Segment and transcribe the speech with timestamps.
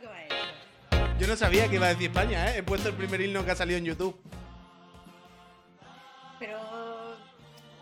[0.00, 0.34] ¿qué me ha hecho?
[1.18, 2.58] Yo no sabía que iba a decir España, ¿eh?
[2.58, 4.18] He puesto el primer himno que ha salido en YouTube.
[6.38, 7.16] Pero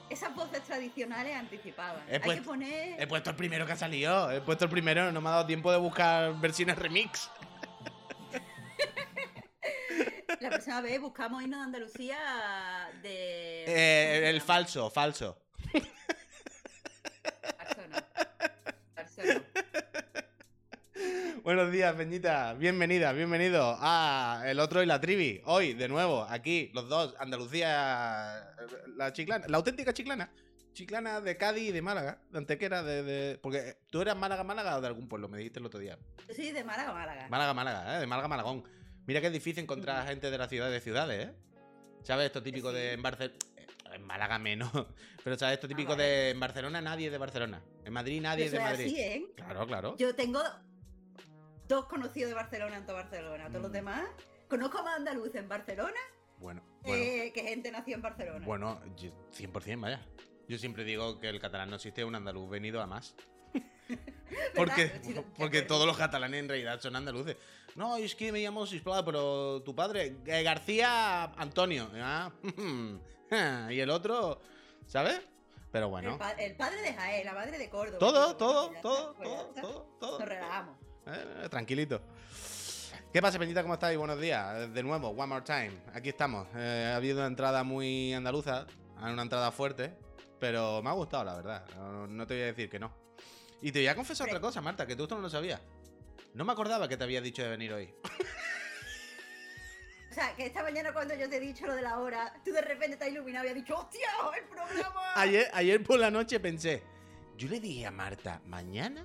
[0.08, 2.02] esas voces tradicionales anticipaban.
[2.08, 3.00] He Hay puesto- que poner.
[3.02, 4.30] He puesto el primero que ha salido.
[4.30, 7.30] He puesto el primero, no me ha dado tiempo de buscar versiones remix.
[10.40, 12.16] La próxima vez buscamos himno de Andalucía
[13.02, 13.64] de.
[13.66, 14.90] Eh, el falso.
[14.90, 15.38] Falso
[17.88, 17.96] no.
[18.94, 19.42] Falso no.
[21.46, 22.54] Buenos días, Peñita.
[22.54, 25.40] Bienvenida, bienvenido a El Otro y la Trivi.
[25.44, 28.52] Hoy, de nuevo, aquí, los dos, Andalucía,
[28.96, 30.28] la chiclana, la auténtica chiclana.
[30.72, 34.76] Chiclana de Cádiz y de Málaga, de Antequera, de, de- Porque tú eras Málaga, Málaga
[34.76, 35.96] o de algún pueblo, me dijiste el otro día.
[36.34, 37.28] Soy de Málaga, Málaga.
[37.28, 38.00] Málaga, Málaga, ¿eh?
[38.00, 38.64] De Málaga, Malagón.
[39.06, 41.32] Mira que es difícil encontrar gente de la ciudad de ciudades, ¿eh?
[42.02, 42.26] ¿Sabes?
[42.26, 43.36] Esto típico de en Barcelona.
[43.94, 44.72] En Málaga menos.
[45.22, 45.54] Pero, ¿sabes?
[45.54, 46.02] Esto típico vale.
[46.02, 47.62] de en Barcelona nadie es de Barcelona.
[47.84, 48.86] En Madrid nadie es de Madrid.
[48.86, 49.26] así, ¿eh?
[49.36, 49.96] Claro, claro.
[49.96, 50.42] Yo tengo
[51.68, 53.48] dos conocidos de Barcelona en toda Barcelona.
[53.48, 53.74] Todos los Mm.
[53.74, 54.04] demás.
[54.48, 55.98] Conozco más andaluz en Barcelona
[56.38, 57.02] Bueno, bueno.
[57.02, 58.44] eh, que gente nació en Barcelona.
[58.46, 60.00] Bueno, yo- 100%, vaya.
[60.48, 63.16] Yo siempre digo que el catalán no existe, un andaluz venido a más.
[64.54, 64.90] porque
[65.36, 67.36] porque todos los catalanes en realidad son andaluces.
[67.74, 71.90] No, es que me llamo Sisplau, pero tu padre, eh, García Antonio.
[71.96, 72.32] Ah,
[73.70, 74.40] y el otro,
[74.86, 75.20] ¿sabes?
[75.72, 76.12] Pero bueno.
[76.12, 77.98] el, pa- el padre de Jaén, la madre de Córdoba.
[77.98, 80.18] Todo, todo, todo, pues todo, todo, todo.
[80.20, 80.76] Nos relajamos.
[81.06, 82.00] Eh, tranquilito.
[83.12, 83.62] ¿Qué pasa, Peñita?
[83.62, 83.96] ¿Cómo estáis?
[83.96, 84.72] Buenos días.
[84.74, 85.72] De nuevo, one more time.
[85.94, 86.48] Aquí estamos.
[86.56, 88.66] Eh, ha habido una entrada muy andaluza,
[89.00, 89.94] una entrada fuerte,
[90.40, 91.64] pero me ha gustado, la verdad.
[91.76, 92.92] No, no te voy a decir que no.
[93.62, 95.60] Y te voy a confesar otra cosa, Marta, que tú esto no lo sabías.
[96.34, 97.94] No me acordaba que te había dicho de venir hoy.
[100.08, 102.50] O sea, que esta mañana cuando yo te he dicho lo de la hora, tú
[102.50, 104.08] de repente te has iluminado y has dicho, ¡hostia!
[104.34, 105.12] ¡El programa!
[105.14, 106.82] Ayer, ayer por la noche pensé,
[107.36, 109.04] yo le dije a Marta, ¿mañana?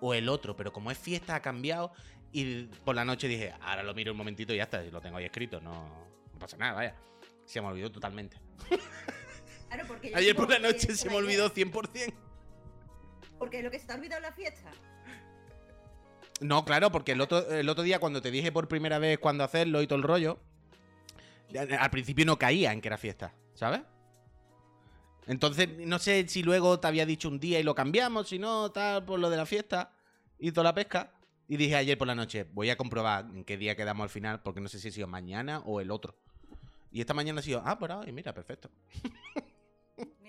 [0.00, 1.92] O el otro, pero como es fiesta ha cambiado.
[2.32, 5.16] Y por la noche dije, ahora lo miro un momentito y ya está, lo tengo
[5.16, 5.88] ahí escrito, no,
[6.32, 6.94] no pasa nada, vaya.
[7.44, 8.36] Se me olvidó totalmente.
[9.68, 12.12] Claro, porque Ayer por la noche se me olvidó 100%.
[13.38, 14.70] Porque lo que se te ha olvidado la fiesta.
[16.40, 19.44] No, claro, porque el otro, el otro día cuando te dije por primera vez cuándo
[19.44, 20.40] hacerlo y todo el rollo,
[21.78, 23.82] al principio no caía en que era fiesta, ¿sabes?
[25.26, 28.70] Entonces, no sé si luego te había dicho un día y lo cambiamos, si no,
[28.70, 29.92] tal, por lo de la fiesta
[30.38, 31.12] y toda la pesca.
[31.48, 34.40] Y dije ayer por la noche, voy a comprobar en qué día quedamos al final,
[34.42, 36.14] porque no sé si ha sido mañana o el otro.
[36.92, 38.70] Y esta mañana ha sido, ah, pues hoy, mira, perfecto.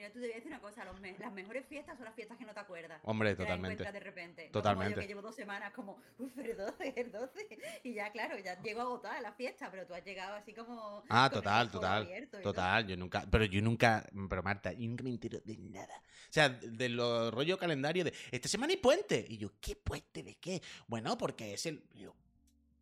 [0.02, 2.16] Mira, tú te voy a decir una cosa, los me- las mejores fiestas son las
[2.16, 3.00] fiestas que no te acuerdas.
[3.04, 3.84] Hombre, Te totalmente.
[3.92, 4.46] de repente.
[4.46, 4.94] No Totalmente.
[4.96, 7.48] como yo que llevo dos semanas como, uff, el 12, el 12.
[7.84, 11.04] Y ya, claro, ya llego agotada la fiesta, pero tú has llegado así como.
[11.08, 12.10] Ah, total, total.
[12.42, 13.28] Total, yo nunca.
[13.30, 14.04] Pero yo nunca.
[14.28, 16.02] Pero Marta, yo nunca me entero de nada.
[16.30, 18.12] O sea, de los rollo calendario de.
[18.32, 19.24] Esta semana hay puente.
[19.30, 20.64] Y yo, ¿qué puente de qué?
[20.88, 21.84] Bueno, porque es el.
[21.94, 22.16] Yo,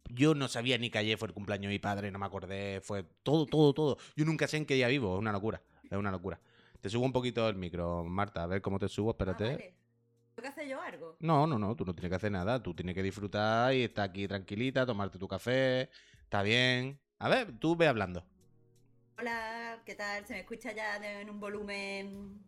[0.09, 2.79] yo no sabía ni que ayer fue el cumpleaños de mi padre, no me acordé.
[2.79, 3.97] Fue todo, todo, todo.
[4.15, 5.15] Yo nunca sé en qué día vivo.
[5.15, 5.61] Es una locura.
[5.83, 6.39] Es una locura.
[6.81, 9.31] Te subo un poquito el micro, Marta, a ver cómo te subo, todo.
[9.31, 9.45] espérate.
[9.53, 9.73] Ah, vale.
[10.35, 11.17] ¿Tengo que hacer yo algo?
[11.19, 12.63] No, no, no, tú no tienes que hacer nada.
[12.63, 15.89] Tú tienes que disfrutar y estar aquí tranquilita, tomarte tu café.
[16.23, 16.97] Está bien.
[17.19, 18.23] A ver, tú ve hablando.
[19.17, 20.25] Hola, ¿qué tal?
[20.25, 22.41] ¿Se me escucha ya en un volumen?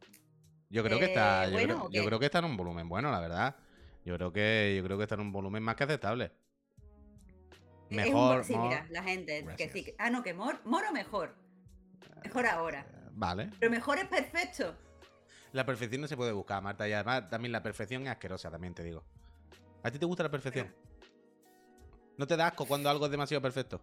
[0.70, 1.46] Yo creo que Eh, está.
[1.48, 3.56] Yo, bueno, creo, ¿o yo creo que está en un volumen bueno, la verdad.
[4.06, 6.26] Yo creo que, yo creo que está en un volumen más que aceptable.
[6.26, 6.32] Es
[7.92, 8.46] un Mejor.
[8.46, 9.46] sí, mira, la gente.
[9.58, 9.94] Que sí.
[9.98, 11.36] ah, no, que mor, moro mejor.
[12.24, 12.86] Mejor ahora.
[13.14, 13.50] Vale.
[13.60, 14.76] Pero mejor es perfecto.
[15.54, 16.88] La perfección no se puede buscar, Marta.
[16.88, 19.04] Y además, también la perfección es asquerosa, también te digo.
[19.84, 20.74] ¿A ti te gusta la perfección?
[22.18, 23.82] ¿No te da asco cuando algo es demasiado perfecto?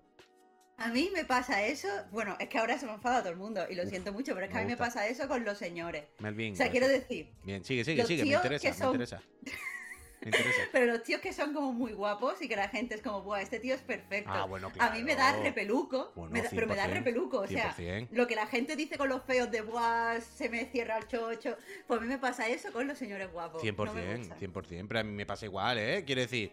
[0.78, 1.88] A mí me pasa eso.
[2.12, 4.32] Bueno, es que ahora se me enfada todo el mundo y lo Uf, siento mucho,
[4.34, 6.04] pero es que a mí me pasa eso con los señores.
[6.20, 6.52] Melvin.
[6.52, 8.24] O sea, quiero decir, Bien, sigue, sigue, sigue.
[8.24, 9.22] Me interesa, que me interesa.
[10.20, 10.62] Me interesa.
[10.72, 13.40] pero los tíos que son como muy guapos y que la gente es como, buah,
[13.42, 14.30] este tío es perfecto.
[14.32, 17.40] Ah, bueno, A mí me da repeluco, Bueno, me da- pero me da 100%, repeluco.
[17.40, 18.08] O sea, 100%.
[18.12, 21.56] lo que la gente dice con los feos de, buah, se me cierra el chocho,
[21.86, 23.62] pues a mí me pasa eso con los señores guapos.
[23.62, 24.36] 100%, No me gusta.
[24.38, 26.02] 100%, pero a mí me pasa igual, ¿eh?
[26.04, 26.50] Quiero decir,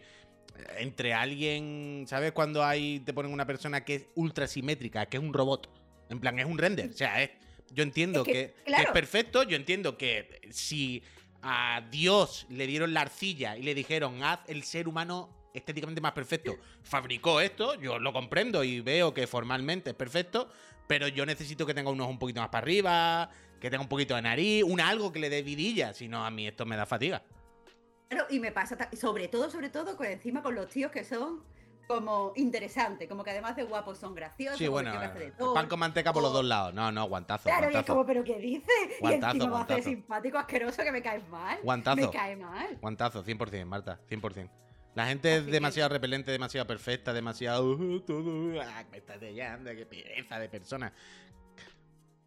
[0.78, 2.32] entre alguien, ¿sabes?
[2.32, 5.68] Cuando hay te ponen una persona que es ultra simétrica, que es un robot,
[6.08, 7.30] en plan, es un render, o sea, es,
[7.72, 8.84] yo entiendo Es que, que, que claro.
[8.84, 11.02] es perfecto, yo entiendo que si
[11.42, 16.12] a Dios le dieron la arcilla y le dijeron, haz el ser humano estéticamente más
[16.12, 20.50] perfecto, fabricó esto, yo lo comprendo y veo que formalmente es perfecto,
[20.86, 23.30] pero yo necesito que tenga unos un poquito más para arriba,
[23.60, 26.30] que tenga un poquito de nariz, un algo que le dé vidilla, si no a
[26.30, 27.22] mí esto me da fatiga.
[28.08, 31.42] Claro, y me pasa, sobre todo, sobre todo, con encima con los tíos que son
[31.86, 35.54] como interesantes, como que además de guapos son graciosos, Sí, bueno, que de eh, todo.
[35.54, 36.74] pan con manteca por los dos lados.
[36.74, 37.44] No, no, guantazo.
[37.44, 37.92] Claro, y es guantazo.
[37.94, 38.66] como, ¿pero qué dices?
[38.98, 39.82] y Guantazo, va a hacer guantazo.
[39.82, 41.58] simpático, asqueroso, que me caes mal.
[41.62, 41.96] Guantazo.
[41.96, 42.78] Me cae mal.
[42.80, 44.50] Guantazo, 100%, Marta, 100%.
[44.94, 47.64] La gente es Así que- demasiado repelente, demasiado perfecta, demasiado.
[47.70, 48.60] "Uh, todo.
[48.62, 49.20] ah, me estás
[49.76, 50.92] qué pereza de persona.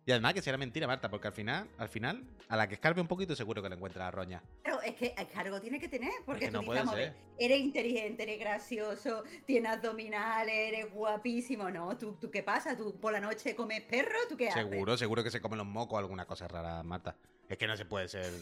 [0.09, 2.99] Y además que será mentira, Marta, porque al final, al final, a la que escarpe
[2.99, 4.41] un poquito, seguro que le encuentra la roña.
[4.63, 8.39] Pero es que cargo tiene que tener, porque que tú no ver, eres inteligente, eres
[8.39, 11.95] gracioso, tienes abdominales, eres guapísimo, ¿no?
[11.95, 12.75] ¿Tú, ¿Tú qué pasa?
[12.75, 14.17] ¿Tú por la noche comes perro?
[14.27, 14.67] ¿Tú qué haces?
[14.67, 17.15] Seguro, seguro que se come los mocos o alguna cosa rara, Marta.
[17.47, 18.33] Es que no se puede ser.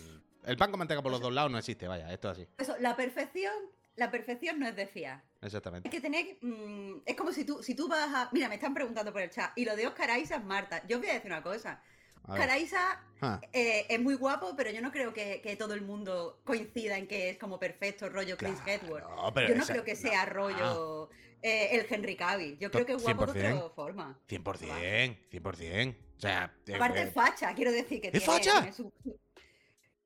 [0.46, 2.48] El pan con manteca por los dos lados no existe, vaya, esto es así.
[2.60, 3.54] Eso, la perfección,
[3.98, 5.24] la perfección no es de fiar.
[5.42, 5.88] Exactamente.
[5.88, 6.38] Hay que tener.
[6.42, 8.30] mm, es como si tú, si tú vas a.
[8.32, 9.52] Mira, me están preguntando por el chat.
[9.58, 10.84] Y lo de Oscar Isaac, Marta.
[10.88, 11.82] Yo os voy a decir una cosa.
[12.28, 15.82] Oscar Isaac Ah, eh, es muy guapo, pero yo no creo que, que todo el
[15.82, 19.84] mundo coincida en que es como perfecto, rollo Chris claro, pero Yo no esa- creo
[19.86, 21.10] que sea no, rollo
[21.42, 22.58] eh, el Henry Cavill.
[22.60, 23.58] Yo creo que es guapo de 100%.
[23.60, 24.20] otra forma.
[24.28, 25.96] 100%, 100%.
[26.18, 28.72] O sea, Aparte eh, es facha, quiero decir que ¿Es tiene, facha?
[28.74, 28.92] su-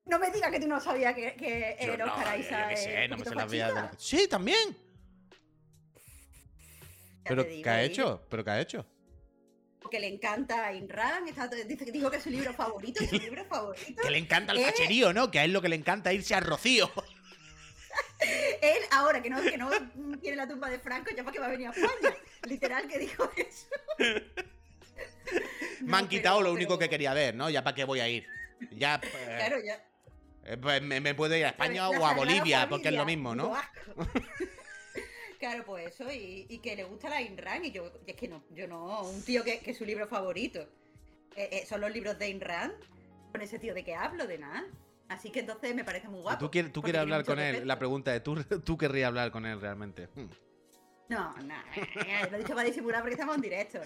[0.04, 2.74] No me digas que tú no sabías que, que yo no, Oscar yo- Isaac qué
[2.74, 3.92] es sé, un no me poquito sé las vías de fachita.
[3.92, 4.76] la- Sí, también.
[7.24, 8.26] Ya Pero digo, ¿qué ha hecho?
[8.28, 8.86] ¿Pero qué ha hecho?
[9.90, 13.14] Que le encanta Ayn Rand, está- dice que dijo que es su libro favorito, su
[13.18, 14.02] libro favorito.
[14.02, 14.64] Que le encanta el Eh.
[14.64, 15.30] cacherío, ¿no?
[15.30, 16.90] Que a él lo que le encanta es irse a Rocío.
[18.62, 19.68] Él, ahora que no, que no
[20.20, 22.16] tiene la tumba de Franco, ya para que va a venir a España.
[22.48, 23.66] Literal que dijo eso.
[25.80, 27.50] Me No, han quitado pero- lo único que quería ver, ¿no?
[27.50, 28.26] Ya para qué voy a ir.
[28.70, 29.84] Ya eh, Claro, ya.
[30.44, 33.34] Eh, pues, me, me puedo ir a España o a Bolivia, porque es lo mismo,
[33.34, 33.52] ¿no?
[35.38, 38.28] Claro, pues eso, y, y que le gusta la Ayn Rand, y yo, es que
[38.28, 40.68] no, yo no, un tío que, que es su libro favorito
[41.36, 42.74] eh, eh, son los libros de Ayn Rand,
[43.32, 44.64] con ese tío de que hablo, de nada.
[45.08, 46.38] Así que entonces me parece muy guapo.
[46.38, 47.66] ¿Tú quieres, tú hablar con él?
[47.66, 50.08] La pregunta es, ¿tú, ¿tú querrías hablar con él realmente?
[50.14, 50.28] Hmm.
[51.08, 51.54] No, no,
[52.30, 53.80] lo he dicho para disimular porque estamos en directo.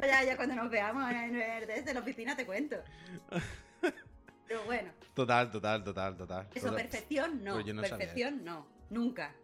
[0.00, 1.34] Ya, ya cuando nos veamos en
[1.66, 2.76] desde la oficina te cuento.
[4.46, 6.48] Pero bueno, Total, total, total, total.
[6.54, 6.82] eso, Total.
[6.82, 9.34] perfección no, sabía perfección no, nunca.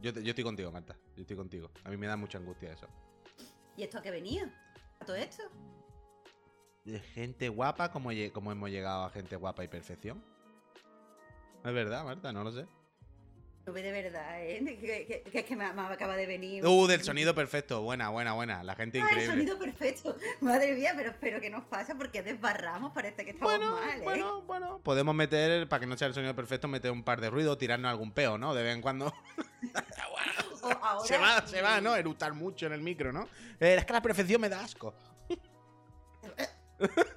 [0.00, 0.96] Yo, te- yo estoy contigo, Marta.
[1.16, 1.70] Yo estoy contigo.
[1.84, 2.86] A mí me da mucha angustia eso.
[3.76, 4.50] ¿Y esto a qué venía?
[5.00, 5.42] ¿A todo esto?
[6.84, 10.22] De gente guapa, como, como hemos llegado a gente guapa y perfección?
[11.64, 12.66] Es verdad, Marta, no lo sé.
[13.66, 14.60] No ve de verdad, ¿eh?
[14.64, 16.64] Que, que- que es que me, me acaba de venir.
[16.64, 17.82] Uh, del sonido perfecto.
[17.82, 18.62] Buena, buena, buena.
[18.62, 19.34] La gente Ah, el increíble.
[19.34, 20.16] sonido perfecto.
[20.40, 21.96] Madre mía, pero, pero ¿qué nos pasa?
[21.96, 24.04] Porque desbarramos, parece que estamos Bueno, mal, ¿eh?
[24.04, 24.80] bueno, bueno.
[24.84, 27.90] Podemos meter, para que no sea el sonido perfecto, meter un par de ruidos, tirarnos
[27.90, 28.54] algún peo, ¿no?
[28.54, 29.12] De vez en cuando.
[30.80, 31.96] Ahora, se va, se va, ¿no?
[31.96, 33.28] Eructar mucho en el micro, ¿no?
[33.58, 34.94] Eh, es que la perfección me da asco.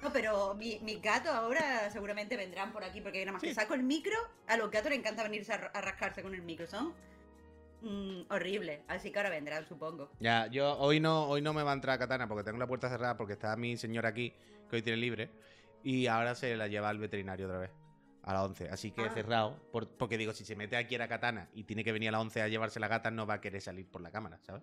[0.02, 3.48] No, pero mi- mis gatos ahora seguramente vendrán por aquí porque nada más Sí.
[3.48, 4.16] que saco el micro,
[4.46, 6.66] a los gatos les encanta venirse a, ra- a rascarse con el micro.
[6.66, 6.94] Son
[7.82, 8.80] mm, horribles.
[8.88, 10.10] Así que ahora vendrán, supongo.
[10.20, 12.88] Ya, yo hoy no, hoy no me va a entrar Katana porque tengo la puerta
[12.88, 14.34] cerrada porque está mi señora aquí,
[14.68, 15.30] que hoy tiene libre,
[15.82, 17.70] y ahora se la lleva al veterinario otra vez.
[18.22, 18.68] A las 11.
[18.68, 19.12] Así que he Ah.
[19.14, 19.56] cerrado.
[19.72, 22.12] por- porque digo, si se mete aquí a la katana y tiene que venir a
[22.12, 24.62] las 11 a llevarse la gata, no va a querer salir por la cámara, ¿sabes?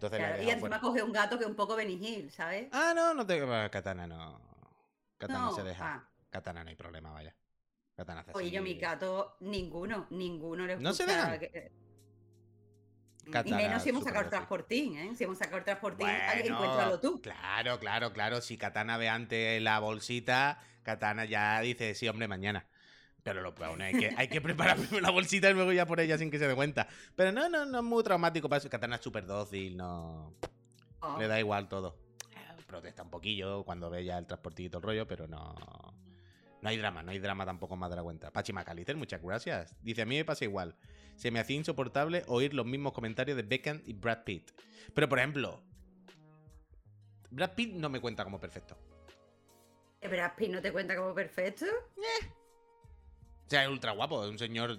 [0.00, 0.80] Entonces la Claro, y encima fuera.
[0.80, 2.68] coge un gato que es un poco Benny Hill, ¿sabes?
[2.72, 3.38] Ah, no, no te.
[3.70, 4.40] Katana no.
[5.18, 5.94] Katana No, se deja.
[5.94, 6.08] ah.
[6.30, 7.36] Katana no hay problema, vaya.
[7.94, 8.56] Katana hace Oye, así.
[8.56, 11.38] yo mi gato, ninguno, ninguno le ¿No se gusta dejan?
[11.38, 11.72] que-
[13.26, 15.14] y Katana, menos si hemos sacado el transportín, ¿eh?
[15.14, 17.20] Si hemos sacado el transportín, Bueno, encuéntralo tú.
[17.20, 18.40] Claro, claro, claro.
[18.40, 22.66] Si Katana ve antes la bolsita, Katana ya dice, sí, hombre, mañana.
[23.22, 26.16] Pero lo peor, hay, que, hay que preparar la bolsita y luego ya por ella
[26.16, 26.88] sin que se dé cuenta.
[27.16, 28.70] Pero no, no, no es muy traumático para eso.
[28.70, 30.34] Katana es súper dócil, no.
[31.00, 31.96] Oh, Le da igual todo.
[32.32, 35.54] Eh, Protesta un poquillo cuando ve ya el transportito el rollo, pero no.
[36.62, 38.30] No hay drama, no hay drama tampoco más de la cuenta.
[38.30, 39.74] Pachi Macalister, muchas gracias.
[39.82, 40.76] Dice, a mí me pasa igual.
[41.16, 44.50] Se me hacía insoportable oír los mismos comentarios de Beckham y Brad Pitt.
[44.94, 45.62] Pero, por ejemplo,
[47.30, 48.76] Brad Pitt no me cuenta como perfecto.
[50.02, 51.64] Brad Pitt no te cuenta como perfecto.
[51.66, 52.39] O
[53.50, 54.78] sea, es ultra guapo, es un señor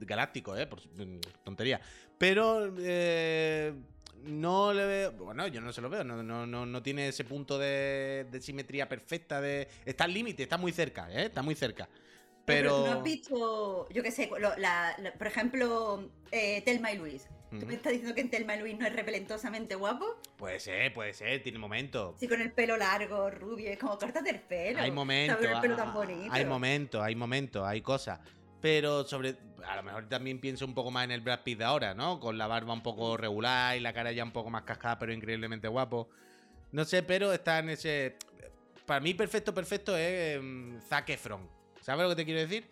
[0.00, 0.66] galáctico, ¿eh?
[0.66, 1.80] Por mm, tontería.
[2.18, 3.72] Pero eh,
[4.24, 5.12] no le veo.
[5.12, 6.04] Bueno, yo no se lo veo.
[6.04, 9.40] No, no, no, no tiene ese punto de, de simetría perfecta.
[9.40, 11.26] de Está al límite, está muy cerca, ¿eh?
[11.26, 11.88] Está muy cerca.
[12.48, 12.76] Pero.
[12.78, 16.98] tú no has visto, yo qué sé, lo- la- la- por ejemplo, eh, Telma y
[16.98, 17.28] Luis.
[17.50, 20.04] ¿Tú me estás diciendo que en Telma y Luis no es repelentosamente guapo?
[20.36, 22.14] Puede ser, puede ser, tiene momentos.
[22.20, 24.80] Sí, con el pelo largo, rubio, es como córtate el pelo.
[24.80, 25.38] Hay momentos.
[25.40, 25.54] ¿sabes?
[25.54, 26.30] el pelo tan ah, bonito.
[26.30, 28.20] Hay momentos, hay momentos, hay cosas.
[28.60, 29.36] Pero sobre.
[29.66, 32.20] A lo mejor también pienso un poco más en el Brad Pitt de ahora, ¿no?
[32.20, 35.12] Con la barba un poco regular y la cara ya un poco más cascada, pero
[35.12, 36.10] increíblemente guapo.
[36.72, 38.16] No sé, pero está en ese.
[38.84, 41.48] Para mí, perfecto, perfecto es em, Zac Efron.
[41.88, 42.68] ¿Sabes lo que te quiero decir?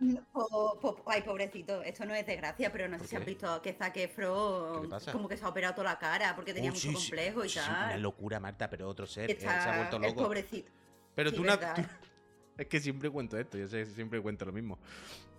[0.00, 3.26] No, po- po- ay, pobrecito, esto no es desgracia, pero no ¿Por sé si has
[3.26, 6.70] visto que Zac ¿Qué Efron como que se ha operado toda la cara porque tenía
[6.70, 7.10] Oh, mucho sí, sí.
[7.10, 8.00] complejo y Sí, Una tal.
[8.00, 9.30] locura, Marta, pero otro ser.
[9.30, 10.22] Eh, se ha está vuelto el loco.
[10.22, 10.72] pobrecito.
[11.14, 11.46] Pero tú, tú-
[12.56, 14.78] Es que siempre cuento esto, yo sé, siempre cuento lo mismo.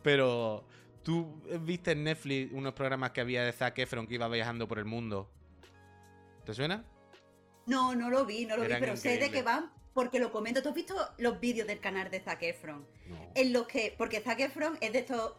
[0.03, 0.63] Pero
[1.01, 4.77] ¿Tú viste en Netflix unos programas que había de Zac Efron que iba viajando por
[4.77, 5.31] el mundo?
[6.45, 6.83] ¿Te suena?
[7.65, 10.29] No, no lo vi, no lo Eran vi, pero sé de qué van porque lo
[10.29, 10.61] comento.
[10.61, 12.85] ¿Tú has visto los vídeos del canal de Zac Efron?
[13.07, 13.31] No.
[13.33, 15.33] En los que, porque Zac Efron es de estos,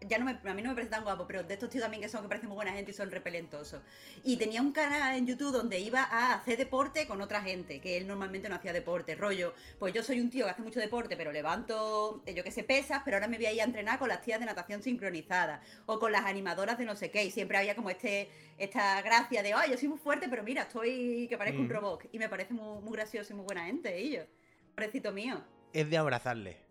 [0.00, 2.02] ya no me, a mí no me parece tan guapo, pero de estos tíos también
[2.02, 3.82] que son que parecen muy buena gente y son repelentosos.
[4.24, 7.96] Y tenía un canal en YouTube donde iba a hacer deporte con otra gente, que
[7.96, 9.54] él normalmente no hacía deporte, rollo.
[9.78, 12.62] Pues yo soy un tío que hace mucho deporte, pero levanto, eh, yo que sé,
[12.62, 15.60] pesas, pero ahora me voy a ir a entrenar con las tías de natación sincronizada
[15.86, 17.24] o con las animadoras de no sé qué.
[17.24, 18.28] Y siempre había como este,
[18.58, 21.70] esta gracia de, ay, yo soy muy fuerte, pero mira, estoy que parezco un Mm.
[21.72, 22.04] robot.
[22.12, 24.26] Y me parece muy, muy gracioso y muy buena gente, ellos.
[24.74, 25.42] Pobrecito mío.
[25.72, 26.67] Es de abrazarle.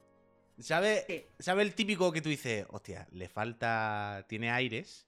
[0.60, 1.06] ¿Sabes
[1.40, 4.26] sabe el típico que tú dices, hostia, le falta.
[4.28, 5.06] Tiene aires,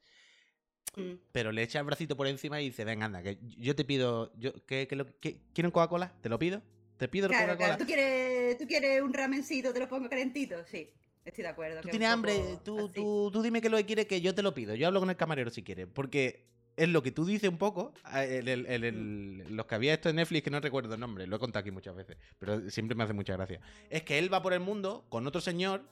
[0.96, 1.14] Mm.
[1.32, 4.32] pero le echa el bracito por encima y dice, venga, anda, que yo te pido.
[4.38, 6.14] Yo, ¿qué, qué lo- qué- ¿Quieren Coca-Cola?
[6.22, 6.62] ¿Te lo pido?
[6.98, 7.68] ¿Te pido Claro, Coca-Cola?
[7.68, 7.80] claro.
[7.80, 9.72] ¿Tú quieres, ¿Tú quieres un ramencito?
[9.72, 10.56] ¿Te lo pongo calentito?
[10.66, 10.90] Sí,
[11.24, 11.78] estoy de acuerdo.
[11.78, 14.20] Tú que es tienes hambre, tú, tú, tú dime qué es lo que quieres que
[14.22, 14.76] yo te lo pido.
[14.76, 15.88] Yo hablo con el camarero si quieres.
[15.94, 16.44] Porque
[16.84, 17.94] es lo que tú dices un poco.
[18.16, 21.00] eh, el- el- el- el- los que había esto en Netflix, que no recuerdo el
[21.00, 23.60] nombre, lo he contado aquí muchas veces, pero siempre me hace mucha gracia.
[23.90, 25.84] Es que él va por el mundo con otro señor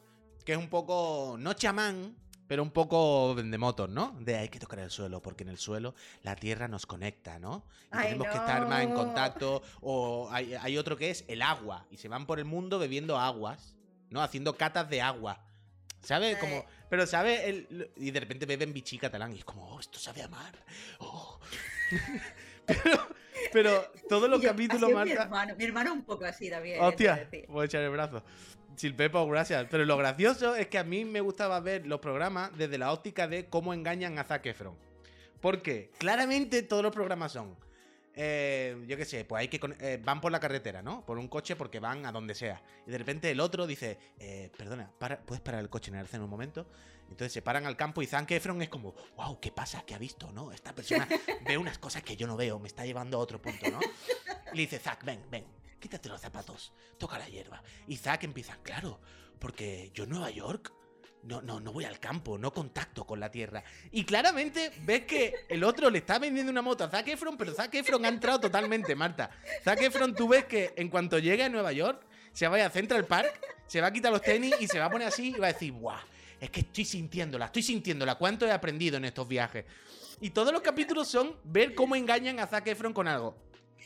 [0.45, 2.15] que es un poco, no chamán,
[2.47, 4.15] pero un poco de motos, ¿no?
[4.21, 7.65] De hay que tocar el suelo, porque en el suelo la tierra nos conecta, ¿no?
[7.67, 9.61] Y Ay, tenemos que estar más en contacto.
[9.81, 11.85] O hay, hay otro que es el agua.
[11.91, 13.75] Y se van por el mundo bebiendo aguas,
[14.09, 14.21] ¿no?
[14.21, 15.43] Haciendo catas de agua.
[16.01, 16.37] ¿Sabes?
[16.37, 17.41] Como, pero, ¿sabes?
[17.45, 20.53] El- y de repente beben bichí catalán y es como, oh, esto sabe a mar.
[20.99, 21.39] Oh.
[22.65, 23.07] pero,
[23.51, 25.23] pero todos los capítulos, es Mi Marta.
[25.23, 26.81] hermano, mi hermano un poco así también.
[26.81, 28.23] Hostia, voy a echar el brazo.
[28.75, 29.65] Silpepo, gracias.
[29.71, 33.27] Pero lo gracioso es que a mí me gustaba ver los programas desde la óptica
[33.27, 34.75] de cómo engañan a Zac Efron.
[35.41, 37.55] Porque claramente todos los programas son.
[38.19, 39.59] Eh, yo qué sé, pues hay que.
[39.79, 41.05] eh, van por la carretera, ¿no?
[41.05, 42.63] Por un coche porque van a donde sea.
[42.87, 46.01] Y de repente el otro dice: eh, Perdona, para, ¿puedes parar el coche en el
[46.01, 46.65] arcén un momento?
[47.03, 49.83] Entonces se paran al campo y Zac Efron es como: Wow, ¿qué pasa?
[49.85, 50.31] ¿Qué ha visto?
[50.31, 50.51] ¿No?
[50.51, 51.07] Esta persona
[51.47, 53.79] ve unas cosas que yo no veo, me está llevando a otro punto, ¿no?
[54.51, 55.45] Y le dice, Zack, ven, ven,
[55.79, 57.61] quítate los zapatos, toca la hierba.
[57.87, 58.99] Y Zack empieza, claro,
[59.37, 60.73] porque yo en Nueva York
[61.27, 63.61] no, no, no voy al campo, no contacto con la tierra.
[63.91, 67.53] Y claramente ves que el otro le está vendiendo una moto a Zac Efron, pero
[67.53, 69.29] Zac Efron ha entrado totalmente, Marta.
[69.61, 73.05] Zac Efron, tú ves que en cuanto llegue a Nueva York, se vaya a Central
[73.05, 75.47] Park, se va a quitar los tenis y se va a poner así y va
[75.47, 75.99] a decir, ¡guau!
[76.39, 78.15] Es que estoy sintiéndola, estoy sintiéndola.
[78.15, 79.65] ¿Cuánto he aprendido en estos viajes?
[80.21, 83.35] Y todos los capítulos son ver cómo engañan a Zac Efron con algo.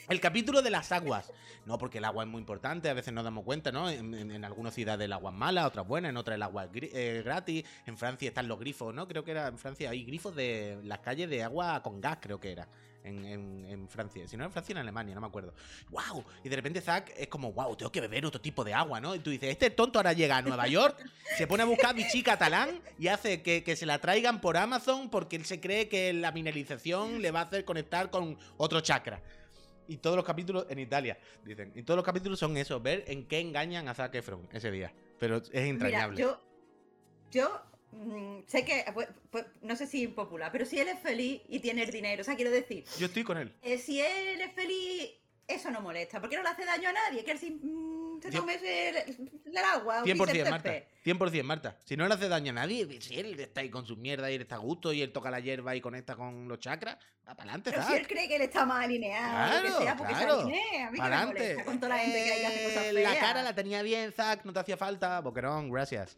[0.09, 1.31] El capítulo de las aguas.
[1.65, 3.89] No, porque el agua es muy importante, a veces nos damos cuenta, ¿no?
[3.89, 6.69] En, en- algunas ciudades el agua es mala, otras buenas, en otras el agua es
[6.73, 7.63] eh, gratis.
[7.85, 9.07] En Francia están los grifos, ¿no?
[9.07, 12.39] Creo que era en Francia, hay grifos de las calles de agua con gas, creo
[12.39, 12.67] que era.
[13.03, 14.27] En, en- Francia.
[14.27, 15.53] Si no en Francia, en Alemania, no me acuerdo.
[15.89, 16.23] ¡Wow!
[16.43, 19.15] Y de repente Zack es como, wow, tengo que beber otro tipo de agua, ¿no?
[19.15, 20.97] Y tú dices, este tonto ahora llega a Nueva York,
[21.37, 25.09] se pone a buscar bichí catalán y hace que, que se la traigan por Amazon
[25.09, 29.21] porque él se cree que la mineralización le va a hacer conectar con otro chakra.
[29.87, 31.71] Y todos los capítulos en Italia, dicen.
[31.75, 34.93] Y todos los capítulos son eso, ver en qué engañan a Zac Efron ese día.
[35.19, 36.19] Pero es Mira, entrañable.
[36.19, 36.39] yo,
[37.31, 37.61] yo
[37.91, 41.59] mm, sé que, pues, pues, no sé si impopular, pero si él es feliz y
[41.59, 43.53] tiene el dinero, o sea, quiero decir, Yo estoy con él.
[43.61, 45.11] eh, si él es feliz,
[45.47, 47.59] eso no molesta, porque no le hace daño a nadie, que él sí,
[48.29, 48.89] Cien- tome ese-
[49.45, 50.01] el, agua.
[50.01, 50.69] o 100%, pise el Marta.
[50.71, 50.87] césped.
[51.03, 51.77] 100%, Marta.
[51.85, 54.35] Si no le hace daño a nadie, si él está ahí con su mierda y
[54.35, 56.97] él está a gusto y él toca la hierba y conecta con los chakras,
[57.27, 59.97] va para adelante, Pero si él cree que él está más alineado, Claro, que sea,
[59.97, 60.35] porque claro.
[60.35, 61.65] se alinee, a mí que me Para adelante.
[61.65, 62.93] con toda la gente que hace cosas Eh.
[62.93, 65.19] La cara la tenía bien, Zack, no te hacía falta.
[65.21, 66.17] Boquerón, gracias.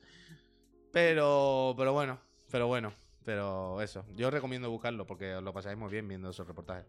[0.91, 2.19] Pero, pero bueno,
[2.51, 2.93] pero bueno.
[3.25, 6.85] Pero eso, yo recomiendo buscarlo porque os lo pasáis muy bien viendo esos reportajes.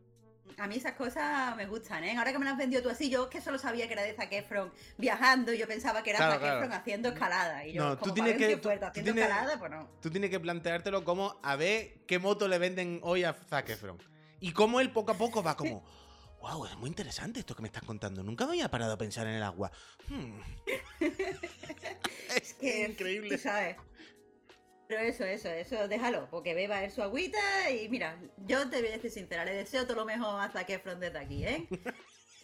[0.59, 2.17] A mí esas cosas me gustan, ¿eh?
[2.17, 4.15] Ahora que me las has vendido tú así, yo que solo sabía que era de
[4.15, 6.57] Zac Efron viajando y yo pensaba que era Claro, Zac claro.
[6.59, 7.67] Efron haciendo escalada.
[7.67, 9.89] Y yo, No, tú tienes que- tú haciendo tienes- escalada, pues no.
[10.01, 13.99] Tú tienes que planteártelo como a ver qué moto le venden hoy a Zac Efron.
[14.39, 15.83] Y cómo él poco a poco va como,
[16.41, 18.23] wow, es muy interesante esto que me estás contando.
[18.23, 19.73] Nunca me había parado a pensar en el agua.
[20.09, 20.41] Hmm.
[22.37, 23.37] es Que, increíble.
[23.37, 23.77] tú sabes.
[24.89, 27.39] Pero eso, eso, eso, déjalo, porque beba él su agüita
[27.71, 30.69] y mira, yo te voy a decir sincera, le deseo todo lo mejor a Zac
[30.71, 31.67] Efron desde aquí, ¿eh?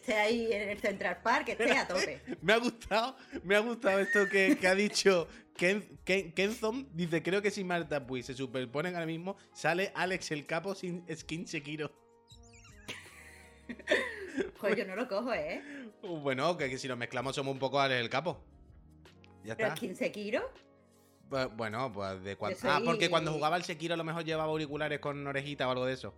[0.00, 2.22] Esté ahí en el Central Park, que esté a tope.
[2.40, 6.88] Me ha gustado, me ha gustado esto que, que ha dicho Ken, Ken- Kenzon.
[6.94, 11.04] Dice, creo que si Marta Puy se superponen ahora mismo, sale Alex el capo sin
[11.14, 11.92] skin Sekiro.
[14.58, 15.62] Joder, yo no lo cojo, ¿eh?
[16.02, 18.42] Bueno, que, que si nos mezclamos somos un poco Alex el capo.
[19.44, 19.74] Ya Pero está.
[19.74, 20.44] es 15 kilos.
[20.44, 20.69] Bu-
[21.56, 22.58] Bueno, pues de cuando.
[22.64, 25.86] Ah, porque cuando jugaba al Sekiro a lo mejor llevaba auriculares con orejita o algo
[25.86, 26.12] de eso.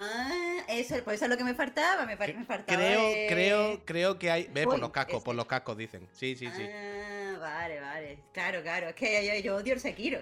[0.00, 2.78] Ah, eso, pues eso es lo que me faltaba, me, fa- me faltaba.
[2.78, 4.46] Creo, eh, creo, creo que hay.
[4.48, 6.06] Ve, por los cascos, por los cascos dicen.
[6.12, 6.62] Sí, sí, sí.
[6.62, 8.18] Ah, vale, vale.
[8.32, 8.88] Claro, claro.
[8.88, 10.20] Es que yo, yo odio el Sekiro.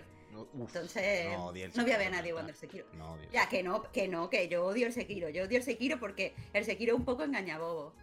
[0.54, 2.86] Uf, Entonces, no odié el no voy a ver a Sekiro, nadie jugando el Sekiro.
[2.94, 3.28] No odio.
[3.32, 5.28] Ya, que no, que no, que yo odio el Sekiro.
[5.28, 7.94] Yo odio el Sekiro porque el Sekiro es un poco engañabobo.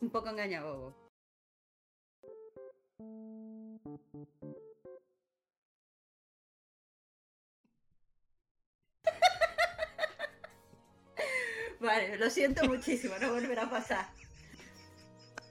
[0.00, 0.94] Un poco engañabobo.
[11.84, 14.08] Vale, lo siento muchísimo, no volverá a pasar.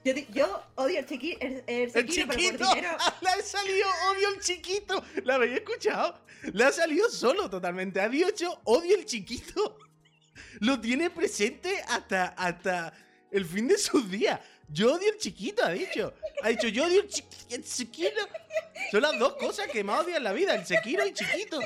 [0.04, 2.74] Yo, di- yo odio el, Sekiro, el, el ¡El Sekiro, pero por chiquito!
[3.22, 5.04] ¡Le ha salido odio el chiquito!
[5.24, 6.20] ¿La habéis escuchado?
[6.52, 8.00] Le ha salido solo totalmente.
[8.00, 9.78] Ha dicho odio el chiquito.
[10.60, 12.92] Lo tiene presente hasta, hasta
[13.30, 14.40] el fin de sus días.
[14.68, 16.14] Yo odio el chiquito, ha dicho.
[16.42, 18.20] Ha dicho yo odio el, chi- el chiquito.
[18.90, 21.60] Son las dos cosas que más odio en la vida, el Sekiro y chiquito.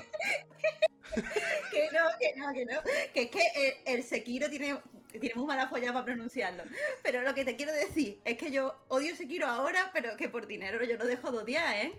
[1.70, 2.80] Que no, que no, que no.
[3.14, 3.40] Que es que
[3.86, 4.78] el, el Sekiro tiene,
[5.12, 6.64] tiene muy mala folla para pronunciarlo.
[7.02, 10.46] Pero lo que te quiero decir es que yo odio Sekiro ahora, pero que por
[10.46, 11.92] dinero yo no dejo de odiar, ¿eh?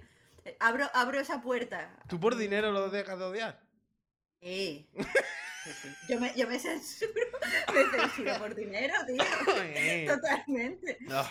[0.60, 1.96] Abro, abro esa puerta.
[2.08, 3.60] ¿Tú por dinero lo dejas de odiar?
[4.41, 4.89] Sí.
[5.65, 5.89] Sí, sí.
[6.08, 7.12] Yo, me, yo me censuro.
[7.74, 9.22] Me censuro por dinero, tío.
[9.62, 10.08] Ay.
[10.08, 10.98] Totalmente.
[11.01, 11.24] No.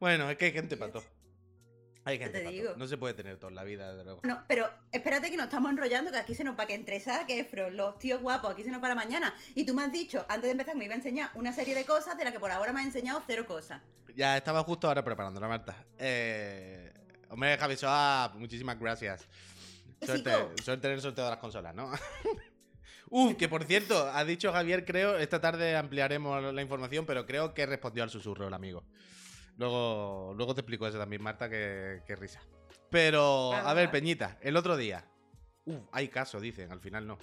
[0.00, 1.04] Bueno, es que hay gente para todo.
[2.04, 2.68] Hay gente te para digo.
[2.70, 2.76] todo.
[2.78, 4.22] No se puede tener todo en la vida, desde luego.
[4.24, 7.40] No, pero espérate que nos estamos enrollando, que aquí se nos va que entre que
[7.40, 9.32] Efro, los tíos guapos, aquí se nos para mañana.
[9.54, 11.74] Y tú me has dicho, antes de empezar, que me iba a enseñar una serie
[11.74, 13.82] de cosas de las que por ahora me has enseñado cero cosas.
[14.16, 15.84] Ya estaba justo ahora preparándola, Marta.
[15.98, 16.92] Eh,
[17.28, 19.28] hombre, Javi Soa, muchísimas gracias.
[20.04, 21.90] Suerte, suerte en el sorteo de las consolas, ¿no?
[23.10, 27.54] Uf, que por cierto, ha dicho Javier, creo, esta tarde ampliaremos la información, pero creo
[27.54, 28.84] que respondió al susurro el amigo.
[29.56, 32.42] Luego, luego te explico eso también, Marta, que, que risa.
[32.90, 33.90] Pero, Ah, a ver.
[33.90, 35.04] Peñita, el otro día.
[35.64, 37.18] Uf, hay caso, dicen, al final no.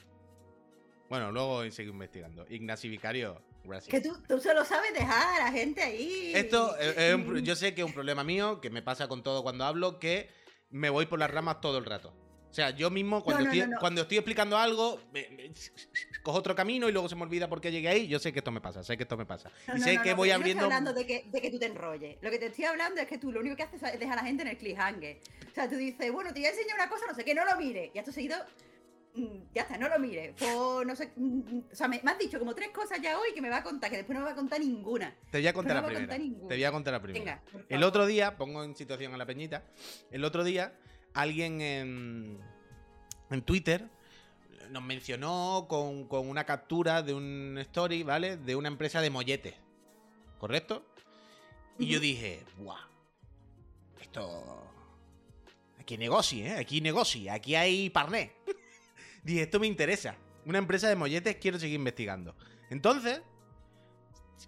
[1.10, 2.46] Bueno, luego sigo investigando.
[2.50, 3.89] Ignacio Vicario, gracias.
[3.92, 6.32] Que tú, tú solo sabes dejar a la gente ahí.
[6.34, 9.08] Esto es, es un pro- yo sé que es un problema mío, que me pasa
[9.08, 10.30] con todo cuando hablo, que
[10.72, 12.13] me voy por las ramas todo el rato.
[12.53, 15.51] O sea, yo mismo cuando, no, estoy, no, cuando estoy explicando algo, me- me-
[16.22, 18.07] cojo otro camino y luego se me olvida por qué llegué ahí.
[18.07, 19.50] Yo sé que esto me pasa, sé que esto me pasa.
[19.75, 20.63] Y sé que voy yo no abriendo...
[20.66, 22.18] estoy hablando de que, de que tú te enrolles.
[22.22, 24.22] Lo que te estoy hablando es que tú lo único que haces es dejar a
[24.22, 25.18] la gente en el cliffhanger.
[25.50, 27.44] O sea, tú dices, bueno, te voy a enseñar una cosa, no sé qué, no
[27.44, 27.89] lo mire.
[27.92, 28.37] Y acto seguido,
[29.16, 30.35] mm, ya está, no lo mire.
[30.55, 33.33] O no sé, mm, o sea, me, me has dicho como tres cosas ya hoy
[33.33, 35.16] que me va a contar, que después no me va a contar ninguna.
[35.31, 36.07] Te voy a contar la primera.
[36.07, 36.48] contar.
[36.50, 37.42] Te voy a contar la primera.
[37.51, 39.63] Venga, El otro día, pongo en situación a la peñita,
[40.11, 40.74] el otro día
[41.13, 42.39] alguien en,
[43.29, 43.89] en Twitter
[44.69, 48.37] nos mencionó con, con una captura de un story, ¿vale?
[48.37, 49.53] De una empresa de molletes.
[50.39, 50.85] ¿Correcto?
[51.77, 52.79] Y yo dije, ¡buah!
[54.01, 54.69] Esto...
[55.79, 56.55] Aquí negocio, ¿eh?
[56.57, 58.33] Aquí negocio, aquí hay parné.
[59.23, 60.15] dije, esto me interesa.
[60.45, 62.35] Una empresa de molletes quiero seguir investigando.
[62.69, 63.21] Entonces,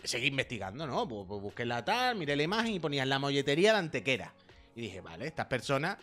[0.03, 1.05] seguí investigando, ¿no?
[1.05, 4.33] Busqué la tal, miré la imagen y ponía la molletería de Antequera.
[4.75, 5.97] Y dije, vale, estas personas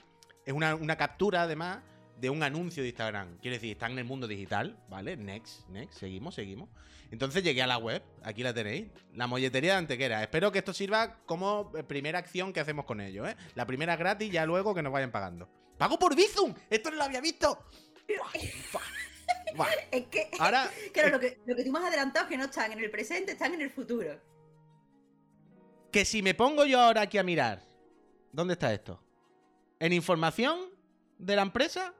[0.45, 1.81] es una, una captura además
[2.23, 3.39] de un anuncio de Instagram.
[3.39, 5.17] Quiere decir, están en el mundo digital, ¿vale?
[5.17, 6.69] Next, next, seguimos, seguimos.
[7.11, 10.23] Entonces llegué a la web, aquí la tenéis, la molletería de Antequera.
[10.23, 13.37] Espero que esto sirva como eh, primera acción que hacemos con ellos, ¿eh?
[13.55, 15.51] La primera gratis, ya luego que nos vayan pagando.
[15.77, 16.55] ¡Pago por Bizum!
[16.71, 17.67] ¡Esto no lo había visto!
[19.57, 19.69] Buah.
[19.91, 22.45] Es que, Ahora, claro, lo que, lo que tú me has adelantado es que no
[22.45, 24.19] están en el presente, están en el futuro.
[25.91, 27.63] que si me pongo yo ahora aquí a mirar,
[28.33, 29.03] ¿dónde está esto?
[29.83, 30.61] En información
[31.18, 31.92] de la empresa,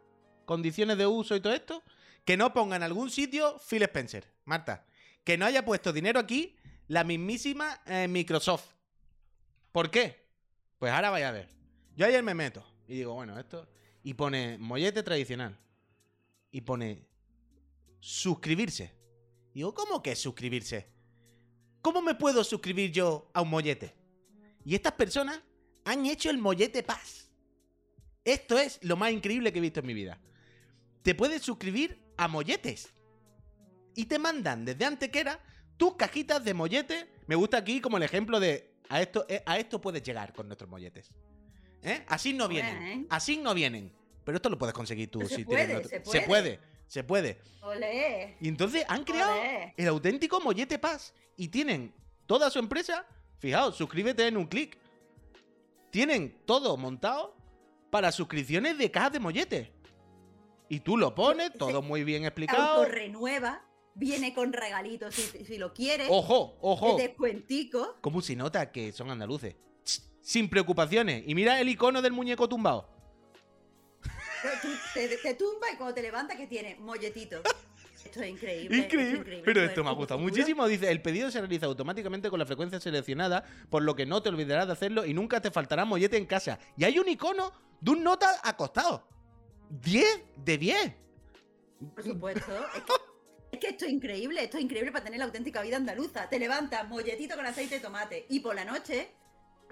[0.45, 1.83] condiciones de uso y todo esto,
[2.25, 4.87] que no ponga en algún sitio Phil Spencer, Marta,
[5.25, 6.55] que no haya puesto dinero aquí
[6.87, 8.67] la mismísima eh, Microsoft.
[9.73, 10.29] ¿Por qué?
[10.79, 11.49] Pues ahora vaya a ver.
[11.97, 13.69] Yo ayer me meto y digo, bueno, esto
[14.05, 15.59] y pone mollete tradicional
[16.53, 17.09] y pone
[17.99, 18.95] suscribirse.
[19.53, 20.89] Digo, ¿cómo que suscribirse?
[21.81, 23.93] ¿Cómo me puedo suscribir yo a un mollete?
[24.65, 25.43] Y estas personas
[25.85, 27.32] han hecho el mollete Pass.
[28.25, 30.19] Esto es lo más increíble que he visto en mi vida.
[31.03, 32.93] Te puedes suscribir a molletes.
[33.95, 35.41] Y te mandan desde Antequera
[35.77, 37.09] tus cajitas de mollete.
[37.27, 40.47] Me gusta aquí como el ejemplo de a esto, eh, a esto puedes llegar con
[40.47, 41.11] nuestros molletes.
[41.83, 42.05] ¿Eh?
[42.07, 42.79] Así no vienen.
[42.79, 43.07] Bien.
[43.11, 43.93] Así no vienen.
[44.25, 46.27] Pero esto lo puedes conseguir tú se si puede, tienes se Se puede.
[46.27, 47.39] puede, se puede.
[47.63, 48.37] Olé.
[48.41, 49.75] Y entonces han creado Olé.
[49.77, 51.13] el auténtico Mollete Pass.
[51.37, 51.93] Y tienen
[52.27, 53.05] toda su empresa.
[53.39, 54.79] Fijaos, suscríbete en un clic.
[55.91, 57.37] Tienen todo montado
[57.93, 59.71] para suscripciones de cajas de mollete.
[60.71, 62.81] Y tú lo pones, todo muy bien explicado.
[62.81, 66.09] Autorrenueva, viene con regalitos si, si lo quieres.
[66.11, 66.97] Ojo, ojo.
[66.97, 67.99] de descuentico.
[68.01, 69.57] ¿Cómo se nota que son andaluces?
[70.23, 71.23] Sin preocupaciones.
[71.27, 72.89] Y mira el icono del muñeco tumbado.
[74.95, 77.43] Te, te tumba y cuando te levantas que tiene molletito.
[78.05, 78.79] Esto es increíble.
[78.79, 79.43] es Increíble.
[79.45, 80.67] Pero esto me ha gustado muchísimo.
[80.67, 84.29] Dice, el pedido se realiza automáticamente con la frecuencia seleccionada, por lo que no te
[84.29, 86.59] olvidarás de hacerlo y nunca te faltará mollete en casa.
[86.77, 89.07] Y hay un icono de un nota acostado.
[89.71, 90.95] 10 de 10.
[91.95, 92.53] Por supuesto.
[92.75, 92.93] Es que,
[93.53, 96.29] es que esto es increíble, esto es increíble para tener la auténtica vida andaluza.
[96.29, 98.27] Te levantas, molletito con aceite de tomate.
[98.29, 99.11] Y por la noche,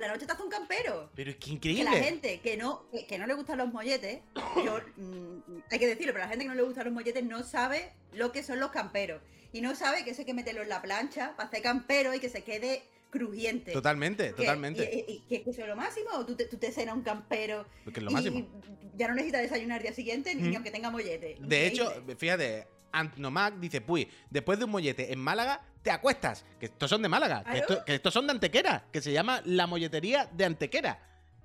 [0.00, 1.10] la noche te haces un campero.
[1.14, 1.84] Pero es que Que increíble.
[1.84, 4.20] la gente que no, que, que no le gustan los molletes,
[4.64, 5.38] yo, mm,
[5.70, 8.32] hay que decirlo, pero la gente que no le gustan los molletes no sabe lo
[8.32, 9.20] que son los camperos.
[9.52, 12.20] Y no sabe que eso hay que meterlo en la plancha para hacer campero y
[12.20, 13.72] que se quede crujiente.
[13.72, 15.04] Totalmente, Que- totalmente.
[15.08, 16.24] Y, y- y que eso es lo máximo.
[16.24, 18.46] Tú te, tú te cenas un campero Porque es lo y máximo.
[18.96, 20.54] ya no necesitas desayunar al día siguiente ni Mm.
[20.54, 21.36] aunque tenga mollete.
[21.40, 26.44] De hecho, fíjate, Antnomac dice, pues, después de un mollete en Málaga, te acuestas.
[26.58, 29.42] Que estos son de Málaga, que, esto- que estos son de Antequera, que se llama
[29.44, 30.98] la molletería de Antequera.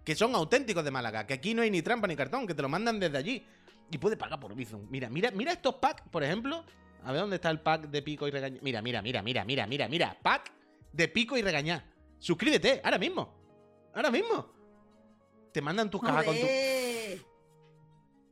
[0.04, 2.62] Que son auténticos de Málaga, que aquí no hay ni trampa ni cartón, que te
[2.62, 3.46] lo mandan desde allí.
[3.92, 4.88] Y puede pagar por Bizum.
[4.90, 6.64] Mira, mira, mira estos packs, por ejemplo.
[7.04, 8.60] A ver dónde está el pack de pico y regañá.
[8.62, 10.18] Mira, mira, mira, mira, mira, mira, mira.
[10.22, 10.52] Pack
[10.92, 11.84] de pico y regañá.
[12.20, 13.34] Suscríbete, ahora mismo.
[13.94, 14.52] Ahora mismo.
[15.52, 16.46] Te mandan tus cajas con tu.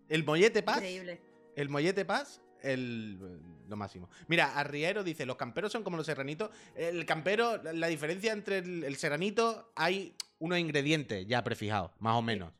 [0.09, 0.77] El mollete pass.
[0.77, 1.21] Increíble.
[1.55, 3.19] El mollete paz, el,
[3.67, 4.09] lo máximo.
[4.27, 6.49] Mira, Arriero dice, los camperos son como los serranitos.
[6.75, 12.21] El campero, la, diferencia entre el, el serranito, hay unos ingredientes ya prefijados, más o
[12.21, 12.51] menos.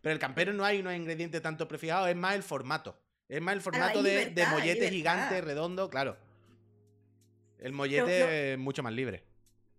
[0.00, 2.98] Pero el campero no hay unos ingredientes tanto prefijados, es más el formato.
[3.28, 6.16] Es más el formato hay de, de mollete gigante, redondo, claro.
[7.58, 9.29] El mollete es mucho más libre.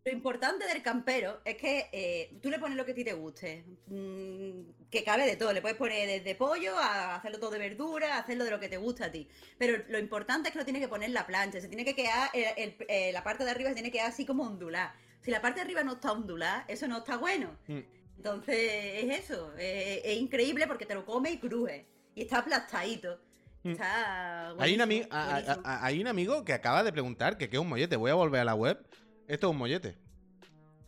[0.03, 3.13] Lo importante del campero es que eh, tú le pones lo que a ti te
[3.13, 3.63] guste.
[3.85, 5.53] Mm, que cabe de todo.
[5.53, 8.67] Le puedes poner desde pollo a hacerlo todo de verdura, a hacerlo de lo que
[8.67, 9.27] te gusta a ti.
[9.59, 11.61] Pero lo importante es que lo tienes que poner en la plancha.
[11.61, 14.09] Se tiene que quedar, el- el- eh, la parte de arriba se tiene que quedar
[14.09, 14.91] así como ondular.
[15.21, 17.55] Si la parte de arriba no está ondulada, eso no está bueno.
[17.67, 17.79] Mm.
[18.17, 19.53] Entonces es eso.
[19.59, 21.85] eh, es increíble porque te lo come y cruje.
[22.15, 23.19] Y está aplastadito.
[23.63, 23.71] Mm.
[23.73, 27.57] Está Hay un, a- a- a- hay un amigo que acaba de preguntar que qué
[27.57, 27.95] es un mollete.
[27.97, 28.83] Voy a volver a la web.
[29.31, 29.97] Esto es un mollete.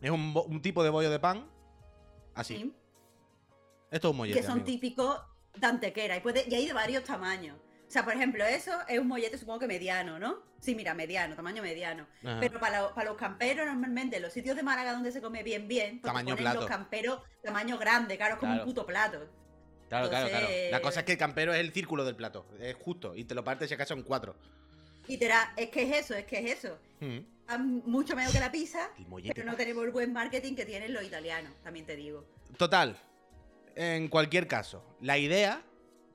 [0.02, 1.50] Es un, un tipo de bollo de pan.
[2.36, 2.58] Así.
[2.58, 2.76] Sí.
[3.90, 4.38] Esto es un mollete.
[4.40, 4.66] que son amigo.
[4.66, 5.22] típicos
[5.56, 7.58] de antequera y, puede, y hay de varios tamaños.
[7.88, 10.40] O sea, por ejemplo, eso es un mollete supongo que mediano, ¿no?
[10.60, 12.06] Sí, mira, mediano, tamaño mediano.
[12.22, 12.38] Ajá.
[12.42, 15.42] Pero para, lo- para los camperos, normalmente, en los sitios de Málaga donde se come
[15.44, 16.60] bien, bien, pues Tamaño ponen plato.
[16.62, 18.64] los camperos tamaño grande, claro, es como Claro.
[18.66, 19.20] un puto plato.
[19.88, 20.48] Claro, claro, claro.
[20.72, 22.46] La cosa es que el campero es el círculo del plato.
[22.60, 23.16] Es justo.
[23.16, 24.36] Y te lo partes si acaso en cuatro.
[25.08, 26.78] Literal, es que es eso, es que es eso.
[27.00, 27.90] Mm.
[27.90, 28.90] Mucho menos que la pizza,
[29.36, 32.26] pero no tenemos el buen marketing que tienen los italianos, también te digo.
[32.58, 32.98] Total.
[33.76, 35.62] En cualquier caso, la idea.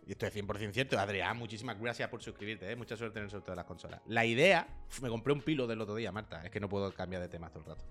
[0.07, 0.98] Y esto es 100% cierto.
[0.98, 2.70] Adrián, muchísimas gracias por suscribirte.
[2.70, 2.77] ¿eh?
[2.77, 4.01] Mucha suerte en el sorteo de las consolas.
[4.07, 4.66] La idea.
[5.03, 6.42] Me compré un pilo del otro día, Marta.
[6.44, 7.85] Es que no puedo cambiar de tema todo el rato.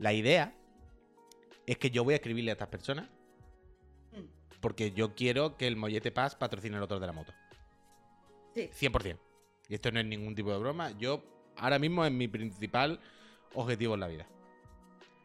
[0.00, 0.52] La idea
[1.66, 3.08] es que yo voy a escribirle a estas personas
[4.12, 7.32] Mm, porque yo quiero que el Mollete Paz patrocine el otro de la moto.
[8.54, 8.68] Sí.
[8.72, 9.18] 100%.
[9.70, 10.90] Y esto no es ningún tipo de broma.
[10.98, 11.22] Yo
[11.56, 13.00] ahora mismo es mi principal
[13.54, 14.26] objetivo en la vida.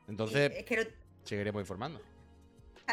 [0.07, 0.83] Entonces, Y es que lo,
[1.23, 1.99] seguiremos informando.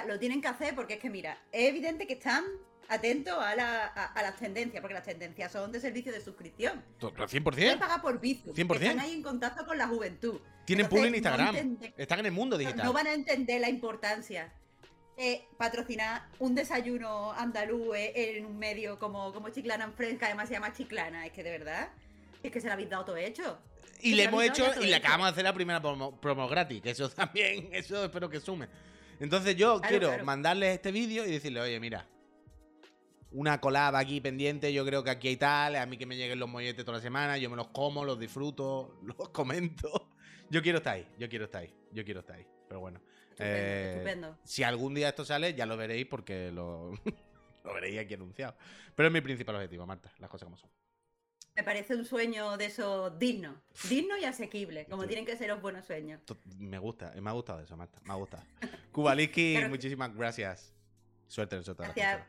[0.08, 2.42] lo tienen que hacer porque es que, mira, es evidente que están
[2.88, 6.82] atentos a, la- a- a las tendencias, porque las tendencias son de servicio de suscripción.
[6.98, 7.78] To- pero Pueden 100%.
[7.78, 8.54] pagar por Bizum.
[8.54, 8.74] 100%.
[8.82, 10.40] Están ahí en contacto con la juventud.
[10.64, 11.92] Tienen Entonces, publi en no Instagram.
[11.98, 12.84] Están en el mundo digital.
[12.86, 14.50] No van a entender la importancia
[15.16, 20.48] de patrocinar un desayuno andaluz en un medio como, como Chiclana en Friends, que además
[20.48, 21.26] se llama Chiclana.
[21.26, 21.90] Es que de verdad,
[22.42, 23.58] es que se lo habéis dado todo hecho.
[24.00, 26.80] y le hemos hecho y le acabamos de hacer la primera promo, promo gratis.
[26.82, 28.68] Que eso también, eso espero que sume.
[29.20, 30.24] Entonces yo Claro, quiero claro.
[30.24, 32.08] mandarles este vídeo y decirle, oye, mira,
[33.30, 36.38] una colada aquí pendiente, yo creo que aquí hay tal, a mí que me lleguen
[36.38, 40.10] los molletes toda la semana, yo me los como, los disfruto, los comento.
[40.50, 42.46] Yo quiero estar ahí, yo quiero estar ahí, yo quiero estar ahí.
[42.68, 43.00] Pero bueno.
[43.32, 44.38] Estupendo, eh, estupendo.
[44.44, 46.92] Si algún día esto sale, ya lo veréis porque lo,
[47.64, 48.54] lo veréis aquí anunciado.
[48.94, 50.70] Pero es mi principal objetivo, Marta, las cosas como son.
[51.54, 53.60] Me parece un sueño de esos digno.
[53.90, 55.08] Digno y asequible, como Sí.
[55.08, 56.20] tienen que ser los buenos sueños.
[56.58, 57.98] Me gusta, me ha gustado eso, Marta.
[58.04, 58.42] Me ha gustado.
[58.92, 59.68] Kubaliski, Claro.
[59.68, 60.72] muchísimas gracias.
[61.28, 62.26] Suerte en las Gracias.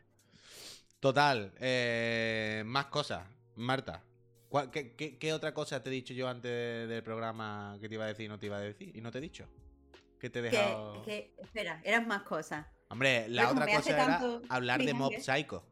[1.00, 3.26] Total, eh, más cosas.
[3.56, 4.02] Marta,
[4.48, 7.94] ¿cuál- qué, qué- qué otra cosa te he dicho yo antes del programa que te
[7.94, 8.94] iba a decir y no te iba a decir?
[8.96, 9.46] ¿Y no te he dicho?
[10.24, 10.50] ¿Qué te he
[11.04, 12.64] Que, espera, eran más cosas.
[12.88, 15.12] Hombre, la otra cosa era tanto hablar de Mob.
[15.20, 15.62] Psycho.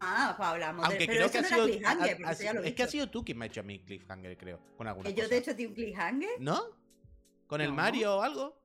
[0.00, 1.58] Ah, pues hablamos Aunque de pero creo eso que ha no sido.
[1.60, 3.24] era cliffhanger, ha- porque ha eso ya lo sido- he es que ha sido tú
[3.24, 4.58] quien me ha hecho a mí cliffhanger, creo.
[4.76, 6.28] Con alguna ¿Que yo te he hecho a ti un cliffhanger?
[6.40, 6.60] ¿No?
[7.46, 7.72] ¿Con el.
[7.72, 8.60] Mario o algo?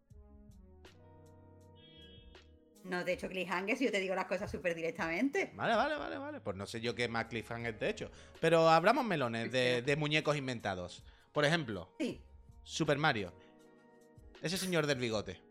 [2.86, 5.52] No te he hecho cliffhanger si yo te digo las cosas súper directamente.
[5.54, 6.40] Vale, vale, vale, vale.
[6.42, 8.10] Pues no sé yo qué más cliffhanger te he hecho.
[8.42, 11.04] Pero abramos melones de, de muñecos inventados.
[11.32, 12.20] Por ejemplo, Sí.
[12.64, 13.32] Super Mario.
[14.46, 15.42] Ese señor del bigote.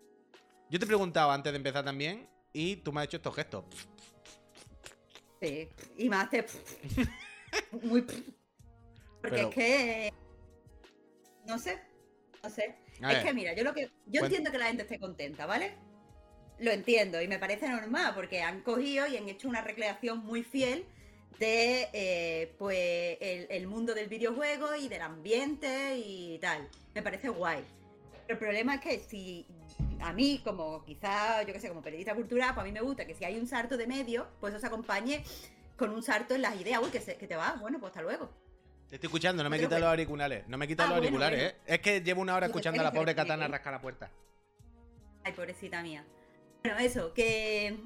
[0.70, 3.64] Yo te he preguntado antes de empezar también y tú me has hecho estos gestos.
[5.42, 5.68] Sí.
[5.98, 6.46] Y más te.
[7.82, 8.02] Muy.
[9.20, 10.12] Porque Pero- es que.
[11.44, 11.82] No sé.
[12.40, 12.76] No sé.
[13.00, 13.90] Es que mira, yo lo que.
[14.06, 15.76] Yo entiendo que la gente esté contenta, ¿vale?
[16.60, 20.44] lo entiendo y me parece normal porque han cogido y han hecho una recreación muy
[20.44, 20.86] fiel
[21.40, 26.68] de eh, pues el, mundo del videojuego y del ambiente y tal.
[26.94, 27.64] Me parece guay.
[28.28, 29.46] El problema es que si
[30.00, 33.06] a mí, como quizá, yo que sé, como periodista cultural, pues a mí me gusta
[33.06, 35.22] que si hay un salto de medio, pues eso se acompañe
[35.76, 36.80] con un salto en las ideas.
[36.82, 38.30] Uy, que, que te vas, bueno, pues hasta luego.
[38.88, 40.46] Te estoy escuchando, no me quitas los auriculares.
[40.46, 41.56] No me quitas ah, los auriculares, ¿eh?
[41.66, 44.10] Es que llevo una hora escuchando a la pobre Katana rascar la puerta.
[45.24, 46.04] Ay, pobrecita mía.
[46.62, 47.76] Bueno, eso, que.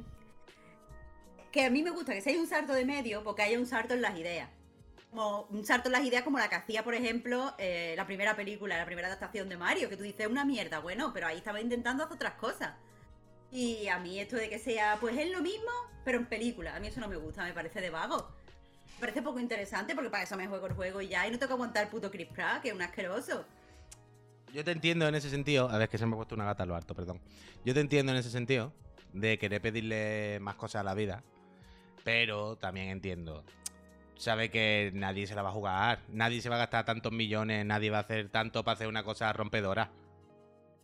[1.52, 3.66] Que a mí me gusta que si hay un salto de medio, porque haya un
[3.66, 4.50] salto en las ideas.
[5.10, 8.36] Como un salto en las ideas como la que hacía, por ejemplo, eh, la primera
[8.36, 11.60] película, la primera adaptación de Mario, que tú dices una mierda, bueno, pero ahí estaba
[11.60, 12.74] intentando hacer otras cosas.
[13.50, 15.70] Y a mí esto de que sea, pues es lo mismo,
[16.04, 18.28] pero en película, a mí eso no me gusta, me parece de vago.
[18.96, 21.38] Me parece poco interesante porque para eso me juego el juego y ya, y no
[21.38, 23.46] tengo que aguantar el puto Chris Pratt, que es un asqueroso.
[24.52, 25.68] Yo te entiendo en ese sentido.
[25.68, 27.20] A ver, que se me ha puesto una gata a lo alto, perdón.
[27.64, 28.72] Yo te entiendo en ese sentido
[29.12, 31.22] de querer pedirle más cosas a la vida.
[32.04, 33.44] Pero también entiendo.
[34.18, 36.00] Sabe que nadie se la va a jugar.
[36.08, 37.64] Nadie se va a gastar tantos millones.
[37.64, 39.90] Nadie va a hacer tanto para hacer una cosa rompedora.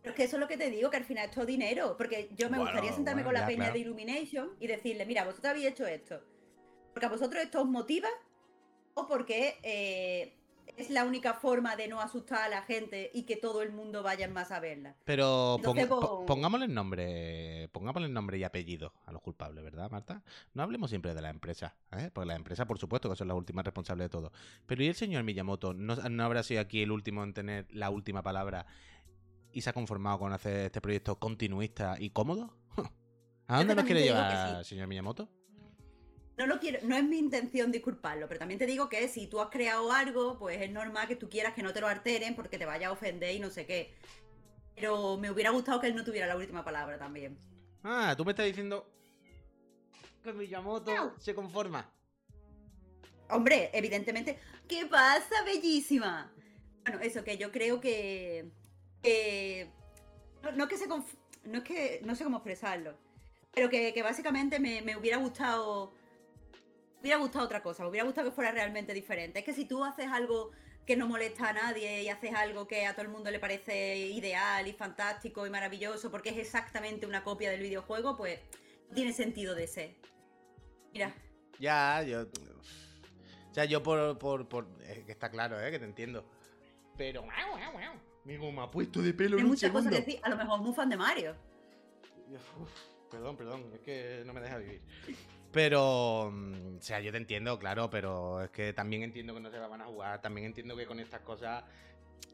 [0.01, 1.95] Pero es que eso es lo que te digo, que al final es todo dinero.
[1.97, 5.67] Porque yo me gustaría sentarme con la peña de Illumination y decirle, mira, vosotros habéis
[5.67, 6.21] hecho esto.
[6.93, 8.07] Porque a vosotros esto os motiva
[8.93, 10.33] o porque eh,
[10.77, 14.03] es la única forma de no asustar a la gente y que todo el mundo
[14.03, 14.95] vaya más a verla.
[15.05, 15.87] Pero pues,
[16.27, 20.23] pongámosle el nombre, pongámosle nombre y apellido a los culpables, ¿verdad, Marta?
[20.53, 22.09] No hablemos siempre de la empresa, ¿eh?
[22.13, 24.31] porque la empresa, por supuesto, que son las últimas responsables de todo.
[24.65, 25.73] Pero ¿y el señor Miyamoto?
[25.73, 28.65] ¿No, ¿No habrá sido aquí el último en tener la última palabra
[29.51, 32.57] y se ha conformado con hacer este proyecto continuista y cómodo?
[33.47, 35.29] ¿A dónde nos quiere llevar, señor Miyamoto?
[36.37, 39.39] No lo quiero, no es mi intención disculparlo, pero también te digo que si tú
[39.39, 42.57] has creado algo, pues es normal que tú quieras que no te lo alteren porque
[42.57, 43.95] te vaya a ofender y no sé qué.
[44.75, 47.37] Pero me hubiera gustado que él no tuviera la última palabra también.
[47.83, 48.91] Ah, tú me estás diciendo
[50.23, 51.89] que Miyamoto se conforma.
[53.29, 54.37] Hombre, evidentemente.
[54.67, 56.31] ¿Qué pasa, bellísima?
[56.83, 58.51] Bueno, eso, que yo creo que.
[60.55, 61.03] no, es que se no
[61.57, 62.01] es que.
[62.03, 62.97] No sé cómo expresarlo.
[63.53, 65.93] Pero que, básicamente me, me hubiera gustado
[67.05, 69.39] hubiera gustado otra cosa, me hubiera gustado que fuera realmente diferente.
[69.39, 70.51] Es que si tú haces algo
[70.87, 73.95] que no molesta a nadie y haces algo que a todo el mundo le parece
[73.97, 78.39] ideal y fantástico y maravilloso porque es exactamente una copia del videojuego, pues
[78.93, 79.95] tiene sentido de ser.
[80.93, 81.13] Mira.
[81.59, 82.23] Ya, yo...
[82.23, 84.17] O sea, yo por...
[84.17, 85.69] por, por que está claro, ¿eh?
[85.71, 86.25] Que te entiendo.
[86.97, 87.23] Pero...
[88.23, 90.19] Mi me ha puesto de pelo Hay muchas cosas que decir.
[90.23, 91.35] A lo mejor muy fan de Mario.
[93.11, 93.71] perdón, perdón.
[93.75, 94.81] Es que no me deja vivir.
[95.55, 99.49] Pero, mm, o sea, yo te entiendo, claro, pero es que también entiendo que no
[99.49, 101.63] se la van a jugar, también entiendo que con estas cosas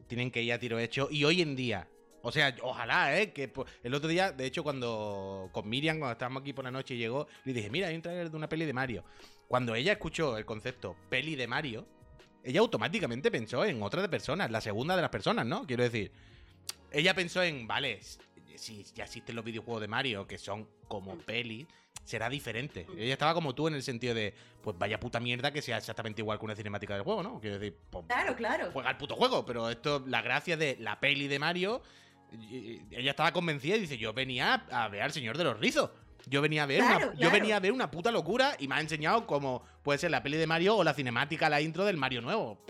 [0.07, 1.07] tienen que ir a tiro hecho.
[1.11, 1.87] Y hoy en día,
[2.23, 3.31] o sea, ojalá, ¿eh?
[3.31, 3.53] Que
[3.83, 7.27] el otro día, de hecho, cuando con Miriam, cuando estábamos aquí por la noche, llegó,
[7.45, 9.03] le dije, mira, hay un trailer de una peli de Mario.
[9.47, 11.85] Cuando ella escuchó el concepto peli de Mario,
[12.43, 15.67] ella automáticamente pensó en otra de personas, la segunda de las personas, ¿no?
[15.67, 16.11] Quiero decir,
[16.91, 17.99] ella pensó en, vale,
[18.57, 21.67] si ya existen los videojuegos de Mario que son como pelis,
[22.03, 22.87] será diferente.
[22.97, 26.21] Ella estaba como tú en el sentido de, pues vaya puta mierda que sea exactamente
[26.21, 27.39] igual que una cinemática del juego, ¿no?
[27.39, 28.71] Quiero decir, pues, claro, claro.
[28.71, 31.81] Juega el puto juego, pero esto, la gracia de la peli de Mario,
[32.91, 35.91] ella estaba convencida y dice, yo venía a ver al Señor de los Rizos.
[36.27, 38.79] Yo venía a ver una, yo venía a ver una puta locura y me ha
[38.79, 42.21] enseñado cómo puede ser la peli de Mario o la cinemática, la intro del Mario
[42.21, 42.63] nuevo.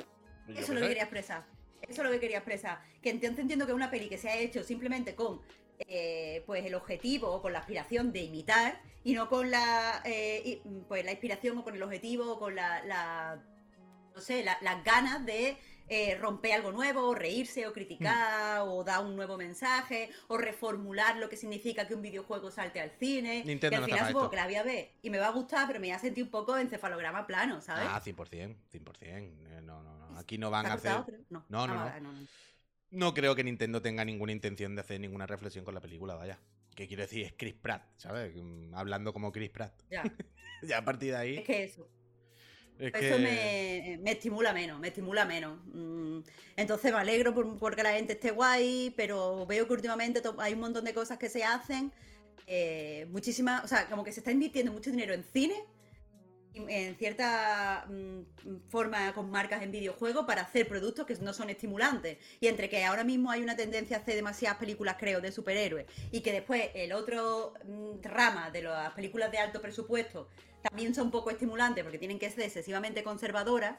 [0.48, 1.46] Eso es lo que quería expresar.
[1.82, 2.82] Eso es lo que quería expresar.
[3.02, 5.42] Que entiendo que una peli que se ha hecho simplemente con
[5.88, 10.62] eh, pues el objetivo o con la aspiración de imitar y no con la eh,
[10.88, 13.40] pues la inspiración o con el objetivo o con la,
[14.14, 15.58] no sé las ganas de
[15.94, 18.70] eh, romper algo nuevo o reírse o criticar mm.
[18.70, 22.92] o dar un nuevo mensaje o reformular lo que significa que un videojuego salte al
[22.92, 24.92] cine Nintendo al final supongo que la voy a ver.
[25.02, 27.88] Y me va a gustar pero me voy a sentir un poco encefalograma plano ¿sabes?
[27.90, 30.18] Ah 100% 100% no no no.
[30.18, 31.44] Aquí no van a hacer no.
[31.50, 31.74] No, no.
[31.74, 32.28] Ah, no no
[33.14, 36.40] creo que Nintendo tenga ninguna intención de hacer ninguna reflexión con la película, vaya.
[36.76, 37.26] ¿Qué quiero decir?
[37.26, 38.34] Es Chris Pratt, ¿sabes?
[38.36, 39.74] Mm, hablando como Chris Pratt.
[39.90, 40.04] Ya.
[40.62, 41.38] ya a partir de ahí.
[41.38, 41.88] Es que eso.
[42.80, 45.60] eso me, estimula menos, me estimula menos.
[45.74, 46.20] Mm,
[46.56, 50.60] entonces me alegro por, porque la gente esté guay, pero veo que últimamente hay un
[50.60, 51.92] montón de cosas que se hacen.
[52.48, 55.56] Eh, muchísimas, o sea, como que se está invirtiendo mucho dinero en cine
[56.54, 62.18] en cierta mm, forma con marcas en videojuegos para hacer productos que no son estimulantes.
[62.40, 65.86] Y entre que ahora mismo hay una tendencia a hacer demasiadas películas, creo, de superhéroes,
[66.12, 70.28] y que después el otro mm, rama de las películas de alto presupuesto
[70.62, 73.78] también son poco estimulantes porque tienen que ser excesivamente conservadoras.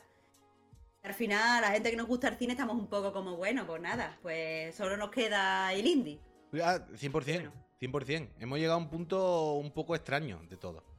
[1.02, 3.82] Al final, la gente que nos gusta el cine estamos un poco como, bueno, pues
[3.82, 6.20] nada, pues solo nos queda el indie.
[6.62, 7.50] Ah, 100%.
[7.80, 8.28] 100%.
[8.38, 10.91] Hemos llegado a un punto un poco extraño de todo.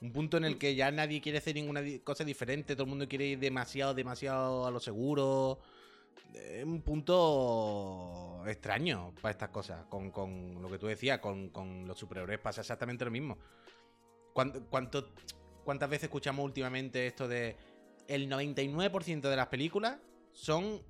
[0.00, 3.06] Un punto en el que ya nadie quiere hacer ninguna cosa diferente, todo el mundo
[3.08, 5.58] quiere ir demasiado, demasiado a lo seguro.
[6.32, 9.84] Es un punto extraño para estas cosas.
[9.86, 13.36] Con, con lo que tú decías, con, con los superhéroes pasa exactamente lo mismo.
[14.32, 15.10] ¿Cuánto, cuánto-
[15.64, 17.56] ¿Cuántas veces escuchamos últimamente esto de
[18.08, 19.98] el 99% de las películas
[20.32, 20.82] son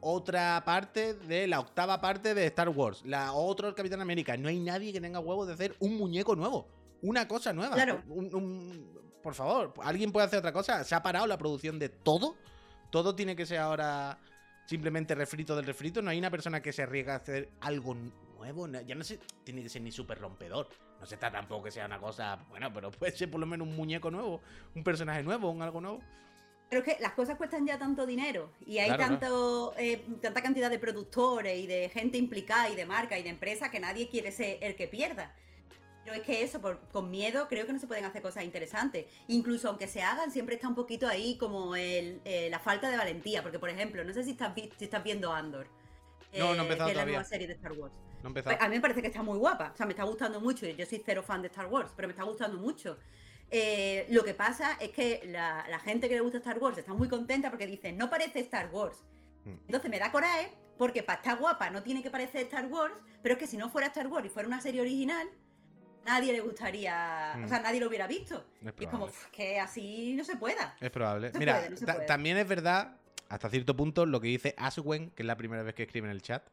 [0.00, 4.36] otra parte de la octava parte de Star Wars, la otro el Capitán América.
[4.36, 6.68] No hay nadie que tenga huevos de hacer un muñeco nuevo,
[7.04, 7.74] una cosa nueva.
[7.74, 8.02] Claro.
[8.08, 10.84] Un- un- por favor, ¿alguien puede hacer otra cosa?
[10.84, 12.36] ¿Se ha parado la producción de todo?
[12.90, 14.18] ¿Todo tiene que ser ahora
[14.66, 16.02] simplemente refrito del refrito?
[16.02, 18.66] ¿No hay una persona que se arriesga a hacer algo nuevo?
[18.86, 20.68] Ya no sé, tiene que ser ni súper rompedor.
[21.00, 23.66] No se trata tampoco que sea una cosa, bueno, pero puede ser por lo menos
[23.66, 24.40] un muñeco nuevo,
[24.74, 26.00] un personaje nuevo, un algo nuevo.
[26.70, 30.42] Pero es que las cosas cuestan ya tanto dinero y hay Claro, tanto, eh, tanta
[30.42, 34.08] cantidad de productores y de gente implicada y de marca y de empresas que nadie
[34.08, 35.34] quiere ser el que pierda.
[36.04, 39.06] Pero es que eso, por- con miedo, creo que no se pueden hacer cosas interesantes.
[39.28, 42.96] Incluso aunque se hagan, siempre está un poquito ahí como el, eh, la falta de
[42.96, 43.42] valentía.
[43.42, 45.66] Porque, por ejemplo, no sé si estás, si estás viendo Andor.
[46.36, 47.94] No, no he eh, empezado que es la nueva serie de Star Wars.
[48.22, 48.56] No he empezado.
[48.56, 49.70] Pues a mí me parece que está muy guapa.
[49.72, 50.66] O sea, me está gustando mucho.
[50.66, 52.98] Yo soy cero fan de Star Wars, pero me está gustando mucho.
[53.50, 56.92] Eh, lo que pasa es que la, la gente que le gusta Star Wars está
[56.92, 58.98] muy contenta porque dice, no parece Star Wars.
[59.44, 59.50] Mm.
[59.66, 63.34] Entonces me da coraje porque para estar guapa no tiene que parecer Star Wars, pero
[63.34, 65.28] es que si no fuera Star Wars y fuera una serie original,
[66.04, 67.44] nadie le gustaría, Mm.
[67.44, 68.44] o sea, nadie lo hubiera visto.
[68.60, 69.12] Es Y es como probable.
[69.12, 70.76] "Uf, que así no se pueda.
[70.80, 71.30] Es probable.
[71.38, 72.06] Mira, puede, no se ta- puede.
[72.06, 72.96] también es verdad,
[73.28, 76.12] hasta cierto punto, lo que dice Aswen, que es la primera vez que escribe en
[76.12, 76.46] el chat,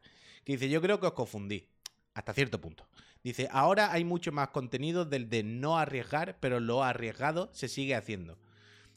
[0.44, 1.68] que dice, yo creo que os confundí.
[2.14, 2.86] Hasta cierto punto.
[3.24, 7.94] Dice, ahora hay mucho más contenido del de no arriesgar, pero lo arriesgado se sigue
[7.94, 8.36] haciendo.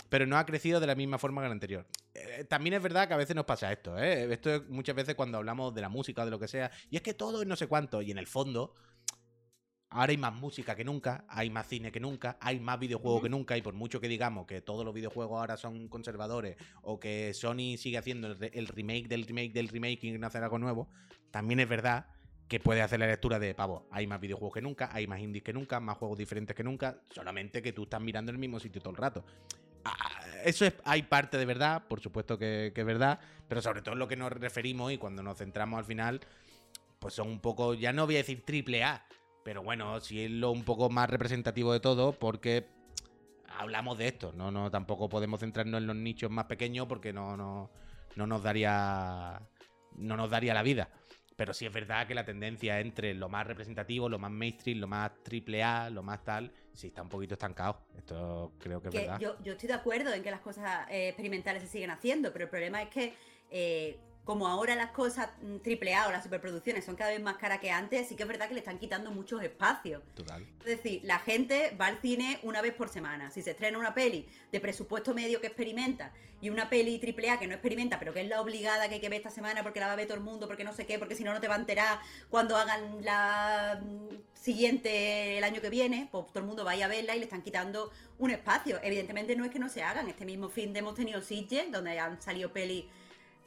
[0.09, 1.85] Pero no ha crecido de la misma forma que el anterior.
[2.13, 4.31] Eh, también es verdad que a veces nos pasa esto, ¿eh?
[4.33, 6.71] Esto es muchas veces cuando hablamos de la música o de lo que sea.
[6.89, 8.01] Y es que todo es no sé cuánto.
[8.01, 8.73] Y en el fondo,
[9.89, 13.29] Ahora hay más música que nunca, hay más cine que nunca, hay más videojuegos que
[13.29, 17.33] nunca, y por mucho que digamos que todos los videojuegos ahora son conservadores o que
[17.33, 20.57] Sony sigue haciendo el, re- el remake del remake del remake y no hacer algo
[20.59, 20.89] nuevo,
[21.31, 22.07] también es verdad
[22.47, 23.87] que puede hacer la lectura de pavo.
[23.89, 26.97] Hay más videojuegos que nunca, hay más indies que nunca, más juegos diferentes que nunca,
[27.13, 29.23] solamente que tú estás mirando el mismo sitio todo el rato.
[29.85, 29.95] Ah,
[30.43, 33.95] Eso es, hay parte de verdad, por supuesto que, que es verdad, pero sobre todo
[33.95, 36.19] lo que nos referimos y cuando nos centramos al final,
[36.99, 39.05] pues son un poco, ya no voy a decir triple A,
[39.45, 42.65] pero bueno, sí es lo un poco más representativo de todo porque
[43.59, 47.37] hablamos de esto, no, no tampoco podemos centrarnos en los nichos más pequeños porque no,
[47.37, 47.69] no,
[48.15, 49.39] no nos daría
[49.97, 50.89] no nos daría la vida.
[51.35, 54.87] Pero sí es verdad que la tendencia entre lo más representativo, lo más mainstream, lo
[54.87, 57.85] más triple A, lo más tal, sí está un poquito estancado.
[57.95, 59.19] Esto creo que es verdad.
[59.19, 62.45] yo, yo estoy de acuerdo en que las cosas eh, experimentales se siguen haciendo, pero
[62.45, 63.13] el problema es que
[63.51, 67.37] eh, como ahora las cosas mm, triple A o las superproducciones son cada vez más
[67.37, 70.01] caras que antes, sí que es verdad que le están quitando muchos espacios.
[70.15, 70.45] Total.
[70.59, 73.29] Es decir, la gente va al cine una vez por semana.
[73.29, 76.11] Si se estrena una peli de presupuesto medio que experimenta
[76.41, 78.99] y una peli triple A que no experimenta, pero que es la obligada que hay
[78.99, 80.87] que ver esta semana porque la va a ver todo el mundo, porque no sé
[80.87, 85.43] qué, porque si no, no te va a enterar cuando hagan la mm, siguiente el
[85.43, 88.31] año que viene, pues todo el mundo vaya a verla y le están quitando un
[88.31, 88.79] espacio.
[88.81, 90.09] Evidentemente no es que no se hagan.
[90.09, 92.85] Este mismo fin de hemos tenido Sitges, donde han salido pelis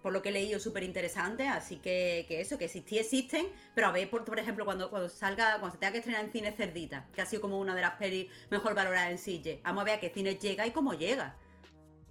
[0.02, 1.48] por lo que he leído, súper interesante.
[1.48, 3.46] Así que, que eso, que existí, existen.
[3.74, 6.32] Pero a ver, por, por ejemplo, cuando, cuando salga, cuando se tenga que estrenar en
[6.32, 9.62] cine Cerdita, que ha sido como una de las pelis mejor valoradas en Sitges.
[9.62, 11.36] Vamos a ver a qué cine llega y cómo llega.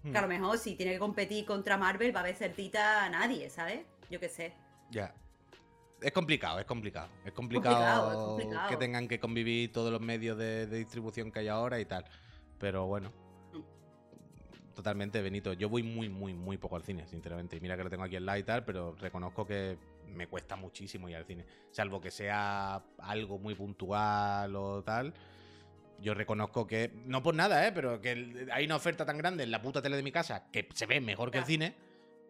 [0.03, 0.11] Hmm.
[0.11, 3.09] Que a lo mejor si tiene que competir contra Marvel, va a ver Cerdita a
[3.09, 3.81] nadie, ¿sabes?
[4.09, 4.53] Yo qué sé.
[4.91, 5.13] Ya.
[6.01, 7.09] Es complicado, es complicado.
[7.25, 8.69] Es Complicado, complicado, es complicado.
[8.69, 12.05] que tengan que convivir todos los medios de, de distribución que hay ahora y tal.
[12.59, 13.11] Pero bueno.
[14.77, 15.53] Totalmente, Benito.
[15.53, 17.55] Yo voy muy, muy, muy poco al cine, sinceramente.
[17.57, 19.75] Y mira que lo tengo aquí al lado y tal, pero reconozco que
[20.13, 21.47] me cuesta muchísimo ir al cine.
[21.71, 25.15] Salvo que sea algo muy puntual o tal.
[25.99, 27.71] Yo reconozco que, no por nada, ¿eh?
[27.71, 30.69] pero que hay una oferta tan grande en la puta tele de mi casa que
[30.75, 31.73] se ve mejor que el cine,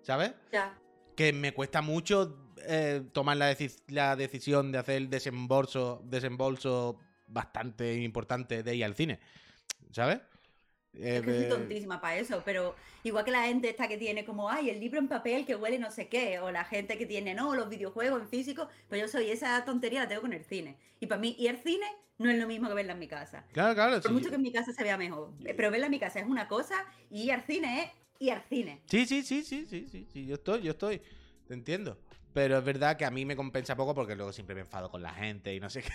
[0.04, 0.32] ¿sabes?
[0.50, 0.74] Ya.
[1.18, 6.98] que me cuesta mucho eh, tomar la, deci- la decisión de hacer el desembolso, desembolso
[7.28, 9.20] bastante importante de ir al cine.
[9.92, 10.20] ¿Sabes?
[11.02, 14.50] Es que soy tontísima para eso, pero igual que la gente esta que tiene como,
[14.50, 17.34] ay, el libro en papel que huele no sé qué, o la gente que tiene,
[17.34, 20.78] no, los videojuegos en físico, pues yo soy esa tontería la tengo con el cine.
[21.00, 21.86] Y para mí, ir al cine
[22.18, 23.46] no es lo mismo que verla en mi casa.
[23.52, 24.02] Claro, claro.
[24.02, 24.12] Por sí.
[24.12, 25.34] mucho que en mi casa se vea mejor.
[25.56, 28.44] Pero verla en mi casa es una cosa y ir al cine es ir al
[28.50, 28.82] cine.
[28.86, 31.02] Sí, sí, sí, sí, sí, sí, sí, yo estoy, yo estoy.
[31.48, 32.00] Te entiendo.
[32.34, 35.02] Pero es verdad que a mí me compensa poco porque luego siempre me enfado con
[35.02, 35.90] la gente y no sé qué.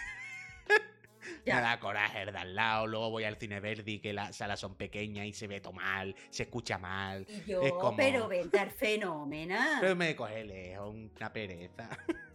[1.46, 1.56] Ya.
[1.56, 4.74] Me da coraje de al lado, luego voy al cine Verdi, que las salas son
[4.76, 7.26] pequeñas y se ve todo mal, se escucha mal.
[7.28, 9.56] Y yo, Es como- pero vente al fenómeno.
[9.80, 11.88] Pero me coge lejos, una pereza.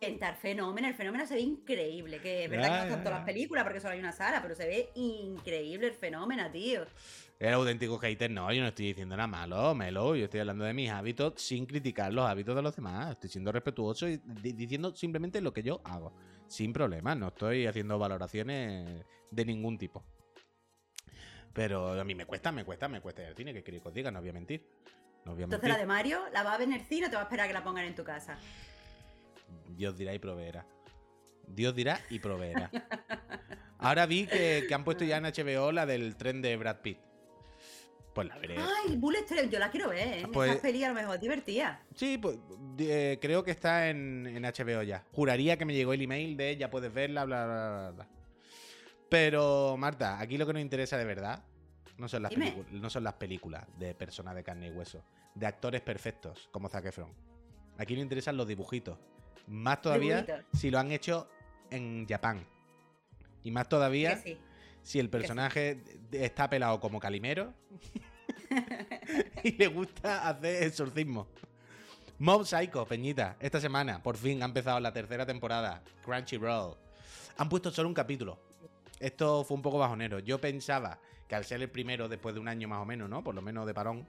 [0.00, 3.10] Inventar fenómeno, el fenómeno se ve increíble, que es verdad Ya, que no ya, tanto
[3.10, 6.84] las películas porque solo hay una sala, pero se ve increíble el fenómeno, tío.
[7.38, 10.16] El auténtico hater, no, yo no estoy diciendo nada malo, Melo.
[10.16, 13.12] Yo estoy hablando de mis hábitos sin criticar los hábitos de los demás.
[13.12, 16.12] Estoy siendo respetuoso y di- diciendo simplemente lo que yo hago.
[16.52, 20.04] Sin problemas, no estoy haciendo valoraciones de ningún tipo.
[21.54, 23.54] Pero a mí me cuesta, me cuesta, me cuesta ir al cine.
[23.54, 24.10] Que queréis que os diga?
[24.10, 24.68] No voy a mentir.
[25.24, 27.08] No voy a Entonces la de Mario, ¿la va a ver en el cine o
[27.08, 28.36] te va a esperar a que la pongan en tu casa?
[29.70, 30.66] Dios dirá y proveerá.
[31.48, 32.70] Dios dirá y proveerá.
[33.78, 36.98] Ahora vi que, que han puesto ya en HBO la del tren de Brad Pitt.
[38.14, 38.56] Pues la veré.
[38.58, 40.26] Ay, Bullet Train, yo la quiero ver, ¿eh?
[40.32, 41.80] Pues- Esa peli a lo mejor es divertida.
[41.94, 42.36] Sí, pues
[42.78, 45.04] eh, creo que está en, en HBO ya.
[45.12, 48.08] Juraría que me llegó el email de ya puedes verla, bla, bla, bla, bla.
[49.08, 51.42] Pero, Marta, aquí lo que nos interesa de verdad
[51.98, 52.32] no son las,
[52.70, 55.04] no son las películas de personas de carne y hueso,
[55.34, 57.12] de actores perfectos como Zac Efron.
[57.78, 58.98] Aquí nos interesan los dibujitos.
[59.46, 60.58] Más todavía Dibujitos.
[60.58, 61.28] si lo han hecho
[61.70, 62.46] en Japón.
[63.42, 64.38] Y más Que todavía sí.
[64.82, 67.54] Si el personaje está pelado como Calimero
[69.44, 71.28] y le gusta hacer exorcismo.
[72.18, 76.76] Mob Psycho, Peñita, esta semana, por fin ha empezado la tercera temporada, Crunchyroll.
[77.38, 78.38] Han puesto solo un capítulo.
[79.00, 80.20] Esto fue un poco bajonero.
[80.20, 83.24] Yo pensaba que al ser el primero después de un año más o menos, ¿no?
[83.24, 84.06] Por lo menos de parón,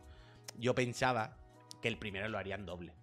[0.60, 1.36] yo pensaba
[1.82, 2.94] que el primero lo harían doble,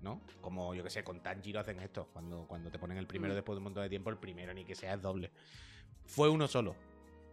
[0.00, 0.22] ¿no?
[0.40, 2.08] Como yo que sé, con Tanjiro hacen esto.
[2.12, 3.36] Cuando, cuando te ponen el primero Mm.
[3.36, 5.30] después de un montón de tiempo, el primero ni que sea es doble.
[6.06, 6.74] Fue uno solo.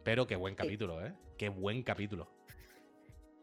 [0.04, 1.14] Pero qué buen capítulo, ¿eh?
[1.38, 2.30] Qué buen capítulo.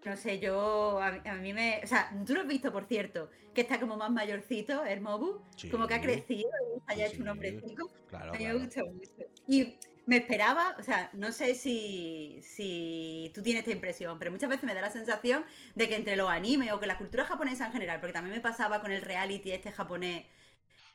[0.04, 1.00] No sé, yo.
[1.00, 1.80] A, a mí me.
[1.82, 5.42] O sea, tú lo has visto, por cierto, que está como más mayorcito, el Mobu.
[5.56, 6.48] Sí, Como que ha crecido,
[6.86, 7.90] haya Sí, hecho un hombrecito.
[8.08, 8.58] Claro, A mí claro.
[8.58, 9.10] me gusta mucho.
[9.46, 14.48] Y me esperaba, o sea, no sé si, si tú tienes esta impresión, pero muchas
[14.48, 15.44] veces me da la sensación
[15.74, 18.40] de que entre los animes o que la cultura japonesa en general, porque también me
[18.40, 20.24] pasaba con el reality este japonés,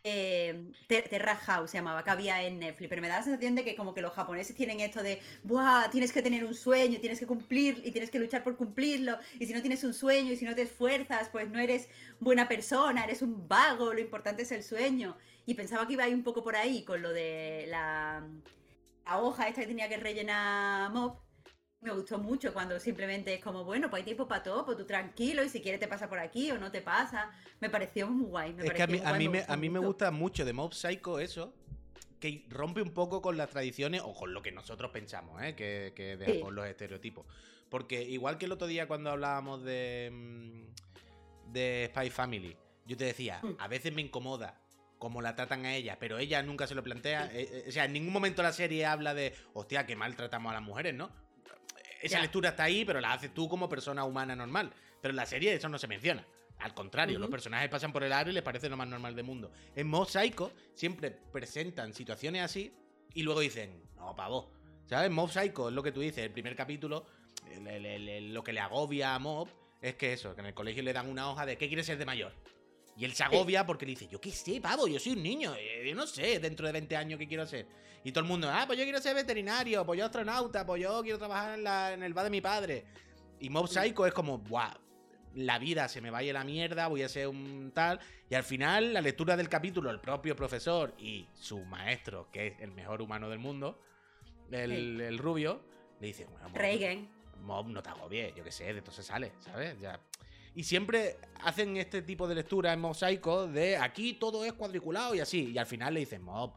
[0.03, 3.55] eh, Ter- Terra House se llamaba, que había en Netflix, pero me da la sensación
[3.55, 5.89] de que como que los japoneses tienen esto de, ¡buah!
[5.91, 9.45] Tienes que tener un sueño, tienes que cumplir y tienes que luchar por cumplirlo, y
[9.45, 11.89] si no tienes un sueño y si no te esfuerzas, pues no eres
[12.19, 15.17] buena persona, eres un vago, lo importante es el sueño.
[15.45, 18.23] Y pensaba que iba a ir un poco por ahí con lo de la,
[19.05, 21.22] la hoja esta que tenía que rellenar Mob.
[21.83, 24.85] Me gustó mucho cuando simplemente es como, bueno, pues hay tiempo para todo, pues tú
[24.85, 27.31] tranquilo y si quieres te pasa por aquí o no te pasa.
[27.59, 28.53] Me pareció muy guay.
[28.53, 31.19] Me Es que a mí, a me, a mí me gusta mucho de Mob Psycho
[31.19, 31.53] eso,
[32.21, 35.55] que rompe un poco con las tradiciones o con lo que nosotros pensamos, ¿eh?
[35.55, 36.39] que, que de- Sí.
[36.39, 37.25] con los estereotipos.
[37.69, 42.55] Porque igual que el otro día cuando hablábamos de, mm, de Spy Family,
[42.85, 43.55] yo te decía, Mm.
[43.59, 44.57] a veces me incomoda
[44.99, 47.25] cómo la tratan a ella, pero ella nunca se lo plantea.
[47.33, 50.51] eh, eh, o sea, en ningún momento la serie habla de, hostia, qué mal tratamos
[50.51, 51.11] a las mujeres, ¿no?
[52.03, 52.21] Esa Ya.
[52.21, 54.73] lectura está ahí, pero la haces tú como persona humana normal.
[55.01, 56.25] Pero en la serie eso no se menciona.
[56.59, 59.25] Al contrario, los personajes pasan por el aro y les parece lo más normal del
[59.25, 59.51] mundo.
[59.75, 62.73] En Mob Psycho siempre presentan situaciones así
[63.13, 64.51] y luego dicen, no, pavo.
[64.85, 65.09] ¿Sabes?
[65.11, 67.05] Mob Psycho es lo que tú dices, el primer capítulo,
[67.49, 69.47] el- el- el- el- lo que le agobia a Mob
[69.81, 71.97] es que eso, que en el colegio le dan una hoja de qué quiere ser
[71.97, 72.33] de mayor.
[72.95, 75.55] Y él se agobia porque le dice, yo qué sé, pavo, yo soy un niño,
[75.57, 77.65] eh, yo no sé dentro de 20 años qué quiero ser.
[78.03, 81.01] Y todo el mundo, ah, pues yo quiero ser veterinario, pues yo astronauta, pues yo
[81.01, 82.85] quiero trabajar en, la- en el bar de mi padre.
[83.39, 84.73] Y Mob Psycho es como, buah,
[85.35, 87.99] la vida se me vaya a la mierda, voy a ser un tal.
[88.29, 92.59] Y al final, la lectura del capítulo, el propio profesor y su maestro, que es
[92.59, 93.81] el mejor humano del mundo,
[94.51, 95.61] el, el rubio,
[95.99, 96.57] le dice, bueno, Mob.
[97.41, 99.79] Mob, no te agobies, yo qué sé, de esto se sale, ¿sabes?
[99.79, 99.99] Ya.
[100.55, 105.19] Y siempre hacen este tipo de lectura en Psycho de aquí todo es cuadriculado y
[105.19, 105.51] así.
[105.51, 106.53] Y al final le dicen, Mob,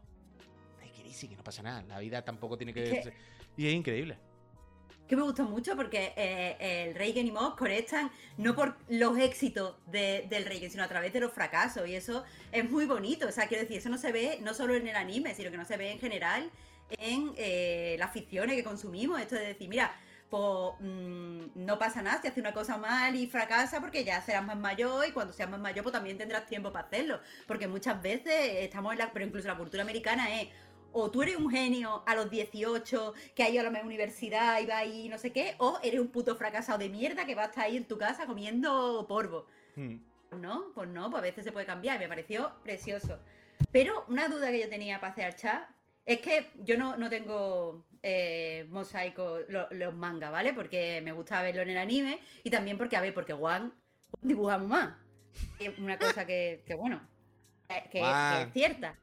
[0.79, 1.81] take it easy, que no pasa nada.
[1.83, 2.83] La vida tampoco tiene que...
[2.83, 3.13] Que- ser-".
[3.57, 4.17] Y es increíble.
[5.07, 6.57] Que me gustó mucho porque eh,
[6.89, 11.13] el Reigen y Mob conectan no por los éxitos de- del Reigen, sino a través
[11.13, 11.87] de los fracasos.
[11.87, 13.25] Y eso es muy bonito.
[13.27, 15.57] O sea, quiero decir, eso no se ve no solo en el anime, sino que
[15.57, 16.51] no se ve en general
[16.99, 19.19] en eh, las ficciones que consumimos.
[19.21, 19.95] Esto de decir, mira,
[20.29, 24.57] pues no pasa nada si haces una cosa mal y fracasa porque ya serás más
[24.57, 27.19] mayor y cuando seas más mayor pues también tendrás tiempo para hacerlo.
[27.47, 29.11] Porque muchas veces estamos en la...
[29.13, 30.49] Pero incluso la cultura americana es
[30.91, 34.65] o tú eres un genio a los 18 que ha ido a la universidad y
[34.65, 37.45] va ahí no sé qué, o eres un puto fracasado de mierda que va a
[37.45, 39.45] estar ahí en tu casa comiendo polvo.
[39.75, 39.97] Hmm.
[40.31, 43.19] No, pues no, pues a veces se puede cambiar, me pareció precioso.
[43.71, 45.69] Pero una duda que yo tenía para hacer al chat
[46.05, 50.53] es que yo no, no tengo eh, mosaico lo- los mangas, ¿vale?
[50.53, 53.73] Porque me gusta verlo en el anime y también porque, a ver, porque Juan
[54.21, 54.95] dibuja más.
[55.77, 57.05] Una cosa que, que, bueno,
[57.67, 58.01] que, que-
[58.43, 58.97] es cierta.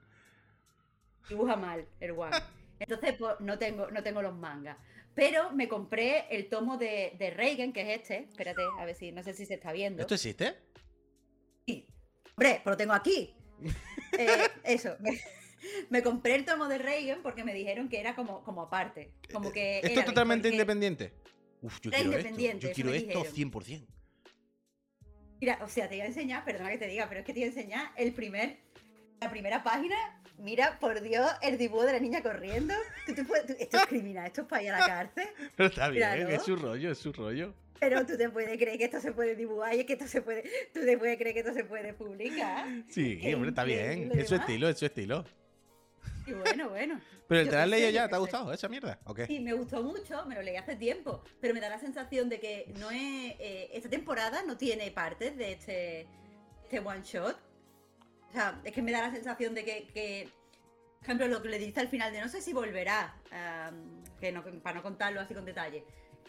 [1.28, 2.32] Dibuja mal el Juan.
[2.78, 4.76] Entonces, pues no tengo, no tengo los mangas.
[5.14, 8.18] Pero me compré el tomo de, de Reigen, que es este.
[8.30, 10.00] Espérate, a ver si, no sé si se está viendo.
[10.02, 10.56] ¿Esto existe?
[11.66, 11.86] Sí.
[12.36, 13.34] Hombre, pues lo tengo aquí.
[14.16, 14.96] Eh, eso,
[15.90, 19.12] me, compré el tomo de Reagan porque me dijeron que era como, como aparte.
[19.32, 21.12] Como que ¿Esto era es totalmente independiente?
[21.62, 22.18] Uf, yo quiero esto.
[22.18, 23.52] independiente, Yo eso quiero esto dijeron.
[23.52, 23.86] 100%.
[25.40, 27.40] Mira, o sea, te voy a enseñar, perdona que te diga, pero es que te
[27.40, 28.56] voy a enseñar el primer,
[29.20, 29.96] la primera página.
[30.38, 32.74] Mira, por Dios, el dibujo de la niña corriendo.
[33.06, 35.28] Tú te puedes- tú- esto es criminal, esto es para ir a la cárcel.
[35.56, 36.28] Pero está bien, Míralo.
[36.34, 37.54] es su rollo, es su rollo.
[37.80, 40.22] Pero tú te puedes creer que esto se puede dibujar y es que esto se
[40.22, 40.42] puede.
[40.72, 42.66] Tú te puedes creer que esto se puede publicar.
[42.88, 44.10] Sí, hombre, está bien.
[44.14, 45.24] Es su estilo, es su estilo.
[46.26, 47.00] Y bueno, bueno.
[47.28, 48.98] Pero el te lo has leído ya, ¿te ha gustado esa mierda?
[49.04, 49.26] ¿O qué?
[49.26, 52.40] Sí, me gustó mucho, me lo leí hace tiempo, pero me da la sensación de
[52.40, 53.34] que no es.
[53.38, 56.06] eh, esta temporada no tiene partes de este,
[56.62, 57.36] este one shot.
[58.28, 60.28] O sea, es que me da la sensación de que, que,
[60.98, 63.14] por ejemplo, lo que le dice al final de no sé si volverá,
[64.20, 65.84] que no, para no contarlo así con detalle.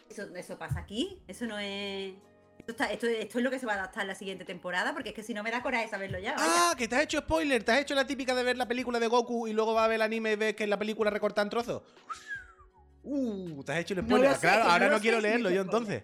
[0.10, 2.14] Eso, eso pasa aquí, eso no es.
[2.60, 4.94] Esto, está- esto, esto es lo que se va a adaptar en la siguiente temporada,
[4.94, 6.34] porque es que si no me da coraje saberlo ya.
[6.34, 6.46] vaya.
[6.48, 9.00] Ah, que te has hecho spoiler, te has hecho la típica de ver la película
[9.00, 11.12] de Goku y luego va a ver el anime y ves que en la película
[11.12, 11.84] recortan trozos.
[13.04, 14.34] Uh, te has hecho el spoiler.
[14.34, 15.84] sé, claro, ahora no quiero leerlo yo spoiler.
[15.88, 16.04] entonces.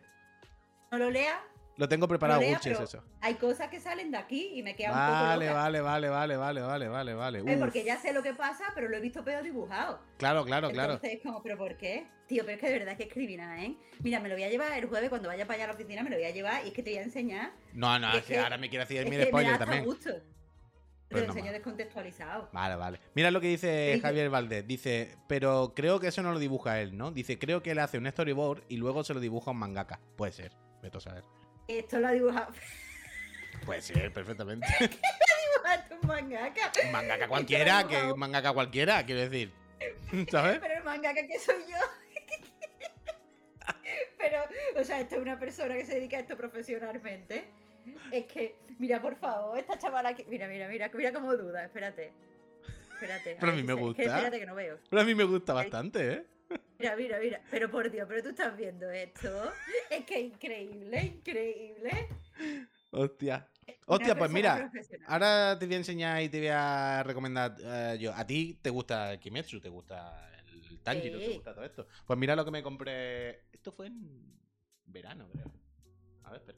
[0.91, 1.41] No lo lea,
[1.81, 3.03] Lo tengo preparado, lea, pero eso.
[3.21, 5.57] hay cosas que salen de aquí y me queda un poco Vale, loca.
[5.61, 7.39] vale, vale, vale, vale, vale, vale, vale.
[7.39, 9.99] Eh, porque ya sé lo que pasa, pero lo he visto peor dibujado.
[10.19, 10.93] Claro, claro, claro.
[10.93, 12.05] Entonces es como, ¿pero por qué?
[12.27, 13.75] Tío, pero es que de verdad que es criminal, ¿eh?
[14.03, 16.03] Mira, me lo voy a llevar el jueves cuando vaya para allá a la oficina,
[16.03, 17.51] me lo voy a llevar y es que te voy a enseñar.
[17.73, 19.27] No, no, es es que que- ahora me quiere hacer Es mi que me da
[19.29, 19.85] spoiler hasta también.
[19.85, 20.11] gusto.
[20.13, 20.21] Te
[21.09, 22.49] Pues lo no enseño descontextualizado.
[22.53, 22.99] Vale, vale.
[23.15, 23.99] Mira lo que dice?
[24.03, 24.67] Javier Valdés.
[24.67, 27.09] Dice, pero creo que eso no lo dibuja él, ¿no?
[27.11, 29.99] Dice, creo que él hace un storyboard y luego se lo dibuja un mangaka.
[30.15, 30.53] Puede ser,
[30.83, 31.23] vete a saber.
[31.67, 32.53] Esto lo ha dibujado
[33.65, 34.67] Puede ser, perfectamente.
[34.79, 36.71] dibujaste un mangaka.
[36.83, 39.51] Un mangaka cualquiera, que un mangaka cualquiera, quiero decir.
[40.31, 40.59] ¿Sabes?
[40.59, 41.77] Pero el mangaka que soy yo.
[44.17, 44.43] Pero,
[44.79, 47.45] o sea, esto es una persona que se dedica a esto profesionalmente.
[48.11, 50.25] Es que, mira, por favor, esta chavala aquí.
[50.27, 52.11] Mira, mira, mira, mira cómo duda, espérate.
[52.93, 53.37] Espérate.
[53.39, 54.03] Pero a mí me que gusta.
[54.03, 54.77] espérate que no veo.
[54.89, 56.25] Pero a mí me gusta bastante, ¿eh?
[56.79, 57.41] Mira, mira, mira.
[57.51, 59.51] Pero por Dios, pero tú estás viendo esto.
[59.89, 62.07] Es que increíble, increíble.
[62.91, 63.47] Hostia.
[63.85, 64.71] Hostia, pues mira,
[65.07, 68.13] ahora te voy a enseñar y te voy a recomendar eh, yo.
[68.13, 70.29] A ti te gusta el Kimetsu, te gusta
[70.69, 71.87] el Tanjiro, te gusta todo esto.
[72.05, 73.43] Pues mira lo que me compré.
[73.51, 74.39] Esto fue en
[74.85, 75.51] verano, creo.
[76.23, 76.57] A ver, espera.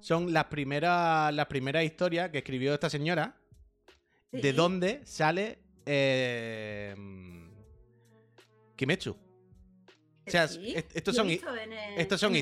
[0.00, 3.37] Son las primeras, las primeras historias que escribió esta señora.
[4.32, 6.94] De dónde sale eh,
[8.76, 9.10] Kimetsu.
[9.12, 11.40] O sea, Sí, est- estos son, el-
[11.96, 12.32] estos son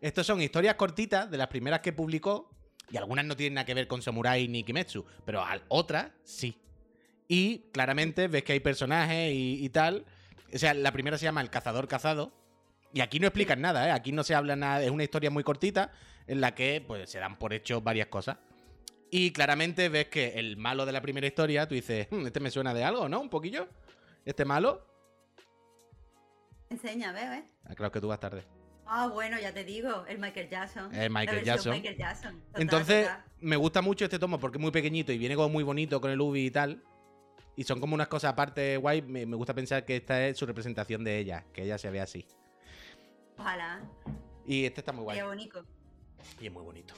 [0.00, 2.50] estos son historias cortitas de las primeras que publicó.
[2.90, 5.04] Y algunas no tienen nada que ver con Samurai ni Kimetsu.
[5.26, 6.56] Pero al- otras sí.
[7.28, 10.06] Y claramente ves que hay personajes y, y tal.
[10.54, 12.32] O sea, la primera se llama El cazador cazado.
[12.94, 13.90] Y aquí no explican nada, ¿eh?
[13.90, 14.82] Aquí no se habla nada.
[14.82, 15.92] Es una historia muy cortita
[16.26, 18.38] en la que pues, se dan por hecho varias cosas.
[19.10, 22.50] Y claramente ves que el malo de la primera historia, tú dices, "Hmm, este me
[22.50, 23.20] suena de algo, ¿no?
[23.20, 23.68] Un poquillo.
[24.24, 24.86] Este malo.
[26.70, 27.44] Enseña, ve, ve.
[27.64, 28.44] Ah, claro que tú vas tarde.
[28.86, 30.94] Ah, bueno, ya te digo, el Michael Jackson.
[30.94, 31.72] El Michael Jackson.
[31.72, 32.40] Michael Jackson.
[32.40, 33.24] Total, Entonces, total.
[33.40, 36.10] me gusta mucho este tomo porque es muy pequeñito y viene como muy bonito con
[36.10, 36.82] el Ubi y tal.
[37.56, 39.02] Y son como unas cosas aparte guay.
[39.02, 42.00] Me, me gusta pensar que esta es su representación de ella, que ella se ve
[42.00, 42.24] así.
[43.36, 43.80] Ojalá.
[44.46, 45.18] Y este está muy guay.
[45.18, 45.64] Qué bonito.
[46.40, 46.94] Y es muy bonito.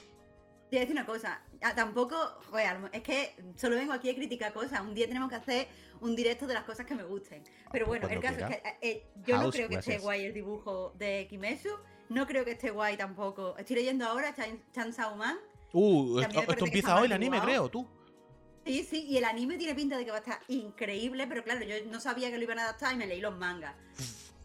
[0.71, 2.15] Te voy a decir una cosa, ah, tampoco,
[2.49, 4.79] joder, es que solo vengo aquí a criticar cosas.
[4.79, 5.67] Un día tenemos que hacer
[5.99, 7.43] un directo de las cosas que me gusten.
[7.73, 8.55] Pero bueno, Cuando el caso quiera.
[8.55, 9.95] es que eh, eh, yo no creo que gracias.
[9.95, 11.71] esté guay el dibujo de Kimetsu.
[12.07, 13.57] No creo que esté guay tampoco.
[13.57, 15.37] Estoy leyendo ahora Chan, Chan Man.
[15.73, 17.85] Uh, esto, empieza hoy el anime, creo, tú.
[18.65, 21.65] Sí, sí, y el anime tiene pinta de que va a estar increíble, pero claro,
[21.65, 23.75] yo no sabía que lo iban a adaptar y me leí los mangas.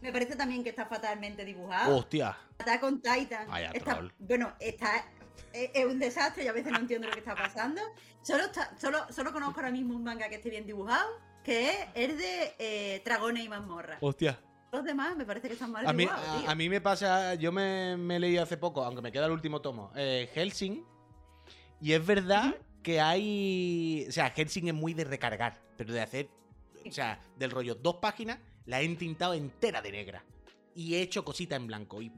[0.01, 1.95] Me parece también que está fatalmente dibujado.
[1.95, 2.37] Hostia.
[2.59, 3.47] Está con Titan.
[3.47, 4.11] Vaya está- troll.
[4.19, 5.05] bueno, está
[5.53, 7.81] es, es un desastre y a veces no entiendo lo que está pasando.
[8.21, 11.07] Solo, está- solo, solo conozco ahora mismo un manga que esté bien dibujado,
[11.43, 13.97] que es el de eh, Dragones y Mazmorra.
[14.01, 14.39] Hostia.
[14.71, 17.53] Los demás me parece que están mal A mí, dibujados, a, mí me pasa, yo
[17.53, 20.85] me, me he leído hace poco, aunque me queda el último tomo, eh, Helsing.
[21.79, 24.05] Y es verdad que hay.
[24.09, 26.29] O sea, Helsing es muy de recargar, pero de hacer.
[26.85, 30.23] O sea, del rollo, dos páginas, la he entintado entera de negra.
[30.75, 32.01] Y he hecho cositas en blanco.
[32.01, 32.11] Y,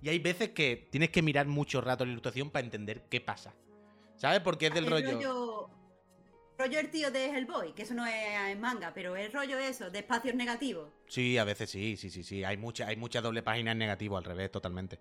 [0.00, 3.54] y hay veces que tienes que mirar mucho rato la ilustración para entender qué pasa.
[4.16, 4.40] ¿Sabes?
[4.40, 5.12] Porque es del el rollo.
[5.12, 5.70] rollo.
[6.58, 8.14] rollo el tío de Hellboy, que eso no es
[8.48, 10.90] en manga, pero es rollo eso, de espacios negativos.
[11.06, 12.42] Sí, a veces sí, sí, sí, sí.
[12.44, 14.98] Hay mucha, hay mucha doble página en negativo, al revés, totalmente.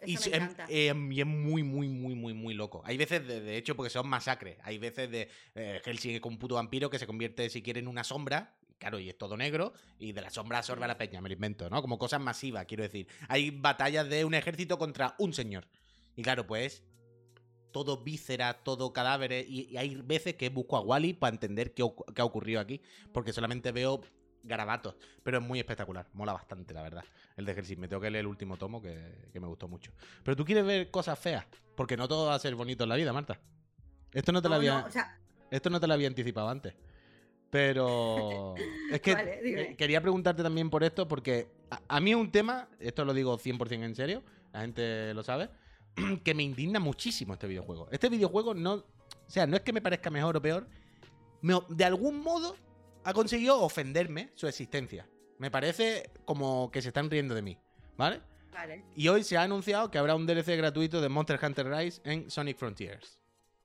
[0.00, 0.66] Eso me encanta.
[0.68, 2.82] eh, y es muy, muy, muy, muy, muy loco.
[2.84, 4.58] Hay veces, de, de hecho, porque son masacres.
[4.62, 7.80] Hay veces de eh, Helsing es como un puto vampiro que se convierte, si quiere,
[7.80, 10.98] en una sombra claro, y es todo negro, y de la sombra absorbe a la
[10.98, 11.80] peña, me lo invento, ¿no?
[11.82, 13.08] Como cosas masivas, quiero decir.
[13.28, 15.66] Hay batallas de un ejército contra un señor.
[16.16, 16.84] Y claro, pues
[17.74, 19.46] todo vísceras, todo cadáveres.
[19.48, 22.80] Y, hay veces que busco a Wally para entender qué, ha ocurrido aquí.
[23.12, 24.00] Porque solamente veo
[24.44, 24.94] garabatos.
[25.24, 26.06] Pero es muy espectacular.
[26.12, 27.04] Mola bastante, la verdad.
[27.36, 27.80] El de Hellsing.
[27.80, 29.90] Me tengo que leer el último tomo que, me gustó mucho.
[30.22, 31.44] Pero tú quieres ver cosas feas.
[31.74, 33.40] Porque no todo va a ser bonito en la vida, Marta.
[34.12, 34.86] Esto no te lo había.
[35.50, 36.74] Esto no te lo había anticipado antes.
[37.54, 38.56] Pero
[38.90, 42.68] es que eh, quería preguntarte también por esto, porque a, a, mí es un tema,
[42.80, 45.50] esto lo digo 100% en serio, la gente lo sabe,
[46.24, 47.86] que me indigna muchísimo este videojuego.
[47.92, 48.72] Este videojuego no.
[48.74, 48.84] O
[49.28, 50.66] sea, no es que me parezca mejor o peor.
[51.68, 52.56] de algún modo
[53.04, 55.06] ha conseguido ofenderme su existencia.
[55.38, 57.56] Me parece como que se están riendo de mí.
[57.96, 58.20] ¿Vale?
[58.52, 58.84] Vale.
[58.96, 62.28] Y hoy se ha anunciado que habrá un DLC gratuito de Monster Hunter Rise en
[62.28, 63.20] Sonic Frontiers.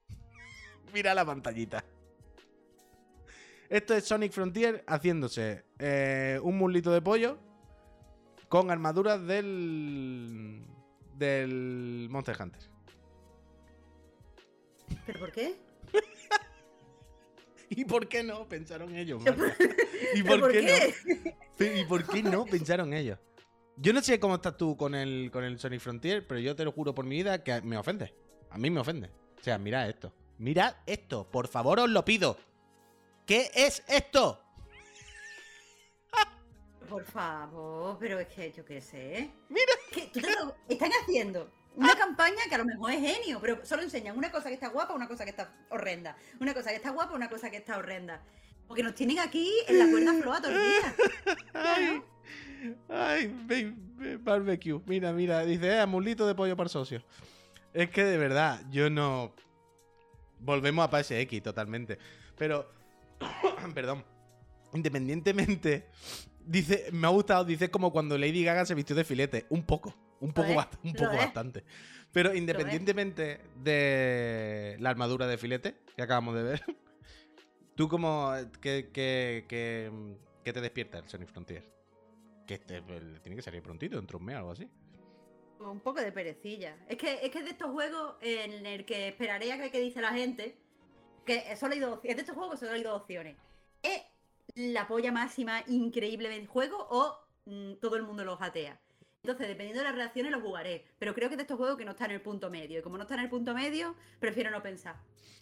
[0.93, 1.83] Mira la pantallita.
[3.69, 7.37] Esto es Sonic Frontier haciéndose eh, un mulito de pollo
[8.47, 10.65] con armaduras del
[11.13, 12.61] del Monster Hunter.
[15.05, 15.55] ¿Pero por qué?
[17.69, 18.47] ¿Y por qué no?
[18.47, 19.21] Pensaron ellos.
[20.15, 21.65] ¿Y por, qué, no?
[21.65, 22.45] ¿Y por qué no?
[22.45, 23.19] Pensaron ellos.
[23.77, 26.65] Yo no sé cómo estás tú con el, con el Sonic Frontier, pero yo te
[26.65, 28.15] lo juro por mi vida que me ofende.
[28.49, 29.11] A mí me ofende.
[29.39, 30.11] O sea, mirad esto.
[30.39, 31.29] Mirad esto.
[31.29, 32.37] Por favor, os lo pido.
[33.29, 34.41] ¿Qué es esto?
[36.89, 39.29] Por favor, pero es que yo qué sé.
[39.49, 39.71] Mira.
[40.67, 44.49] están haciendo una campaña que a lo mejor es genio, pero solo enseñan una cosa
[44.49, 46.17] que está guapa, una cosa que está horrenda.
[46.39, 48.19] Una cosa que está guapa, una cosa que está horrenda.
[48.67, 50.95] Porque nos tienen aquí en la cuerda floa todo el día.
[51.53, 52.03] Ay,
[52.89, 54.81] ay barbecue.
[54.87, 57.03] Mira, mira, dice, eh, amulito de pollo para socio.
[57.75, 59.35] Es que de verdad, yo no.
[60.39, 61.99] Volvemos a PSX totalmente.
[62.35, 62.78] Pero.
[63.73, 64.03] Perdón.
[64.73, 65.89] Independientemente
[66.49, 69.45] Dice, me ha gustado, dice como cuando Lady Gaga se vistió de filete.
[69.49, 70.49] Un poco, un poco,
[70.83, 71.63] un poco bastante.
[72.11, 76.63] Pero independientemente de la armadura de filete que acabamos de ver,
[77.75, 78.89] ¿tú como que,
[80.43, 81.63] te despierta el Sonic Frontier?
[82.47, 82.81] Que este,
[83.21, 84.67] tiene que salir prontito, de un mes o algo así.
[85.59, 86.77] Un poco de perecilla.
[86.87, 90.13] Es que, es que de estos juegos en el que esperaré a qué dice la
[90.13, 90.57] gente,
[91.29, 93.35] que solo hay dos, es de estos juegos solo hay dos opciones.
[93.83, 94.01] Es
[94.55, 98.79] la polla máxima increíble del juego o mm, todo el mundo lo jatea.
[99.21, 100.85] Entonces, dependiendo de las reacciones, lo jugaré.
[100.97, 102.79] Pero creo que de estos juegos que no está en el punto medio.
[102.79, 104.95] Y como no está en el punto medio, prefiero no pensar.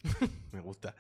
[0.52, 0.96] me gusta.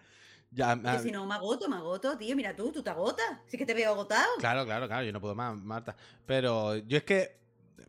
[0.51, 2.35] Ya, que si no, me agoto, me agoto, tío.
[2.35, 3.39] Mira tú, tú te agotas.
[3.47, 4.29] Sí que te veo agotado.
[4.37, 5.05] Claro, claro, claro.
[5.05, 5.97] Yo no puedo más, Marta.
[6.25, 7.39] Pero yo es que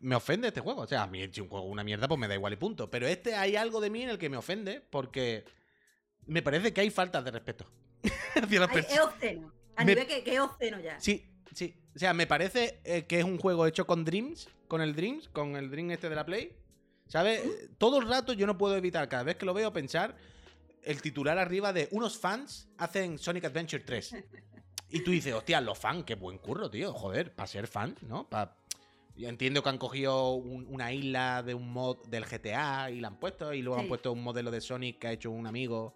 [0.01, 0.81] me ofende este juego.
[0.81, 2.89] O sea, a mí si un juego una mierda, pues me da igual y punto.
[2.89, 5.45] Pero este hay algo de mí en el que me ofende porque
[6.29, 7.65] me parece que hay falta de respeto.
[8.41, 9.51] hacia las Es obsceno.
[9.75, 10.99] A nivel que, que, es obsceno ya.
[10.99, 11.75] Sí, sí.
[11.95, 15.29] O sea, me parece eh, que es un juego hecho con Dreams, con el Dreams,
[15.29, 16.55] con el Dream este de la Play.
[17.07, 17.41] ¿Sabes?
[17.77, 20.15] Todo el rato yo no puedo evitar, cada vez que lo veo, pensar
[20.83, 24.15] el titular arriba de unos fans hacen Sonic Adventure 3.
[24.91, 26.91] Y tú dices, hostia, los fans, qué buen curro, tío.
[26.93, 28.27] Joder, para ser fan, ¿no?
[29.15, 33.19] Yo entiendo que han cogido una isla de un mod del GTA y la han
[33.19, 35.95] puesto, y luego han puesto un modelo de Sonic que ha hecho un amigo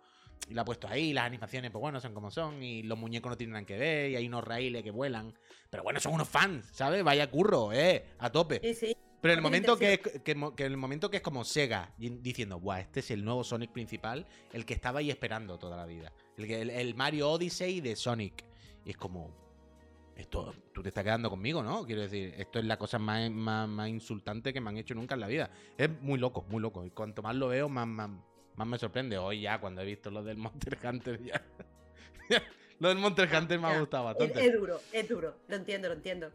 [0.50, 3.30] y lo ha puesto ahí, las animaciones, pues bueno, son como son, y los muñecos
[3.30, 5.34] no tienen nada que ver, y hay unos raíles que vuelan.
[5.70, 7.04] Pero bueno, son unos fans, ¿sabes?
[7.04, 8.06] Vaya curro, ¿eh?
[8.20, 8.60] A tope.
[8.62, 8.98] Sí, sí.
[9.22, 13.00] Pero en el momento que, que, el momento que es como Sega diciendo, guau, este
[13.00, 16.12] es el nuevo Sonic principal, el que estaba ahí esperando toda la vida.
[16.36, 18.44] El, el, Mario Odyssey de Sonic.
[18.84, 19.32] Y es como,
[20.18, 21.86] esto, tú te estás quedando conmigo, ¿no?
[21.86, 25.22] Quiero decir, esto es la cosa más, más, insultante que me han hecho nunca en
[25.22, 25.50] la vida.
[25.78, 26.86] Es muy loco, muy loco.
[26.86, 28.10] Y cuanto más lo veo, más, más,
[28.56, 29.18] más me sorprende.
[29.18, 31.42] Hoy ya, cuando he visto lo del Monster Hunter, ya.
[32.80, 34.46] lo del Monster Hunter me ha gustado bastante.
[34.46, 35.36] Es, duro, es duro.
[35.48, 36.32] Lo entiendo, lo entiendo.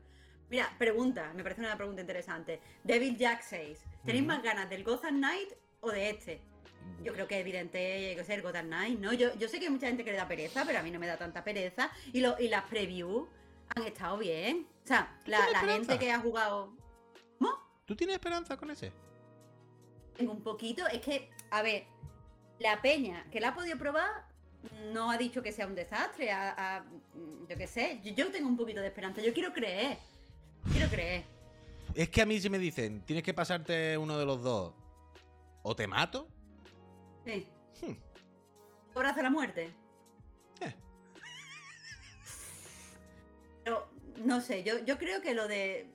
[0.50, 2.60] Mira, pregunta, me parece una pregunta interesante.
[2.82, 3.78] Devil Jack 6.
[4.04, 6.40] ¿Tenéis más ganas del Gotham Knight o de este?
[7.02, 9.12] Yo creo que es evidente que ser Gotham Knight, ¿no?
[9.12, 10.98] Yo, yo sé que hay mucha gente que le da pereza, pero a mí no
[10.98, 11.90] me da tanta pereza.
[12.12, 13.28] Y, lo, y las previews
[13.76, 14.66] han estado bien.
[14.84, 16.72] O sea, la, gente que ha jugado.
[17.38, 17.52] ¿Cómo?
[17.84, 18.90] ¿Tú tienes esperanza con ese?
[20.16, 20.86] Tengo un poquito.
[20.88, 21.84] Es que, a ver,
[22.58, 24.28] la peña que la ha podido probar
[24.92, 26.30] no ha dicho que sea un desastre.
[27.48, 29.22] yo qué sé, yo, tengo un poquito de esperanza.
[29.22, 29.98] Yo quiero creer.
[30.72, 31.24] Quiero creer.
[31.94, 34.74] Es que a mí si me dicen, tienes que pasarte uno de los dos,
[35.62, 36.28] o te mato.
[37.24, 37.46] Sí.
[37.80, 37.94] Hmm.
[38.94, 39.72] ¿Abrazo la muerte?
[40.60, 40.74] Eh.
[43.64, 45.88] Pero, no sé, yo, yo creo que lo de.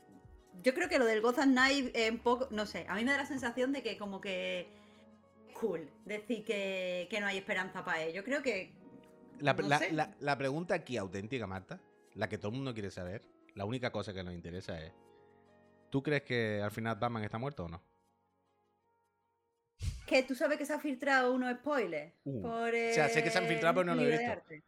[0.62, 2.47] Yo creo que lo del Gotham Knight es un poco.
[2.51, 4.68] No sé, a mí me da la sensación de que como que
[5.64, 8.24] cool decir que, no hay esperanza para ello.
[8.24, 8.74] Creo que.
[9.39, 11.80] La, pregunta aquí auténtica, Marta,
[12.16, 13.24] la que todo el mundo quiere saber,
[13.55, 14.93] la única cosa que nos interesa es,
[15.89, 17.82] ¿tú crees que al final Batman está muerto o no?
[20.05, 22.14] Que tú sabes que se ha filtrado unos spoilers.
[22.26, 24.64] Uh, por, o sea, sé que se han filtrado, pero no lo he visto.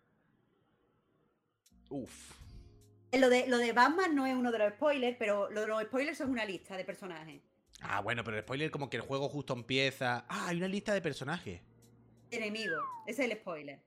[1.90, 2.32] Uf.
[3.12, 5.68] Eh, Lo de, lo de Batman no es uno de los spoilers, pero lo de
[5.68, 7.42] los spoilers son una lista de personajes.
[7.82, 10.26] Ah, bueno, pero el spoiler como que el juego justo empieza.
[10.30, 11.62] Ah, hay una lista de personajes.
[12.32, 12.76] Enemigo.
[13.06, 13.80] Ese es el spoiler.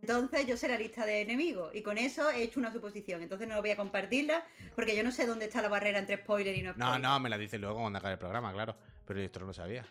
[0.00, 3.20] Entonces yo sé la lista de enemigos y con eso he hecho una suposición.
[3.22, 4.44] Entonces no voy a compartirla
[4.76, 7.00] porque yo no sé dónde está la barrera entre spoiler y no No, spoiler.
[7.00, 8.76] no, me la dice luego cuando acabe el programa, claro.
[9.04, 9.84] Pero yo esto no lo sabía.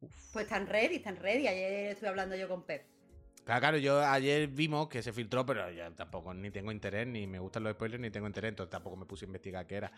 [0.00, 0.14] Uf.
[0.32, 1.48] Pues están ready, están ready.
[1.48, 2.86] Ayer estuve hablando yo con Pep.
[3.48, 7.26] Claro, claro, yo ayer vimos que se filtró, pero yo tampoco ni tengo interés, ni
[7.26, 9.90] me gustan los spoilers, ni tengo interés, entonces tampoco me puse a investigar qué era.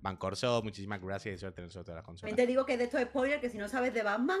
[0.00, 2.34] Bancorso, muchísimas gracias y suerte en el sorteo de las consolas.
[2.34, 4.40] Te digo que de estos spoilers que si no sabes de Batman,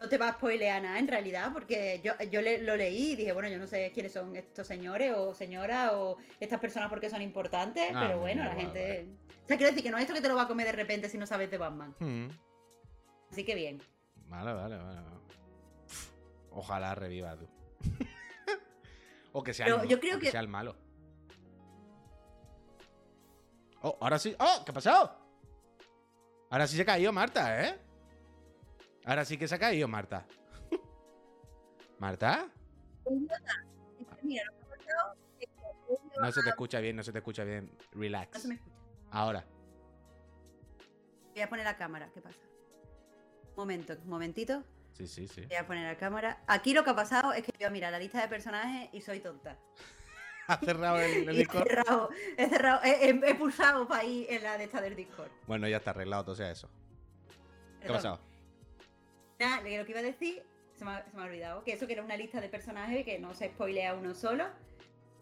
[0.00, 3.14] no te va a spoilear nada en realidad, porque yo, yo le- lo leí y
[3.14, 7.08] dije, bueno, yo no sé quiénes son estos señores o señoras o estas personas porque
[7.08, 9.06] son importantes, Ah, pero bueno, la gente...
[9.44, 10.72] O sea, quiero decir que no es esto que te lo va a comer de
[10.72, 11.94] repente si no sabes de Batman.
[12.00, 12.26] Hmm,
[13.30, 13.80] Así que bien.
[14.26, 15.00] Vale, vale, vale.
[16.50, 17.46] Ojalá reviva tú.
[19.32, 20.76] O que sea, el, yo creo o que- sea el malo.
[23.82, 24.34] Oh, ahora sí.
[24.38, 24.62] ¡Oh!
[24.64, 25.18] ¿Qué ha pasado?
[26.50, 27.78] Ahora sí se ha caído Marta, ¿eh?
[29.04, 30.24] Ahora sí que se ha caído Marta.
[31.98, 32.48] ¿Marta?
[34.22, 37.18] Mira, lo que ha pasado es que No se te escucha bien, no se te
[37.18, 37.70] escucha bien.
[37.92, 38.40] no Relax.
[38.40, 38.74] se me escucha.
[39.10, 39.44] Ahora.
[41.34, 42.38] Voy a poner la cámara, ¿qué pasa?
[43.50, 44.62] Un momento, un momentito.
[44.96, 45.42] Sí, sí, sí.
[45.46, 46.38] Voy a poner la cámara.
[46.46, 49.20] Aquí lo que ha pasado es que yo mira la lista de personajes y soy
[49.20, 49.58] tonta.
[50.46, 51.66] ¿Has cerrado el, el Y he Discord?
[51.68, 55.30] cerrado, he cerrado, he, he- he pulsado para ir en la de esta del Discord.
[55.46, 56.68] Bueno, ya está arreglado, todo sea eso.
[57.80, 58.20] ¿Qué ha pasado?
[59.38, 60.42] Nada, lo que lo que iba a decir,
[60.78, 63.04] se me, ha, se me ha olvidado, que eso que era una lista de personajes
[63.04, 64.46] que no se spoilea uno solo.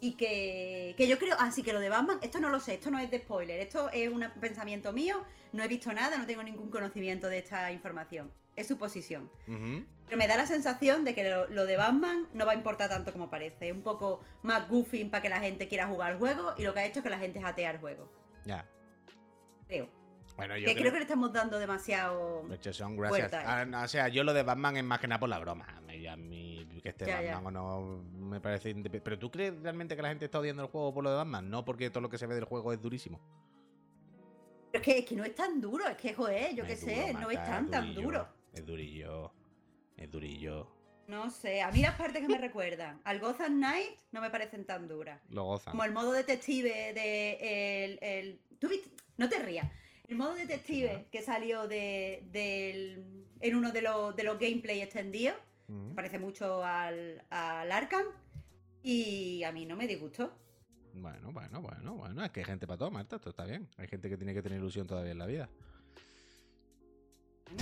[0.04, 2.90] Y que, que yo creo, así que lo de Batman, esto no lo sé, esto
[2.90, 5.22] no es de spoiler, esto es un pensamiento mío,
[5.52, 8.28] no he visto nada, no tengo ningún conocimiento de esta información.
[8.56, 9.30] Es suposición.
[9.46, 9.84] Ujú.
[10.06, 12.88] Pero me da la sensación de que lo, lo de Batman no va a importar
[12.88, 13.68] tanto como parece.
[13.68, 16.74] Es un poco más goofy para que la gente quiera jugar al juego y lo
[16.74, 18.10] que ha hecho es que la gente jatea el juego.
[18.44, 18.66] Ya.
[19.68, 19.88] Creo.
[20.36, 22.44] Bueno, yo Que creo, creo que le estamos dando demasiado.
[22.48, 23.32] Leche son, gracias.
[23.34, 25.64] Ah, no, o sea, yo lo de Batman es más que nada por la broma.
[25.68, 25.80] A
[26.16, 26.51] mí
[26.82, 27.34] que este Ya, ya.
[27.34, 28.74] Batman o no me parece.
[28.74, 31.48] Pero tú crees realmente que la gente está odiando el juego por lo de Batman?
[31.48, 33.20] No porque todo lo que se ve del juego es durísimo.
[34.72, 37.08] Pero es que, es que no es tan duro, es que, joder, yo qué sé,
[37.08, 38.26] duro, no es tan, tan duro.
[38.52, 39.32] Es durillo.
[39.96, 40.68] Es durillo.
[41.06, 44.64] No sé, a mí las partes que me recuerdan al Gotham Knight no me parecen
[44.64, 45.20] tan duras.
[45.28, 45.72] Lo gozan.
[45.72, 48.90] Como el modo detective de el, el- ¿tú viste?
[49.18, 49.70] No te rías.
[50.08, 55.36] El modo detective que salió de, del, en uno de los, de los gameplay extendidos.
[55.88, 58.04] Se parece mucho al, al Arkham.
[58.82, 60.32] Y a mí no me disgustó.
[60.94, 62.24] Bueno, bueno, bueno, bueno.
[62.24, 63.16] Es que hay gente para todo, Marta.
[63.16, 63.68] Esto está bien.
[63.76, 65.48] Hay gente que tiene que tener ilusión todavía en la vida.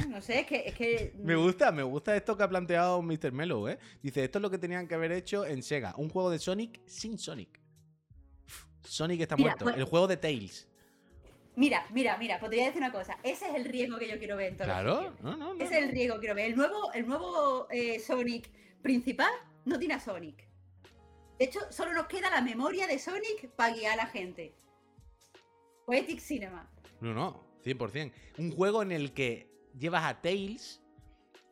[0.08, 0.56] No sé, es que.
[0.68, 3.32] Es que Me gusta, me gusta esto que ha planteado Mr.
[3.32, 3.78] Mellow, ¿eh?
[4.02, 5.94] Dice, esto es lo que tenían que haber hecho en Sega.
[5.96, 7.60] Un juego de Sonic sin Sonic.
[8.84, 9.64] Sonic está Mira, muerto.
[9.64, 10.66] pues- El juego de Tails.
[11.56, 13.18] Mira, mira, mira, pues te voy a decir una cosa.
[13.22, 15.14] Ese es el riesgo que yo quiero ver en todos Claro.
[15.20, 15.62] No, no, no.
[15.62, 16.46] Ese es el riesgo que quiero ver.
[16.46, 18.50] El nuevo, el nuevo eh, Sonic
[18.82, 19.32] principal
[19.64, 20.48] no tiene a Sonic.
[21.38, 24.54] De hecho, solo nos queda la memoria de Sonic para guiar a la gente.
[25.86, 26.70] Poetic Cinema.
[27.00, 28.12] No, no, 100%.
[28.38, 30.80] Un juego en el que llevas a Tails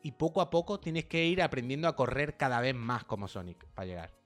[0.03, 3.65] y poco a poco tienes que ir aprendiendo a correr cada vez más como Sonic
[3.75, 4.18] para llegar.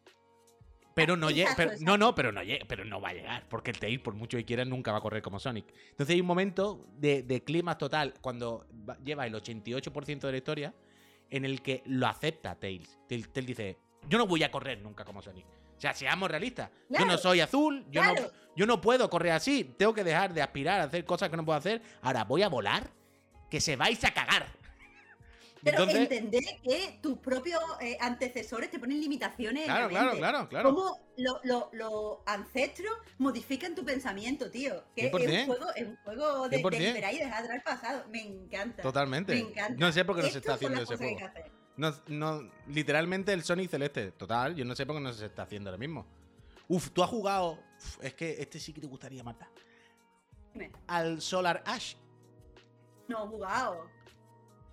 [0.95, 3.78] Pero no llega, no, no, pero no llega, pero no va a llegar, porque el
[3.78, 5.66] Tails, por mucho que quiera, nunca va a correr como Sonic.
[5.90, 10.36] Entonces hay un momento de, de clima total, cuando va- lleva el 88% de la
[10.38, 10.74] historia,
[11.30, 12.99] en el que lo acepta Tails.
[13.09, 13.78] Tails, Tails dice,
[14.09, 15.47] yo no voy a correr nunca como Sonic.
[15.47, 16.70] O sea, seamos realistas.
[16.88, 18.14] Yo no soy azul, yo no,
[18.55, 19.64] yo no puedo correr así.
[19.76, 21.82] Tengo que dejar de aspirar a hacer cosas que no puedo hacer.
[22.03, 22.88] Ahora voy a volar.
[23.51, 24.47] Que se vais a cagar.
[25.65, 29.65] Pero Entonces, entender que tus propios eh, antecesores te ponen limitaciones.
[29.65, 30.75] claro, claro, claro, claro.
[30.75, 34.83] Cómo lo- lo- los ancestros modifican tu pensamiento, tío.
[34.97, 35.41] Que es 100%.
[35.41, 36.71] un juego, es un juego de, 100%.
[36.79, 38.05] de esperar y dejar atrás el pasado.
[38.11, 38.83] Me encanta.
[38.83, 39.35] Totalmente.
[39.35, 39.75] Me encanta.
[39.79, 41.19] No sé por qué no se está haciendo ese juego.
[41.77, 44.11] No, no, literalmente el Sonic Celeste.
[44.13, 46.07] Total, yo no sé por qué no se está haciendo ahora mismo.
[46.69, 47.53] Uf, tú has jugado.
[47.79, 49.49] uf, es que este sí que te gustaría, Marta.
[50.53, 50.73] Dime.
[50.89, 51.95] Al Solar Ash.
[53.07, 53.89] No he jugado.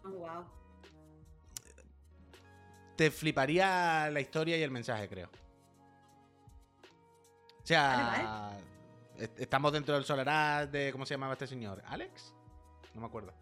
[0.03, 0.58] No he jugado.
[2.99, 5.29] Te fliparía la historia y el mensaje, creo.
[7.63, 8.59] O sea,
[9.17, 10.91] est- estamos dentro del Solar Ash de.
[10.91, 11.81] ¿Cómo se llamaba este señor?
[11.85, 12.33] ¿Alex?
[12.93, 13.33] No me acuerdo.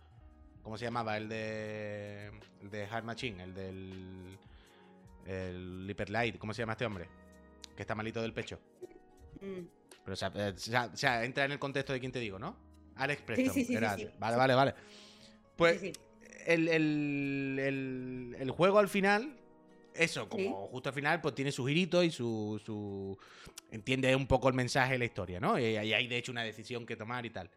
[0.62, 1.18] ¿Cómo se llamaba?
[1.18, 2.32] El de.
[2.62, 4.38] El de Hard Machine, el del.
[5.26, 6.38] El Hyper Light.
[6.38, 7.08] ¿Cómo se llama este hombre?
[7.76, 8.60] Que está malito del pecho.
[9.42, 9.62] Mm.
[10.04, 12.56] Pero o sea, eh, o sea, entra en el contexto de quién te digo, ¿no?
[12.96, 13.54] Alex Preston.
[13.56, 14.10] sí, sí, sí.
[14.20, 14.76] Vale, vale, vale.
[15.56, 15.82] Pues
[16.46, 19.36] el- el- el juego al final,
[19.98, 20.54] eso, como Sí.
[20.72, 23.18] justo al final, pues tiene su girito y su, su-
[23.72, 25.60] Entiende un poco el mensaje de la historia, ¿no?
[25.60, 27.50] Y, y hay de hecho una decisión que tomar y tal.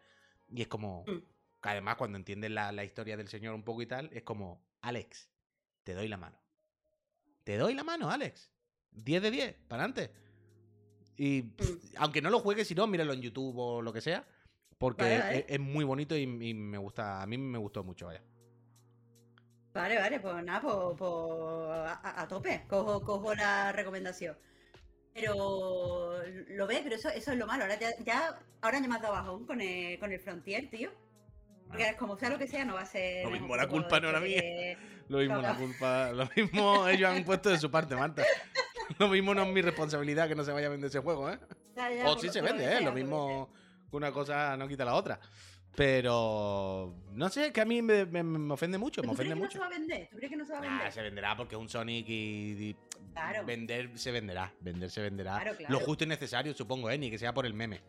[0.49, 1.03] Y es como...
[1.07, 1.17] Mm.
[1.61, 4.61] que Además, cuando entiendes la, la historia del señor un poco y tal, es como,
[4.81, 5.29] Alex,
[5.83, 6.37] te doy la mano.
[7.43, 8.51] Te doy la mano, Alex.
[8.91, 10.11] 10 de 10, para adelante.
[11.17, 11.79] Y pff, Mm.
[11.97, 14.27] aunque no lo juegues, si no, míralo en YouTube o lo que sea.
[14.77, 15.37] Porque Vale, vale.
[15.39, 17.21] Es, es muy bonito y, y me gusta.
[17.21, 18.23] A mí me gustó mucho, vaya.
[19.73, 21.11] Vale, vale, pues nada, pues, pues
[22.03, 22.65] a, tope.
[22.67, 24.37] Cojo, cojo la recomendación.
[25.13, 27.63] Pero lo ves, pero eso, eso es lo malo.
[27.63, 30.91] Ahora ya, ya, ahora ya me has dado bajón con el, con el Frontier, tío.
[31.67, 33.23] Porque es como sea lo que sea, no va a ser.
[33.23, 36.11] Lo mismo, la culpa no era después de- Lo mismo, la culpa.
[36.11, 38.23] Lo mismo ellos han puesto de su parte, Marta.
[38.99, 41.39] Lo mismo no es mi responsabilidad que no se vaya a vender ese juego, ¿eh?
[41.75, 42.77] Ya, ya, O sí se vende, ¿eh?
[42.77, 43.49] sea, Lo mismo
[43.89, 45.19] que una cosa no quita la otra.
[45.75, 49.33] Pero no sé, que a mí me, me- me ofende mucho, me ¿Tú crees ofende
[49.33, 49.53] que no mucho.
[49.53, 50.07] se va a vender?
[50.09, 50.91] ¿Tú crees que no se va a Ah, vender?
[50.91, 52.75] se venderá porque es un Sonic y,
[53.13, 53.45] Claro.
[53.45, 55.41] vender se venderá, vender se venderá.
[55.41, 56.97] Claro, Lo justo y necesario, supongo, ¿eh?
[56.97, 57.81] Ni que sea por el meme.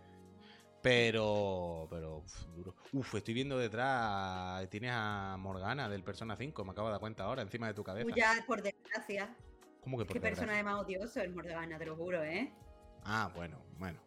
[0.80, 2.74] Pero, pero, uf, duro.
[2.92, 7.22] Uf, estoy viendo detrás, tienes a Morgana del Persona 5, me acabo de dar cuenta
[7.24, 8.08] ahora, encima de tu cabeza.
[8.08, 9.34] Tú ya, por desgracia.
[9.80, 10.44] ¿Cómo que por Qué desgracia?
[10.46, 12.52] personaje más odioso el Mordegana, te lo juro, ¿eh?
[13.04, 14.00] Ah, bueno, bueno.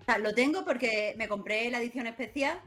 [0.00, 2.60] O sea, lo tengo porque me compré la edición especial,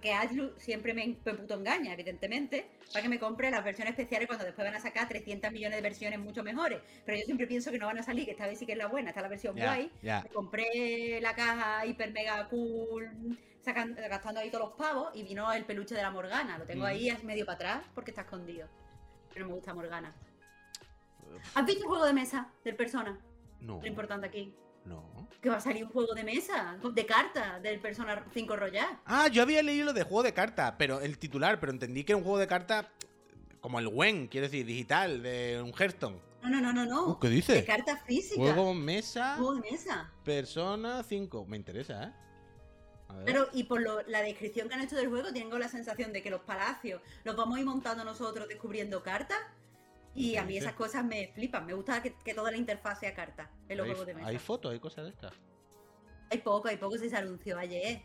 [0.00, 4.26] que Atlus siempre me, me puto engaña, evidentemente, para que me compre las versiones especiales
[4.28, 6.80] cuando después van a sacar 300 millones de versiones mucho mejores.
[7.04, 8.78] Pero yo siempre pienso que no van a salir, que esta vez sí que es
[8.78, 9.90] la buena, esta es la versión Ya, guay.
[10.02, 15.52] Me compré la caja hiper mega cool, sacan- gastando ahí todos los pavos, y vino
[15.52, 16.58] el peluche de la Morgana.
[16.58, 16.86] Lo tengo Mm.
[16.86, 18.68] ahí es medio para atrás porque está escondido.
[19.34, 20.14] Pero me gusta Morgana.
[21.54, 23.18] ¿Has visto el juego de mesa del Persona?
[23.60, 24.54] No, Lo importante aquí.
[24.84, 25.28] No.
[25.40, 28.98] Que va a salir un juego de mesa, de cartas, del Persona 5 Royal.
[29.06, 32.12] Ah, yo había leído lo de juego de cartas, pero el titular, pero entendí que
[32.12, 32.86] era un juego de cartas
[33.60, 36.18] como el Wen, quiero decir, digital, de un Hearthstone.
[36.42, 37.06] No, no, no, no, no.
[37.08, 37.64] Uh, ¿Qué de dice?
[37.64, 38.36] cartas físicas.
[38.38, 40.10] Juego mesa, Juego de mesa.
[40.24, 41.44] persona 5.
[41.46, 42.12] Me interesa, ¿eh?
[43.24, 46.22] Pero, y por lo- la descripción que han hecho del juego, tengo la sensación de
[46.22, 49.38] que los palacios los vamos a ir montando nosotros descubriendo cartas.
[50.18, 51.64] Y a mí esas cosas me flipan.
[51.66, 54.28] Me gusta que, que toda la interfaz sea carta en los hay, juegos de mesa.
[54.28, 55.32] hay fotos, hay cosas de estas.
[56.30, 58.02] Hay poco, hay poco si se anunció ayer.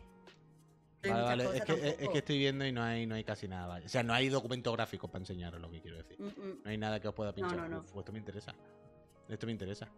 [1.02, 1.58] No Vale, vale.
[1.58, 1.72] Es que,
[2.04, 3.80] es- que estoy viendo y no hay, no hay casi nada.
[3.84, 6.18] O sea, no hay documento gráfico para enseñaros lo que quiero decir.
[6.18, 6.62] Mm, mm.
[6.64, 7.56] No hay nada que os pueda pinchar.
[7.58, 7.80] no, no.
[7.80, 8.54] Uf, esto me interesa.
[9.28, 9.88] Esto me interesa.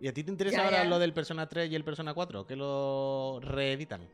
[0.00, 0.88] ¿Y a ti te interesa Ya, ahora ya.
[0.88, 2.46] lo del Persona 3 y el Persona 4?
[2.46, 4.08] Que lo reeditan.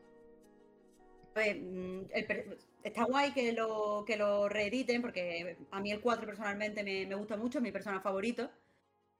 [1.35, 6.27] Pues, mm, el está guay que lo, que lo reediten, porque a mí el 4
[6.27, 8.51] personalmente me, me gusta mucho, es mi persona favorito.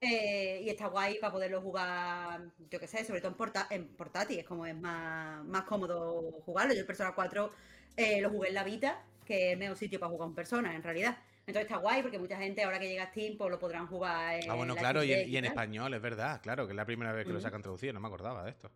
[0.01, 3.89] Eh, y está guay para poderlo jugar, yo qué sé, sobre todo en, porta- en
[3.97, 6.75] portátil, es como es más, más cómodo jugarlo.
[6.75, 7.53] Yo el Persona 4
[7.97, 10.75] eh, lo jugué en la Vita, que es el mejor sitio para jugar con personas,
[10.75, 11.19] en realidad.
[11.47, 14.41] Entonces está guay, porque mucha gente ahora que llega a Steam, pues lo podrán jugar
[14.41, 16.77] en Ah, bueno, la claro, y, en- y en español, es verdad, claro, que es
[16.77, 17.43] la primera vez que lo Ujú.
[17.43, 18.71] sacan traducido, no me acordaba de esto.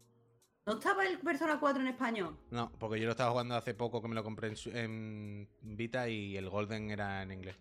[0.68, 2.36] ¿No estaba el Persona 4 en español?
[2.50, 6.36] No, porque yo lo estaba jugando hace poco que me lo compré en, Vita y
[6.36, 7.56] el Golden era en inglés.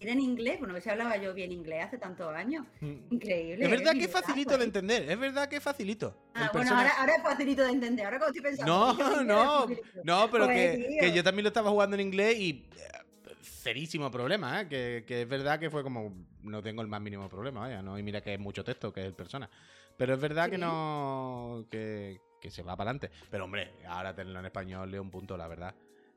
[0.00, 2.64] Era en inglés, bueno, que se hablaba yo bien inglés hace tantos años.
[2.80, 3.62] Increíble.
[3.62, 3.98] Es verdad ¿eh?
[3.98, 4.66] que es facilito de ¿eh?
[4.68, 6.06] entender, es verdad que es facilito.
[6.34, 8.06] El Ah, bueno, Persona- ahora, ahora es facilito de entender.
[8.06, 8.94] Ahora como estoy pensando.
[8.94, 9.66] No, no,
[10.02, 12.88] no, pero Pues, que, que yo también lo estaba jugando en inglés y eh,
[13.42, 14.66] cerísimo problema, ¿eh?
[14.66, 17.98] Que, que es verdad que fue como, no tengo el más mínimo problema, vaya, ¿no?
[17.98, 19.50] Y mira que es mucho texto, que es el persona.
[19.98, 23.10] Pero es verdad que no, que, que se va para adelante.
[23.30, 25.74] Pero hombre, ahora tenerlo en español es un punto, la verdad.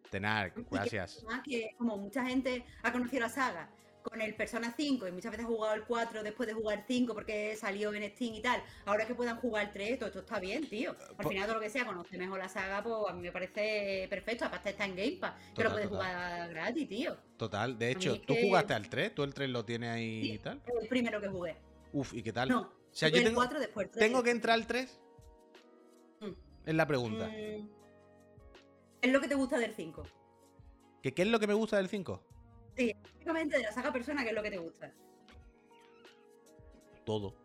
[0.09, 1.23] Tenar, que- gracias.
[1.43, 3.69] Que como mucha gente ha conocido la saga
[4.03, 7.13] con el Persona 5 y muchas veces ha jugado el 4 después de jugar 5
[7.13, 10.39] porque salió en Steam y tal, ahora que puedan jugar el 3, todo esto está
[10.39, 10.91] bien, tío.
[10.91, 13.31] Al Po- final todo lo que sea, conoce mejor la saga, pues a mí me
[13.31, 14.43] parece perfecto.
[14.45, 16.05] Aparte está en Game Pass, que Total, lo puedes total.
[16.15, 17.17] jugar gratis, tío.
[17.37, 19.15] Total, de hecho, ¿tú que- jugaste al 3?
[19.15, 20.61] ¿Tú el 3 lo tienes ahí y tal?
[20.81, 21.55] el primero que jugué.
[21.93, 22.49] Uf, ¿y qué tal?
[22.49, 24.05] No, el tengo, 4 después el 3.
[24.05, 24.99] ¿tengo que entrar al 3?
[26.65, 27.27] Es la pregunta.
[27.27, 27.69] Mm,
[29.01, 30.03] Es lo que te gusta del 5.
[31.01, 32.23] ¿Que ¿Qué es lo que me gusta del 5?
[33.03, 34.91] Básicamente de la saga Persona, que es lo que te gusta.
[37.05, 37.35] todo.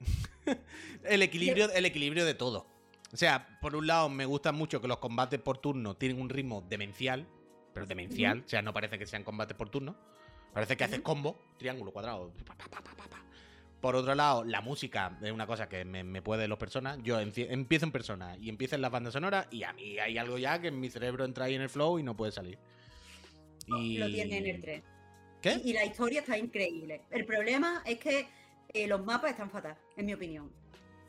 [1.04, 2.66] el, equilibrio, el equilibrio de todo.
[3.12, 6.30] O sea, por un lado me gusta mucho que los combates por turno tienen un
[6.30, 7.28] ritmo demencial,
[7.74, 9.94] pero demencial, o sea, no parece que sean combates por turno.
[10.54, 12.32] Parece que haces combo, triángulo, cuadrado.
[12.46, 13.21] pa, pa, pa.
[13.82, 17.00] Por otro lado, la música es una cosa que me, me puede de los personas.
[17.02, 20.38] Yo empiezo en persona y empiezo en las bandas sonoras y a mí hay algo
[20.38, 22.60] ya que en mi cerebro entra ahí en el flow y no puede salir.
[23.66, 23.98] Y...
[23.98, 24.82] Lo tiene en el 3.
[25.42, 25.60] ¿Qué?
[25.64, 27.02] Y, y la historia está increíble.
[27.10, 28.28] El problema es que
[28.68, 30.52] eh, los mapas están fatal, en mi opinión.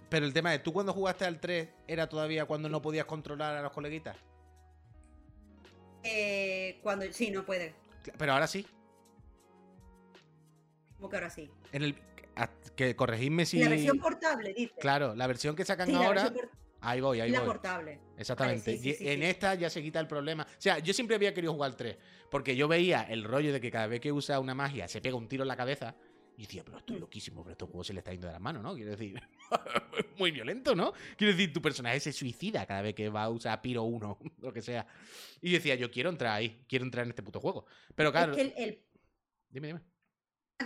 [0.09, 3.55] Pero el tema es, ¿tú cuando jugaste al 3 era todavía cuando no podías controlar
[3.55, 4.17] a los coleguitas?
[6.03, 7.76] Eh, cuando sí, no puede.
[8.17, 8.65] Pero ahora sí.
[10.97, 11.51] Como que ahora sí.
[11.71, 11.95] En el,
[12.36, 13.60] a- que corregidme si.
[13.60, 14.74] La versión portable, dice.
[14.80, 16.32] Claro, la versión que sacan Sí, ahora.
[16.86, 17.48] Ahí voy, ahí la voy.
[17.48, 18.00] portable.
[18.18, 18.72] Exactamente.
[18.72, 20.44] Vale, sí, sí, Y sí, en esta ya se quita el problema.
[20.44, 21.98] O sea, yo siempre había querido jugar al 3.
[22.30, 25.16] Porque yo veía el rollo de que cada vez que usa una magia se pega
[25.16, 25.96] un tiro en la cabeza.
[26.36, 27.00] Y decía, pero estoy Mm.
[27.02, 28.74] loquísimo, pero este juego se le está yendo de las manos, ¿no?
[28.74, 29.14] Quiero decir,
[30.18, 30.92] muy violento, ¿no?
[31.16, 34.52] Quiero decir, tu personaje se suicida cada vez que va a usar Piro 1, lo
[34.52, 34.86] que sea.
[35.42, 37.66] Y decía, yo quiero entrar ahí, quiero entrar en este puto juego.
[37.96, 38.84] Pero claro, Es que el, el-
[39.50, 39.80] dime, dime.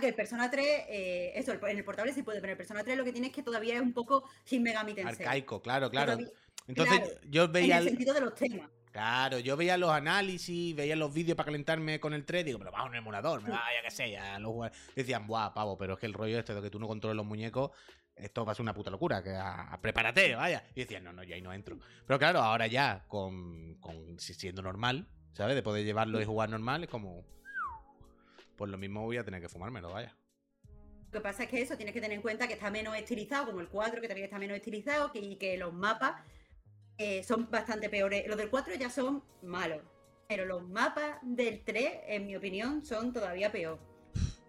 [0.00, 2.96] Que el Persona 3, eh, eso, en el portable sí puede, pero el Persona 3
[2.96, 5.26] lo que tiene es que todavía es un poco sin Megami Tensei.
[5.26, 6.12] Arcaico, claro, claro.
[6.12, 6.32] Todavía-
[6.66, 7.78] Entonces claro, yo veía...
[7.78, 8.68] el el- sentido de los temas.
[8.90, 12.74] Claro, yo veía los análisis, veía los vídeos para calentarme con el 3, digo, pero
[12.76, 14.72] a un emulador, me va, ya que sé, ya lo jugar.
[14.92, 17.14] Y decían, buah, pavo, pero es que el rollo este de que tú no controles
[17.16, 17.70] los muñecos,
[18.16, 20.64] esto va a ser una puta locura, que a- a- prepárate, vaya.
[20.74, 21.78] Y decían, no, no, yo ahí no entro.
[22.06, 25.54] Pero claro, ahora ya, con, con si- siendo normal, ¿sabes?
[25.54, 27.24] De poder llevarlo y jugar normal, es como.
[28.58, 30.14] Pues lo mismo voy a tener que fumármelo, vaya.
[31.06, 33.46] Lo que pasa es que eso tienes que tener en cuenta que está menos estilizado,
[33.46, 36.20] como el 4, que también está menos estilizado, que, y que los mapas
[36.98, 38.26] eh, son bastante peores.
[38.26, 39.80] Los del 4 ya son malos,
[40.28, 43.78] pero los mapas del 3, en mi opinión, son todavía peor.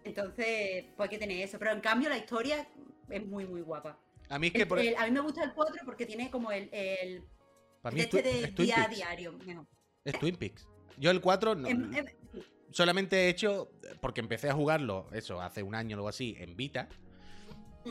[0.04, 1.58] Entonces, pues hay que tener eso.
[1.58, 2.66] Pero en cambio, la historia
[3.08, 3.96] es muy, muy guapa.
[4.28, 4.80] A mí es que El- por.
[4.80, 7.22] el- a mí me gusta el 4 porque tiene como el, el
[7.80, 9.32] para mí es, este es Twin día a diario.
[9.32, 9.66] mejor.
[10.04, 10.66] Es Twin Peaks.
[10.98, 11.68] Yo el 4 no.
[12.70, 16.56] Solamente he hecho, porque empecé a jugarlo, eso, hace un año o algo así, en
[16.56, 16.88] Vita.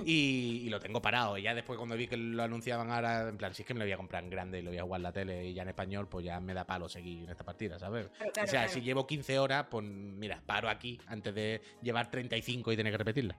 [0.06, 1.38] Y, y lo tengo parado.
[1.38, 3.80] Y ya después cuando vi que lo anunciaban ahora, en plan, si es que me
[3.80, 5.54] lo voy a comprar en grande y lo voy a jugar en la tele y
[5.54, 8.08] ya en español, pues ya me da palo seguir en esta partida, ¿sabes?
[8.10, 8.74] Claro, claro, o sea, claro.
[8.74, 12.98] si llevo 15 horas, pues mira, paro aquí antes de llevar 35 y tener que
[12.98, 13.38] repetirla.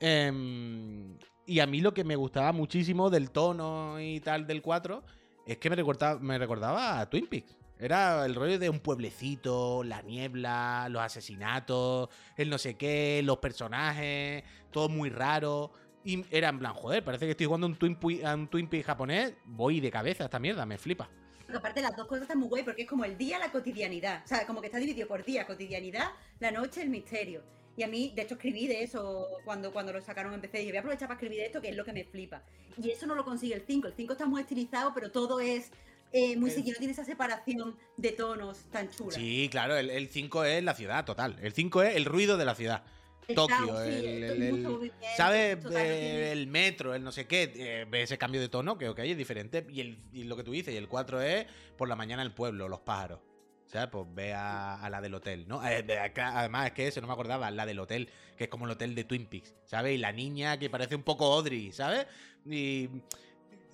[0.00, 5.04] Em, y a mí lo que me gustaba muchísimo del tono y tal del 4
[5.46, 7.56] es que me recordaba, me recordaba a Twin Peaks.
[7.82, 13.38] Era el rollo de un pueblecito, la niebla, los asesinatos, el no sé qué, los
[13.38, 15.72] personajes, todo muy raro.
[16.04, 18.86] Y era en plan, joder, parece que estoy jugando un Twin, Pui- un Twin Peaks
[18.86, 19.34] japonés.
[19.46, 21.10] Voy de cabeza a esta mierda, me flipa.
[21.40, 24.22] Porque aparte las dos cosas están muy guay porque es como el día, la cotidianidad.
[24.24, 27.42] O sea, como que está dividido por día, cotidianidad, la noche, el misterio.
[27.76, 30.58] Y a mí, de hecho, escribí de eso cuando, cuando lo sacaron en PC.
[30.58, 32.44] Dije, voy a aprovechar para escribir de esto, que es lo que me flipa.
[32.80, 33.88] Y eso no lo consigue el 5.
[33.88, 35.72] El 5 está muy estilizado, pero todo es
[36.12, 36.78] eh, muy El- seguido.
[36.78, 39.12] Tiene esa separación de tonos tan chula.
[39.16, 41.38] Sí, claro, el 5 es la ciudad, total.
[41.42, 42.84] El 5 es el ruido de la ciudad.
[43.28, 45.58] El Tokio, caos, el, ¿sabes?
[45.70, 48.98] Eh, el metro, el no sé qué, eh, ve ese cambio de tono que ok,
[49.00, 49.64] es diferente.
[49.70, 51.46] Y, lo que tú dices, y el 4 es
[51.76, 53.20] por la mañana el pueblo, los pájaros.
[53.66, 53.88] ¿Sabes?
[53.90, 55.66] Pues ve a, a la del hotel, ¿no?
[55.66, 55.86] Eh,
[56.16, 58.94] además, es que eso no me acordaba, la del hotel, que es como el hotel
[58.94, 59.94] de Twin Peaks, ¿sabes?
[59.94, 62.06] Y la niña que parece un poco Audrey, ¿sabes?
[62.44, 62.90] Y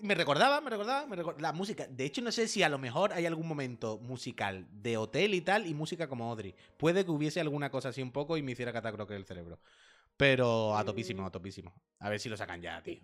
[0.00, 1.86] me recordaba, me recordaba, me recor- la música.
[1.86, 5.40] De hecho, no sé si a lo mejor hay algún momento musical de hotel y
[5.40, 6.54] tal, y música como Audrey.
[6.76, 9.60] Puede que hubiese alguna cosa así un poco y me hiciera catacroque el cerebro.
[10.16, 11.72] Pero a topísimo, a topísimo.
[12.00, 13.00] A ver si lo sacan ya, tío.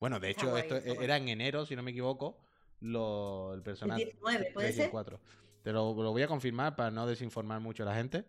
[0.00, 2.40] Bueno, de hecho, esto era en enero, si no me equivoco,
[2.80, 4.04] lo, el personaje.
[4.06, 4.90] 19, ¿puede 3 y el ser?
[4.90, 5.20] 4.
[5.62, 8.24] Te lo, lo voy a confirmar para no desinformar mucho a la gente.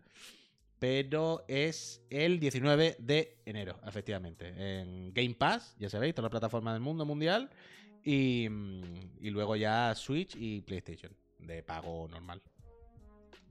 [0.78, 4.52] Pero es el 19 de enero, efectivamente.
[4.80, 7.50] En Game Pass, ya sabéis, todas las plataformas del mundo mundial.
[8.04, 12.42] Y, mm, y luego ya Switch y PlayStation, de pago normal.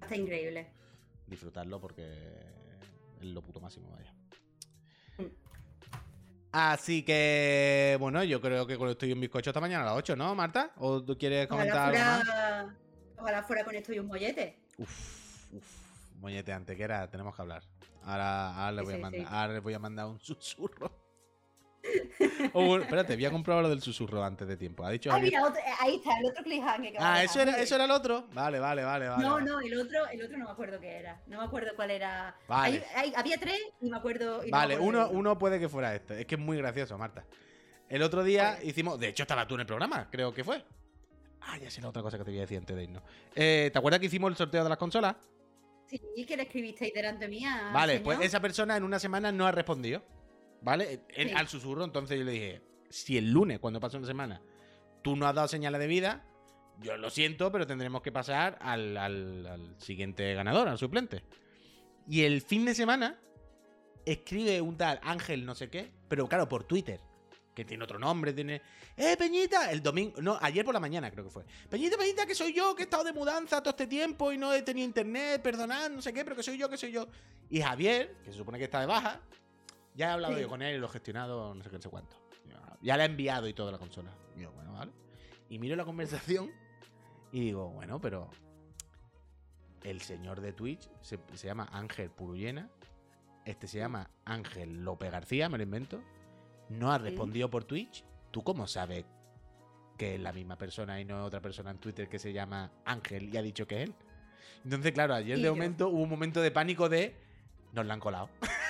[0.02, 0.68] Está increíble.
[1.28, 2.04] Disfrutarlo porque
[3.20, 4.14] es lo puto máximo, vaya.
[5.18, 5.34] Mm.
[6.52, 9.96] Así que, bueno, yo creo que con esto y un bizcocho esta mañana a las
[9.96, 10.72] 8, ¿no, Marta?
[10.78, 12.24] ¿O tú quieres comentar Ojalá algo más?
[12.26, 12.76] fuera,
[13.18, 14.60] ojalá fuera con esto y un mollete.
[14.78, 17.64] Uf, uf, moñete antequera, tenemos que hablar.
[18.04, 19.28] Ahora, ahora, le Sí, voy a mandar, sí.
[19.30, 20.92] ahora le voy a mandar un susurro.
[22.54, 24.86] Oh, bueno, espérate, voy a comprobar lo del susurro antes de tiempo.
[24.86, 27.42] Ha dicho Ah, mira, otro- eh, ahí está, el otro cliffhanger que a Ah, ¿eso
[27.42, 28.28] era, ¿eso era el otro?
[28.34, 29.22] Vale, vale, vale, vale.
[29.24, 31.22] No, no, el otro, el otro no me acuerdo qué era.
[31.28, 32.36] No me acuerdo cuál era.
[32.48, 32.84] Vale.
[32.96, 34.38] Hay- hay- había tres y me acuerdo.
[34.38, 36.22] y no me Vale, acuerdo uno, uno puede que fuera este.
[36.22, 37.26] Es que es muy gracioso, Marta.
[37.90, 39.00] El otro día hicimos.
[39.00, 40.64] De hecho, estaba tú en el programa, creo que fue.
[41.42, 43.04] Ah, ya sé la otra cosa que te voy a decir antes de irnos.
[43.36, 45.16] Eh, ¿Te acuerdas que hicimos el sorteo de las consolas?
[45.88, 47.70] Sí, que le escribisteis delante mía.
[47.74, 48.04] Vale, señor.
[48.06, 50.02] pues esa persona en una semana no ha respondido.
[50.64, 51.02] ¿Vale?
[51.16, 51.30] Sí.
[51.36, 54.42] Al susurro, entonces yo le dije: si el lunes, cuando pase una semana,
[55.02, 56.26] tú no has dado señales de vida,
[56.82, 61.24] yo lo siento, pero tendremos que pasar al, al- al siguiente ganador, al suplente.
[62.08, 63.20] Y el fin de semana
[64.06, 67.00] escribe un tal Ángel no sé qué, pero claro, por Twitter.
[67.54, 68.64] Que tiene otro nombre, tiene.
[68.98, 69.70] ¡Eh, Peñita!
[69.72, 70.20] El domingo.
[70.20, 71.46] No, ayer por la mañana creo que fue.
[71.70, 74.52] Peñita, Peñita, que soy yo, que he estado de mudanza todo este tiempo y no
[74.52, 77.08] he tenido internet, perdonad, no sé qué, pero que soy yo, que soy yo.
[77.52, 79.22] Y Javier, que se supone que está de baja,
[79.96, 80.42] ya he hablado Sí.
[80.42, 82.16] yo con él y lo he gestionado, no sé qué, no sé cuánto.
[82.82, 84.12] Ya, la ha enviado y toda la consola.
[84.36, 84.92] Y yo, bueno, vale.
[85.50, 86.52] Y miro la conversación
[87.32, 88.30] y digo, bueno, pero
[89.84, 92.70] el señor de Twitch se, se llama Ángel Purullena.
[93.46, 96.02] Este se llama Ángel López García, me lo invento.
[96.70, 98.04] No ha respondido por Twitch.
[98.32, 99.06] ¿Tú cómo sabes
[99.98, 103.34] que es la misma persona y no otra persona en Twitter que se llama Ángel
[103.34, 103.96] y ha dicho que es él?
[104.64, 107.16] Entonces, claro, ayer de momento hubo un momento de pánico de
[107.74, 108.30] nos la han colado.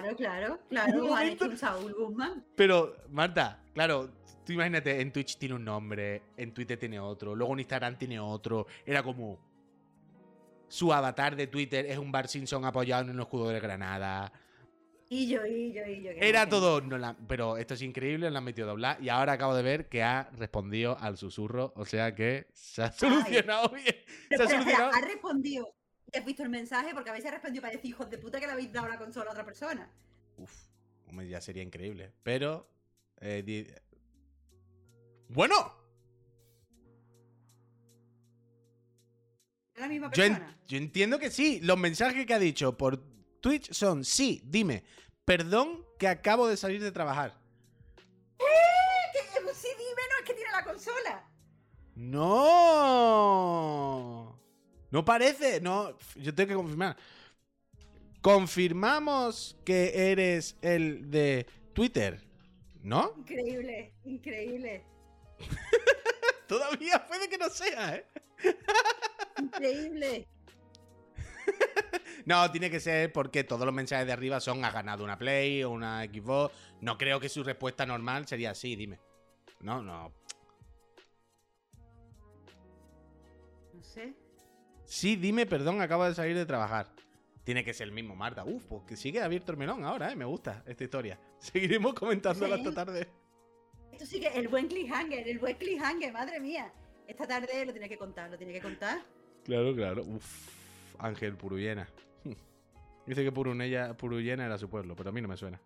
[0.00, 0.92] Claro, claro, claro.
[0.92, 2.44] Han momento- hecho un Saúl Guzmán.
[2.56, 4.10] Pero, Marta, claro,
[4.44, 8.18] tú imagínate, en Twitch tiene un nombre, en Twitter tiene otro, luego en Instagram tiene
[8.20, 8.66] otro.
[8.86, 9.38] Era como.
[10.68, 14.32] Su avatar de Twitter es un Bar Simpson apoyado en un escudo de Granada.
[15.08, 16.10] Y yo, y yo, y yo.
[16.14, 16.80] Era no, todo.
[16.80, 19.02] no la- pero esto es increíble, nos la han metido a doblar.
[19.02, 21.72] Y ahora acabo de ver que ha respondido al susurro.
[21.74, 23.84] O sea que se ha solucionado bien.
[23.84, 23.96] Se ha
[24.28, 24.90] Pero espera, espera, solucionado.
[24.94, 25.74] ¿has respondido?
[26.12, 26.92] ¿Y has visto el mensaje?
[26.94, 28.98] Porque a veces ha respondido para decir, hijos de puta, que le habéis dado la
[28.98, 29.88] consola a otra persona.
[30.36, 30.52] Uf,
[31.28, 32.12] ya sería increíble.
[32.22, 32.68] Pero.
[33.20, 33.66] eh, di-
[35.28, 35.74] Bueno,
[39.74, 41.60] ¿Es la misma Yo, en- yo entiendo que sí.
[41.62, 42.98] Los mensajes que ha dicho por
[43.40, 44.84] Twitch son: sí, dime,
[45.24, 47.38] perdón que acabo de salir de trabajar.
[48.38, 48.44] ¿Qué?
[49.44, 51.24] Pues sí, dime, no, es que tiene la consola.
[51.94, 52.30] ¡No!
[54.90, 55.60] No parece.
[55.60, 56.96] No, yo tengo que confirmar.
[58.20, 62.20] Confirmamos que eres el de Twitter,
[62.82, 63.14] ¿no?
[63.16, 64.84] Increíble, increíble,
[66.46, 68.06] Todavía puede que no sea, ¿eh?
[69.38, 70.26] increíble.
[72.26, 75.62] No, tiene que ser porque todos los mensajes de arriba son has ganado una Play
[75.62, 76.54] o una Xbox.
[76.80, 79.00] No creo que su respuesta normal sería sí, dime.
[79.60, 80.12] No, no.
[83.72, 84.14] No sé.
[84.90, 86.88] Sí, dime, perdón, acabo de salir de trabajar.
[87.44, 88.44] Tiene que ser el mismo, Marta.
[88.44, 90.16] Uf, pues que sigue abierto el melón ahora, ¿eh?
[90.16, 91.16] Me gusta esta historia.
[91.38, 93.06] Seguiremos comentándola esta tarde.
[93.92, 96.72] Esto sí que el buen cliffhanger, el buen cliffhanger, madre mía.
[97.06, 98.98] Esta tarde lo tiene que contar, lo tiene que contar.
[99.44, 100.02] Claro, claro.
[100.02, 100.48] Uf,
[100.98, 101.88] Ángel Purullena.
[103.06, 105.60] Dice que Purunella, Purullena era su pueblo, pero a mí no me suena.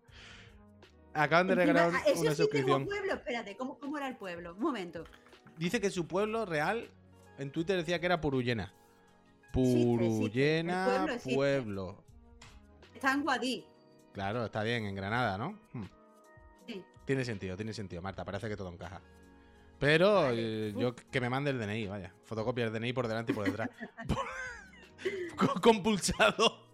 [1.15, 2.85] Acaban de Encima, regalar ah, eso una sí tengo suscripción.
[2.85, 3.13] pueblo.
[3.15, 4.53] Espérate, ¿cómo, ¿cómo era el pueblo?
[4.53, 5.03] Un momento.
[5.57, 6.91] Dice que su pueblo real
[7.39, 8.71] en Twitter decía que era Purullena.
[9.61, 9.91] Existe.
[9.91, 12.03] El Purullena, pueblo pueblo.
[12.93, 13.65] Está en Guadí.
[14.13, 15.59] Claro, está bien, en Granada, ¿no?
[15.73, 15.85] Hmm.
[16.67, 16.83] Sí.
[17.05, 18.23] Tiene sentido, tiene sentido, Marta.
[18.23, 19.01] Parece que todo encaja.
[19.79, 20.69] Pero Vale.
[20.69, 22.13] eh, yo que me mande el DNI, vaya.
[22.23, 23.69] Fotocopia el DNI por delante y por detrás.
[25.61, 26.65] Compulsado.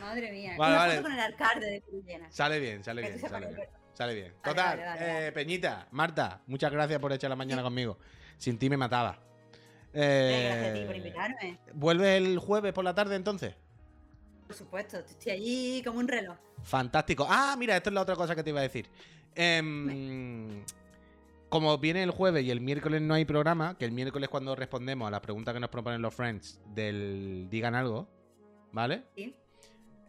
[0.00, 0.54] Madre mía.
[0.56, 0.92] Vale, vale.
[0.94, 2.30] foto con el alcalde de Cruyena.
[2.30, 3.68] Sale bien, sale bien, sale bien.
[3.92, 4.34] Sale bien.
[4.42, 5.32] Vale, Total, eh.
[5.32, 7.98] Peñita, Marta, muchas gracias por echar la mañana conmigo.
[8.38, 9.31] Sin ti me mataba.
[9.94, 11.58] Eh, Gracias a ti por invitarme.
[11.74, 13.54] ¿Vuelves el jueves por la tarde entonces?
[14.46, 16.36] Por supuesto, estoy allí como un reloj.
[16.62, 17.26] Fantástico.
[17.28, 18.86] Ah, mira, esto es la otra cosa que te iba a decir.
[19.34, 20.62] Em,
[21.48, 25.08] como viene el jueves y el miércoles no hay programa, que el miércoles cuando respondemos
[25.08, 28.08] a las preguntas que nos proponen los friends del digan algo,
[28.72, 29.04] ¿vale?
[29.16, 29.34] ¿sí?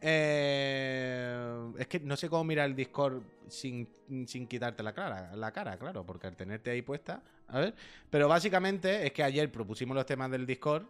[0.01, 3.87] Eh, es que no sé cómo mirar el Discord sin,
[4.27, 7.75] sin quitarte la cara, la cara, claro, porque al tenerte ahí puesta, a ver.
[8.09, 10.85] Pero básicamente es que ayer propusimos los temas del Discord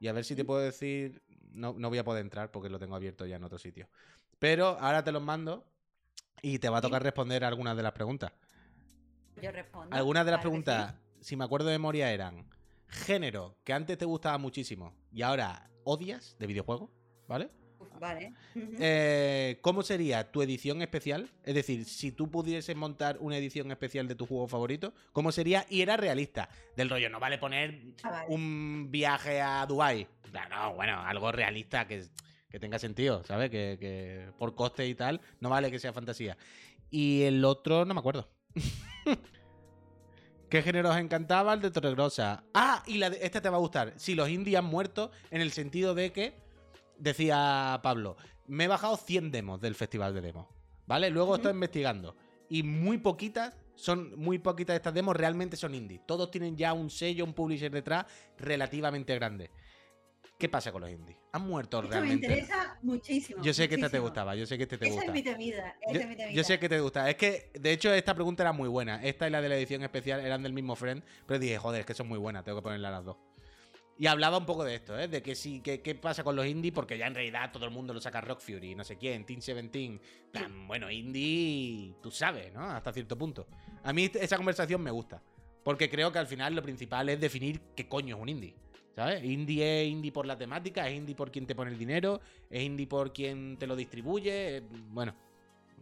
[0.00, 1.22] y a ver si te puedo decir,
[1.52, 3.88] no, no voy a poder entrar porque lo tengo abierto ya en otro sitio.
[4.38, 5.64] Pero ahora te los mando
[6.42, 8.32] y te va a tocar responder algunas de las preguntas.
[9.40, 9.94] Yo respondo.
[9.96, 12.48] Algunas de las claro preguntas, si me acuerdo de memoria, eran
[12.86, 16.90] género que antes te gustaba muchísimo y ahora odias de videojuegos,
[17.26, 17.50] ¿vale?
[17.98, 18.02] Sí.
[18.02, 18.32] Vale.
[18.80, 21.30] Eh, ¿Cómo sería tu edición especial?
[21.44, 25.66] Es decir, si tú pudieses montar una edición especial de tu juego favorito, ¿cómo sería?
[25.68, 26.48] Y era realista.
[26.76, 28.26] Del rollo, no vale poner Ah, vale.
[28.34, 30.06] un viaje a Dubai.
[30.32, 32.04] No, no, bueno, algo realista que,
[32.50, 33.50] que tenga sentido, ¿sabes?
[33.50, 36.36] Que, que por coste y tal, no vale que sea fantasía.
[36.90, 38.28] Y el otro, no me acuerdo.
[40.48, 41.52] ¿Qué género os encantaba?
[41.52, 42.44] El de Torregrosa.
[42.54, 43.92] Ah, y la de- esta te va a gustar.
[43.96, 46.32] Si los indies han muerto, en el sentido de que,
[46.98, 48.16] decía Pablo,
[48.46, 50.46] me he bajado 100 demos del festival de demos.
[50.86, 51.10] ¿Vale?
[51.10, 52.16] Luego estoy investigando.
[52.48, 56.00] Y muy poquitas, son muy poquitas de estas demos realmente son indie.
[56.06, 58.06] Todos tienen ya un sello, un publisher detrás
[58.38, 59.50] relativamente grande.
[60.38, 61.18] ¿Qué pasa con los indies?
[61.32, 62.26] ¿Han muerto Esto me realmente?
[62.26, 63.42] interesa muchísimo.
[63.42, 65.06] Yo sé que esta te gustaba, yo sé que este te Esa gusta.
[65.08, 65.76] es mi temida.
[65.82, 66.34] Esa Yo, es mi temida.
[66.36, 67.10] yo sé que te gusta.
[67.10, 69.02] Es que, de hecho, esta pregunta era muy buena.
[69.02, 71.02] Esta y la de la edición especial eran del mismo friend.
[71.26, 73.16] Pero dije, joder, es que son muy buenas, tengo que ponerlas las dos.
[74.00, 75.08] Y hablaba un poco de esto, ¿eh?
[75.08, 77.72] De que sí, que qué pasa con los indie, porque ya en realidad todo el
[77.72, 80.00] mundo lo saca Rock Fury, no sé quién, Team 17.
[80.30, 82.62] Tan, bueno, indie, tú sabes, ¿no?
[82.62, 83.48] Hasta cierto punto.
[83.82, 85.20] A mí esa conversación me gusta.
[85.64, 88.54] Porque creo que al final lo principal es definir qué coño es un indie.
[88.94, 89.22] ¿Sabes?
[89.22, 92.20] Indie es indie por la temática, es indie por quien te pone el dinero,
[92.50, 94.62] es indie por quien te lo distribuye.
[94.90, 95.14] Bueno,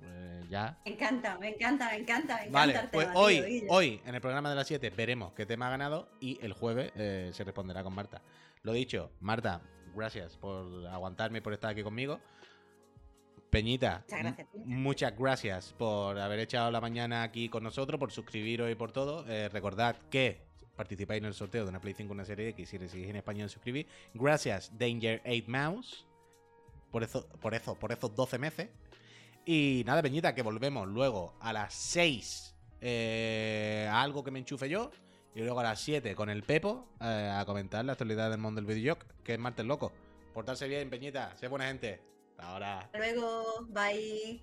[0.03, 0.79] eh, ya.
[0.85, 4.15] Me encanta, me encanta, me encanta, me Vale, encanta el pues hoy, tío, hoy, en
[4.15, 7.45] el programa de las 7, veremos qué tema ha ganado y el jueves eh, se
[7.45, 8.23] responderá con Marta.
[8.63, 9.61] Lo dicho, Marta,
[9.95, 12.21] gracias por aguantarme y por estar aquí conmigo.
[13.51, 14.05] Peñita,
[14.65, 18.93] Muchas gracias, muchas por haber echado la mañana aquí con nosotros, por suscribiros y por
[18.93, 19.25] todo.
[19.29, 20.43] Eh, recordad que
[20.77, 23.17] participáis en el sorteo de una Play 5 una serie X si le seguís en
[23.17, 23.87] español suscribís.
[24.15, 26.07] Gracias, Danger 8 Mouse,
[26.91, 28.69] por eso, por eso, por esos 12 meses.
[29.49, 34.69] Y nada, Peñita, que volvemos luego a las 6 eh, a algo que me enchufe
[34.69, 34.91] yo.
[35.37, 38.61] Y luego a las 7 con el Pepo eh, a comentar la actualidad del mundo
[38.61, 39.93] del videojuego, que es martes loco.
[40.35, 42.01] Portarse bien, Peñita, sé buena gente.
[42.31, 42.79] Hasta ahora.
[42.81, 44.43] Hasta luego, bye.